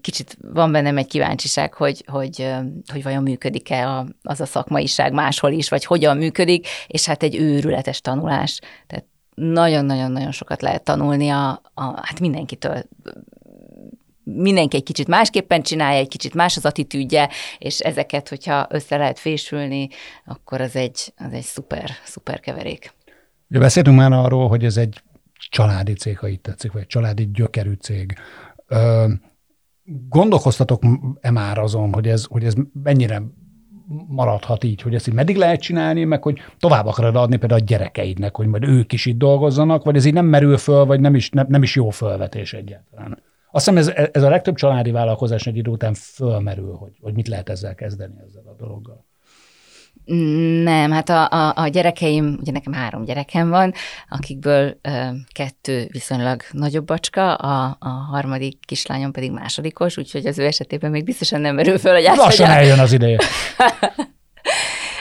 Kicsit 0.00 0.36
van 0.52 0.72
bennem 0.72 0.96
egy 0.96 1.06
kíváncsiság, 1.06 1.74
hogy, 1.74 2.04
hogy, 2.06 2.54
hogy 2.92 3.02
vajon 3.02 3.22
működik-e 3.22 4.04
az 4.22 4.40
a 4.40 4.46
szakmaiság 4.46 5.12
máshol 5.12 5.52
is, 5.52 5.68
vagy 5.68 5.84
hogyan 5.84 6.16
működik, 6.16 6.66
és 6.86 7.06
hát 7.06 7.22
egy 7.22 7.36
őrületes 7.36 8.00
tanulás. 8.00 8.60
Tehát 8.86 9.04
nagyon-nagyon-nagyon 9.34 10.32
sokat 10.32 10.62
lehet 10.62 10.84
tanulni 10.84 11.28
a, 11.28 11.48
a, 11.74 11.82
hát 11.82 12.20
mindenkitől 12.20 12.82
mindenki 14.36 14.76
egy 14.76 14.82
kicsit 14.82 15.08
másképpen 15.08 15.62
csinálja, 15.62 15.98
egy 15.98 16.08
kicsit 16.08 16.34
más 16.34 16.56
az 16.56 16.64
attitűdje, 16.64 17.28
és 17.58 17.80
ezeket, 17.80 18.28
hogyha 18.28 18.66
össze 18.70 18.96
lehet 18.96 19.18
fésülni, 19.18 19.88
akkor 20.24 20.60
az 20.60 20.76
egy, 20.76 21.12
az 21.16 21.32
egy 21.32 21.42
szuper, 21.42 21.90
szuper 22.04 22.40
keverék. 22.40 22.92
Ugye 23.50 23.58
beszéltünk 23.58 23.96
már 23.96 24.12
arról, 24.12 24.48
hogy 24.48 24.64
ez 24.64 24.76
egy 24.76 25.02
családi 25.50 25.92
cég, 25.92 26.18
ha 26.18 26.28
itt 26.28 26.42
tetszik, 26.42 26.72
vagy 26.72 26.80
egy 26.80 26.86
családi 26.86 27.30
gyökerű 27.32 27.72
cég. 27.72 28.14
Ö, 28.66 29.06
gondolkoztatok-e 30.08 31.30
már 31.30 31.58
azon, 31.58 31.92
hogy 31.92 32.08
ez, 32.08 32.24
hogy 32.24 32.44
ez 32.44 32.54
mennyire 32.82 33.22
maradhat 34.06 34.64
így, 34.64 34.82
hogy 34.82 34.94
ezt 34.94 35.08
így 35.08 35.14
meddig 35.14 35.36
lehet 35.36 35.60
csinálni, 35.60 36.04
meg 36.04 36.22
hogy 36.22 36.38
tovább 36.58 36.86
akarod 36.86 37.16
adni 37.16 37.36
például 37.36 37.60
a 37.60 37.64
gyerekeidnek, 37.64 38.36
hogy 38.36 38.46
majd 38.46 38.64
ők 38.64 38.92
is 38.92 39.06
itt 39.06 39.18
dolgozzanak, 39.18 39.84
vagy 39.84 39.96
ez 39.96 40.04
így 40.04 40.12
nem 40.12 40.26
merül 40.26 40.56
föl, 40.56 40.84
vagy 40.84 41.00
nem 41.00 41.14
is, 41.14 41.30
nem, 41.30 41.46
nem 41.48 41.62
is 41.62 41.74
jó 41.74 41.90
fölvetés 41.90 42.52
egyáltalán. 42.52 43.22
Azt 43.50 43.68
hiszem 43.68 43.76
ez, 43.76 44.08
ez 44.12 44.22
a 44.22 44.28
legtöbb 44.28 44.54
családi 44.54 44.90
vállalkozás 44.90 45.46
egy 45.46 45.56
idő 45.56 45.70
után 45.70 45.94
fölmerül, 45.94 46.74
hogy, 46.74 46.92
hogy 47.00 47.14
mit 47.14 47.28
lehet 47.28 47.48
ezzel 47.48 47.74
kezdeni 47.74 48.14
ezzel 48.26 48.42
a 48.46 48.54
dologgal. 48.58 49.06
Nem, 50.62 50.90
hát 50.90 51.08
a, 51.08 51.28
a, 51.30 51.52
a 51.56 51.68
gyerekeim, 51.68 52.36
ugye 52.40 52.52
nekem 52.52 52.72
három 52.72 53.04
gyerekem 53.04 53.48
van, 53.48 53.72
akikből 54.08 54.78
ö, 54.82 55.08
kettő 55.32 55.88
viszonylag 55.90 56.42
nagyobb 56.50 56.86
bacska, 56.86 57.34
a, 57.34 57.76
a 57.80 57.88
harmadik 57.88 58.58
kislányom 58.66 59.12
pedig 59.12 59.32
másodikos, 59.32 59.96
úgyhogy 59.96 60.26
az 60.26 60.38
ő 60.38 60.44
esetében 60.44 60.90
még 60.90 61.04
biztosan 61.04 61.40
nem 61.40 61.54
merül 61.54 61.78
föl, 61.78 61.94
hogy 61.94 62.04
áthagyják. 62.04 62.38
Lassan 62.38 62.50
eljön 62.50 62.78
az 62.78 62.92
ideje. 62.92 63.18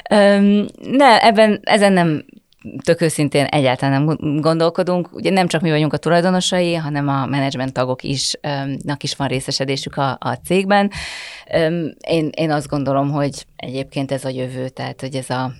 ne, 0.97 1.21
ebben, 1.21 1.59
ezen 1.63 1.93
nem 1.93 2.25
tök 2.83 3.01
őszintén 3.01 3.45
egyáltalán 3.45 4.03
nem 4.03 4.15
gondolkodunk. 4.41 5.09
Ugye 5.13 5.29
nem 5.29 5.47
csak 5.47 5.61
mi 5.61 5.69
vagyunk 5.69 5.93
a 5.93 5.97
tulajdonosai, 5.97 6.75
hanem 6.75 7.07
a 7.07 7.25
menedzsment 7.25 7.73
tagok 7.73 8.03
is, 8.03 8.33
nak 8.83 9.03
is 9.03 9.15
van 9.15 9.27
részesedésük 9.27 9.97
a, 9.97 10.17
a 10.19 10.33
cégben. 10.45 10.91
Én, 12.07 12.29
én 12.31 12.51
azt 12.51 12.67
gondolom, 12.67 13.11
hogy 13.11 13.45
egyébként 13.55 14.11
ez 14.11 14.25
a 14.25 14.29
jövő, 14.29 14.69
tehát 14.69 15.01
hogy 15.01 15.15
ez 15.15 15.29
a 15.29 15.51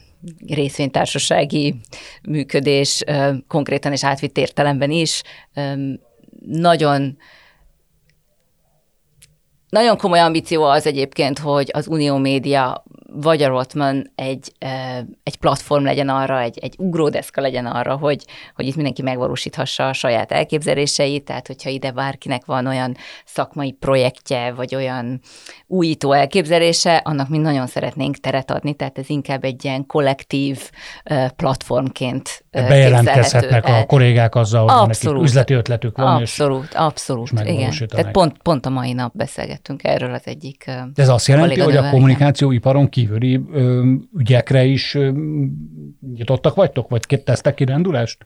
részvénytársasági 0.48 1.76
működés 2.24 3.04
konkrétan 3.48 3.92
és 3.92 4.04
átvitt 4.04 4.38
értelemben 4.38 4.92
is 4.92 5.22
nagyon 6.46 7.18
nagyon 9.70 9.98
komoly 9.98 10.20
ambíció 10.20 10.64
az 10.64 10.86
egyébként, 10.86 11.40
hogy 11.40 11.70
az 11.74 11.88
Unió 11.88 12.18
Média 12.18 12.84
vagy 13.22 13.42
a 13.44 13.48
Rotman 13.48 14.12
egy, 14.16 14.52
egy 15.24 15.38
platform 15.40 15.84
legyen 15.84 16.10
arra, 16.10 16.40
egy, 16.40 16.58
egy 16.58 16.76
ugródeszka 16.78 17.42
legyen 17.42 17.66
arra, 17.66 17.96
hogy, 17.96 18.26
hogy 18.56 18.66
itt 18.66 18.76
mindenki 18.76 19.02
megvalósíthassa 19.02 19.88
a 19.88 19.94
saját 19.94 20.32
elképzeléseit, 20.32 21.24
tehát 21.24 21.48
hogyha 21.48 21.70
ide 21.70 21.92
bárkinek 21.92 22.46
van 22.46 22.68
olyan 22.68 22.96
szakmai 23.26 23.72
projektje, 23.72 24.52
vagy 24.52 24.76
olyan 24.76 25.22
újító 25.68 26.12
elképzelése, 26.12 26.96
annak 26.96 27.30
mi 27.30 27.38
nagyon 27.38 27.68
szeretnénk 27.68 28.18
teret 28.18 28.52
adni, 28.52 28.74
tehát 28.74 28.98
ez 28.98 29.10
inkább 29.10 29.44
egy 29.44 29.66
ilyen 29.66 29.86
kollektív 29.86 30.72
platformként 31.36 32.46
Bejelentkezhetnek 32.52 33.66
a 33.66 33.86
kollégák 33.86 34.36
azzal, 34.36 34.62
hogy 34.62 34.90
abszolút, 34.90 35.24
üzleti 35.24 35.54
ötletük 35.54 35.98
van, 35.98 36.16
abszolút, 36.16 36.64
és, 36.64 36.76
abszolút, 36.76 37.32
és 37.32 37.52
igen. 37.52 37.88
Tehát 37.88 38.12
pont, 38.12 38.38
pont 38.38 38.66
a 38.66 38.70
mai 38.70 38.94
nap 38.94 39.12
beszélgettünk 39.16 39.84
erről 39.84 40.14
az 40.14 40.22
egyik 40.24 40.64
De 40.66 41.02
ez 41.02 41.10
azt 41.10 41.28
jelenti, 41.28 41.60
hogy 41.60 41.76
a 41.76 41.90
kommunikációiparon 41.90 42.90
kívüli 42.90 43.42
ö, 43.52 43.92
ügyekre 44.18 44.64
is 44.64 44.96
ö, 44.96 45.12
nyitottak 46.16 46.56
vagytok, 46.56 46.90
vagy 46.90 47.22
tesztek 47.24 47.54
kirándulást? 47.54 48.26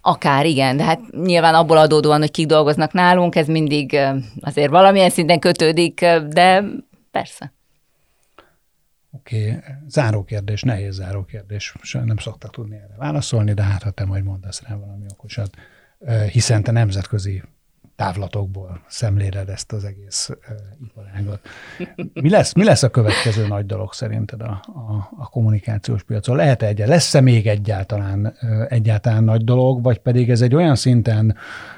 Akár, 0.00 0.46
igen, 0.46 0.76
de 0.76 0.84
hát 0.84 1.00
nyilván 1.10 1.54
abból 1.54 1.76
adódóan, 1.76 2.20
hogy 2.20 2.30
kik 2.30 2.46
dolgoznak 2.46 2.92
nálunk, 2.92 3.36
ez 3.36 3.46
mindig 3.46 3.98
azért 4.40 4.70
valamilyen 4.70 5.10
szinten 5.10 5.38
kötődik, 5.38 6.00
de 6.28 6.64
persze. 7.10 7.52
Oké, 9.10 9.48
okay. 9.48 9.60
záró 9.88 10.24
kérdés, 10.24 10.62
nehéz 10.62 10.94
záró 10.94 11.24
kérdés, 11.24 11.74
nem 11.92 12.16
szoktak 12.16 12.50
tudni 12.50 12.76
erre 12.76 12.94
válaszolni, 12.96 13.52
de 13.52 13.62
hát 13.62 13.82
ha 13.82 13.90
te 13.90 14.04
majd 14.04 14.24
mondasz 14.24 14.62
rá 14.68 14.74
valami 14.74 15.04
okosat, 15.12 15.50
hiszen 16.32 16.62
te 16.62 16.70
nemzetközi 16.70 17.42
távlatokból 17.96 18.80
szemléled 18.86 19.48
ezt 19.48 19.72
az 19.72 19.84
egész 19.84 20.30
iparágat. 20.84 21.40
Mi 22.12 22.30
lesz, 22.30 22.54
mi 22.54 22.64
lesz 22.64 22.82
a 22.82 22.90
következő 22.90 23.46
nagy 23.46 23.66
dolog 23.66 23.92
szerinted 23.92 24.40
a, 24.40 24.60
a, 24.66 25.10
a 25.18 25.28
kommunikációs 25.28 26.02
piacon? 26.02 26.36
Lehet-e 26.36 26.66
egy, 26.66 26.78
lesz-e 26.78 27.20
még 27.20 27.46
egyáltalán, 27.46 28.36
egyáltalán 28.68 29.24
nagy 29.24 29.44
dolog, 29.44 29.82
vagy 29.82 29.98
pedig 29.98 30.30
ez 30.30 30.40
egy 30.40 30.54
olyan 30.54 30.74
szinten 30.74 31.36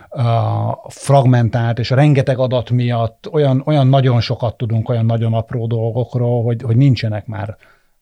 a 0.08 0.90
fragmentált, 0.90 1.78
és 1.78 1.90
a 1.90 1.94
rengeteg 1.94 2.38
adat 2.38 2.70
miatt 2.70 3.28
olyan, 3.32 3.62
olyan 3.64 3.86
nagyon 3.86 4.20
sokat 4.20 4.56
tudunk 4.56 4.88
olyan 4.88 5.06
nagyon 5.06 5.34
apró 5.34 5.66
dolgokról, 5.66 6.42
hogy, 6.42 6.62
hogy 6.62 6.76
nincsenek 6.76 7.26
már, 7.26 7.56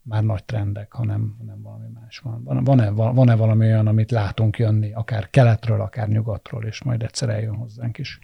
már 0.08 0.22
nagy 0.22 0.44
trendek, 0.44 0.92
hanem, 0.92 1.34
hanem 1.38 1.62
valami 1.62 1.88
más 1.94 2.18
van. 2.18 2.64
Van-e, 2.64 2.90
van-e 2.90 3.34
valami 3.34 3.66
olyan, 3.66 3.86
amit 3.86 4.10
látunk 4.10 4.58
jönni, 4.58 4.92
akár 4.92 5.30
keletről, 5.30 5.80
akár 5.80 6.08
nyugatról, 6.08 6.64
és 6.64 6.82
majd 6.82 7.02
egyszer 7.02 7.28
eljön 7.28 7.54
hozzánk 7.54 7.98
is? 7.98 8.18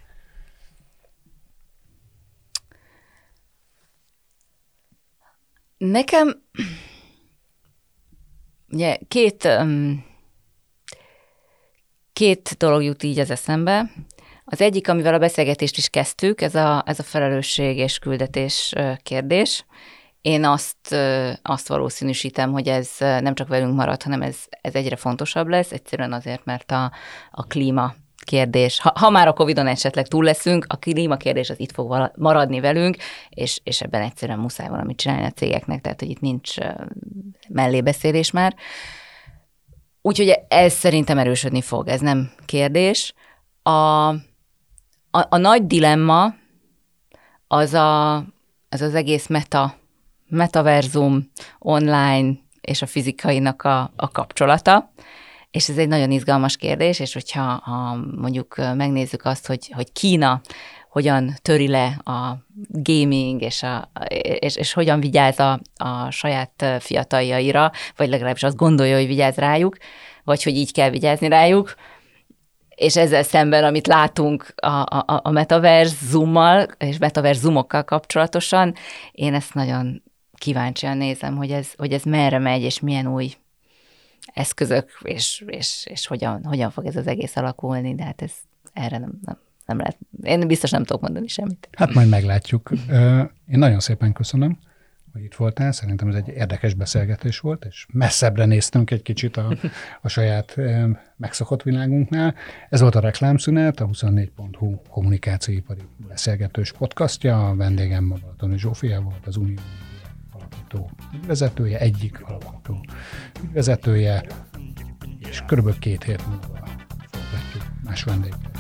Nekem 5.77 6.43
ugye 8.69 8.99
két 9.09 9.49
Két 12.13 12.57
dolog 12.59 12.83
jut 12.83 13.03
így 13.03 13.19
az 13.19 13.31
eszembe. 13.31 13.91
Az 14.45 14.61
egyik, 14.61 14.89
amivel 14.89 15.15
a 15.15 15.19
beszélgetést 15.19 15.77
is 15.77 15.89
kezdtük, 15.89 16.41
ez 16.41 16.55
a, 16.55 16.83
ez 16.87 16.99
a 16.99 17.03
felelősség 17.03 17.77
és 17.77 17.99
küldetés 17.99 18.73
kérdés. 19.03 19.65
Én 20.23 20.45
azt, 20.45 20.95
azt 21.43 21.69
valószínűsítem, 21.69 22.53
hogy 22.53 22.69
ez 22.69 22.91
nem 22.99 23.35
csak 23.35 23.49
velünk 23.49 23.75
marad, 23.75 24.03
hanem 24.03 24.23
ez, 24.23 24.37
ez 24.61 24.75
egyre 24.75 24.97
fontosabb 24.97 25.47
lesz, 25.47 25.73
egyszerűen 25.73 26.13
azért, 26.13 26.45
mert 26.45 26.71
a, 26.71 26.93
a 27.31 27.47
klíma 27.47 27.95
kérdés, 28.25 28.81
ha, 28.81 28.93
ha 28.95 29.11
már 29.11 29.29
a 29.29 29.33
Covid-on 29.33 29.67
esetleg 29.67 30.09
túl 30.09 30.25
leszünk, 30.25 30.65
a 30.69 30.77
klíma 30.77 31.17
kérdés 31.17 31.51
az 31.51 31.61
itt 31.61 31.73
fog 31.73 32.11
maradni 32.17 32.61
velünk, 32.61 32.97
és, 33.29 33.61
és 33.63 33.81
ebben 33.81 34.03
egyszerűen 34.03 34.39
muszáj 34.39 34.69
valamit 34.69 34.97
csinálni 34.97 35.25
a 35.25 35.31
cégeknek, 35.31 35.81
tehát 35.81 36.01
hogy 36.01 36.11
itt 36.11 36.21
nincs 36.21 36.55
mellébeszélés 37.49 38.31
már. 38.31 38.55
Úgyhogy 40.03 40.39
ez 40.49 40.73
szerintem 40.73 41.19
erősödni 41.19 41.61
fog, 41.61 41.89
ez 41.89 42.01
nem 42.01 42.33
kérdés. 42.47 43.15
A, 43.63 44.09
a, 45.11 45.27
a 45.29 45.37
nagy 45.37 45.67
dilemma 45.67 46.35
az 47.47 47.75
a, 47.75 48.17
az, 48.69 48.81
az 48.81 48.95
egész 48.95 49.27
meta, 49.27 49.81
metaverzum, 50.33 51.31
online 51.59 52.33
és 52.61 52.83
a 52.83 52.87
fizikainak 52.87 53.63
a, 53.63 53.93
a 53.97 54.11
kapcsolata. 54.11 54.93
És 55.51 55.69
ez 55.69 55.77
egy 55.77 55.89
nagyon 55.89 56.11
izgalmas 56.11 56.57
kérdés, 56.57 57.01
és 57.01 57.13
hogyha 57.13 57.43
ha 57.43 57.97
mondjuk 58.17 58.57
megnézzük 58.57 59.25
azt, 59.25 59.47
hogy, 59.47 59.71
hogy 59.75 59.93
Kína 59.93 60.41
hogyan 60.91 61.35
töri 61.43 61.69
le 61.69 61.87
a 62.05 62.37
gaming, 62.69 63.43
és, 63.43 63.63
a, 63.63 63.91
és, 64.39 64.57
és 64.57 64.73
hogyan 64.73 65.01
vigyáz 65.01 65.39
a, 65.39 65.61
a 65.75 66.11
saját 66.11 66.65
fiataljaira, 66.79 67.71
vagy 67.97 68.09
legalábbis 68.09 68.43
azt 68.43 68.57
gondolja, 68.57 68.97
hogy 68.97 69.07
vigyáz 69.07 69.37
rájuk, 69.37 69.77
vagy 70.25 70.43
hogy 70.43 70.57
így 70.57 70.73
kell 70.73 70.91
vigyázni 70.91 71.29
rájuk, 71.29 71.75
és 72.69 72.97
ezzel 72.97 73.23
szemben, 73.23 73.65
amit 73.65 73.87
látunk 73.87 74.53
a, 74.57 74.67
a, 74.67 75.21
a 75.23 75.31
metaverzummal 75.31 76.67
és 76.79 76.99
metaverzumokkal 76.99 77.85
kapcsolatosan, 77.85 78.75
én 79.13 79.35
ezt 79.35 79.55
nagyon 79.55 80.03
kíváncsian 80.43 80.97
nézem, 80.97 81.37
hogy 81.37 81.51
ez, 81.51 81.73
hogy 81.77 81.93
ez 81.93 82.03
merre 82.03 82.39
megy, 82.39 82.63
és 82.63 82.81
milyen 82.81 83.07
új 83.07 83.33
eszközök, 84.35 84.91
és, 85.03 85.45
és, 85.47 85.87
és 85.91 86.07
hogyan, 86.07 86.45
hogyan 86.45 86.71
fog 86.71 86.87
ez 86.87 86.97
az 86.97 87.07
egész 87.07 87.37
alakulni, 87.37 87.95
de 87.95 88.05
hát 88.05 88.23
ez 88.23 88.33
erre 88.73 88.99
nem, 88.99 89.19
nem, 89.25 89.39
nem 89.67 89.79
lehet. 89.79 89.99
Én 90.23 90.47
biztos 90.47 90.71
nem 90.71 90.85
tudok 90.85 91.03
mondani 91.03 91.27
semmit. 91.27 91.69
Hát 91.73 91.95
majd 91.95 92.09
meglátjuk. 92.09 92.71
Én 93.49 93.59
nagyon 93.59 93.81
szépen 93.81 94.13
köszönöm, 94.13 94.59
hogy 95.13 95.23
itt 95.23 95.35
voltál. 95.35 95.73
Szerintem 95.73 96.09
ez 96.09 96.15
egy 96.15 96.29
érdekes 96.29 96.75
beszélgetés 96.75 97.39
volt, 97.39 97.65
és 97.65 97.87
messzebbre 97.93 98.45
néztünk 98.45 98.91
egy 98.91 99.03
kicsit 99.03 99.37
a, 99.37 99.57
a 100.03 100.09
saját 100.09 100.57
megszokott 101.17 101.63
világunknál. 101.63 102.35
Ez 102.69 102.81
volt 102.81 102.95
a 102.95 103.01
reklámszünet, 103.01 103.81
a 103.81 103.87
24.hu 103.87 104.81
kommunikációipari 104.91 105.83
beszélgetős 106.09 106.73
podcastja. 106.73 107.49
A 107.49 107.55
vendégem 107.55 108.09
Balatoni 108.09 108.59
Zsófia 108.59 109.01
volt, 109.01 109.27
az 109.27 109.37
Unió 109.37 109.59
alapító 110.73 110.91
ügyvezetője, 111.15 111.79
egyik 111.79 112.23
alapító 112.25 112.85
ügyvezetője, 113.43 114.27
és 115.19 115.43
körülbelül 115.47 115.79
két 115.79 116.03
hét 116.05 116.27
múlva 116.27 116.47
folytatjuk 117.11 117.65
más 117.85 118.03
vendégekkel. 118.03 118.51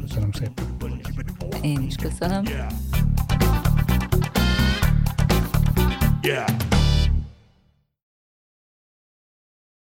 Köszönöm 0.00 0.32
szépen. 0.32 0.64
Én 1.62 1.82
is 1.82 1.94
köszönöm. 1.94 2.44
Yeah. 6.22 6.87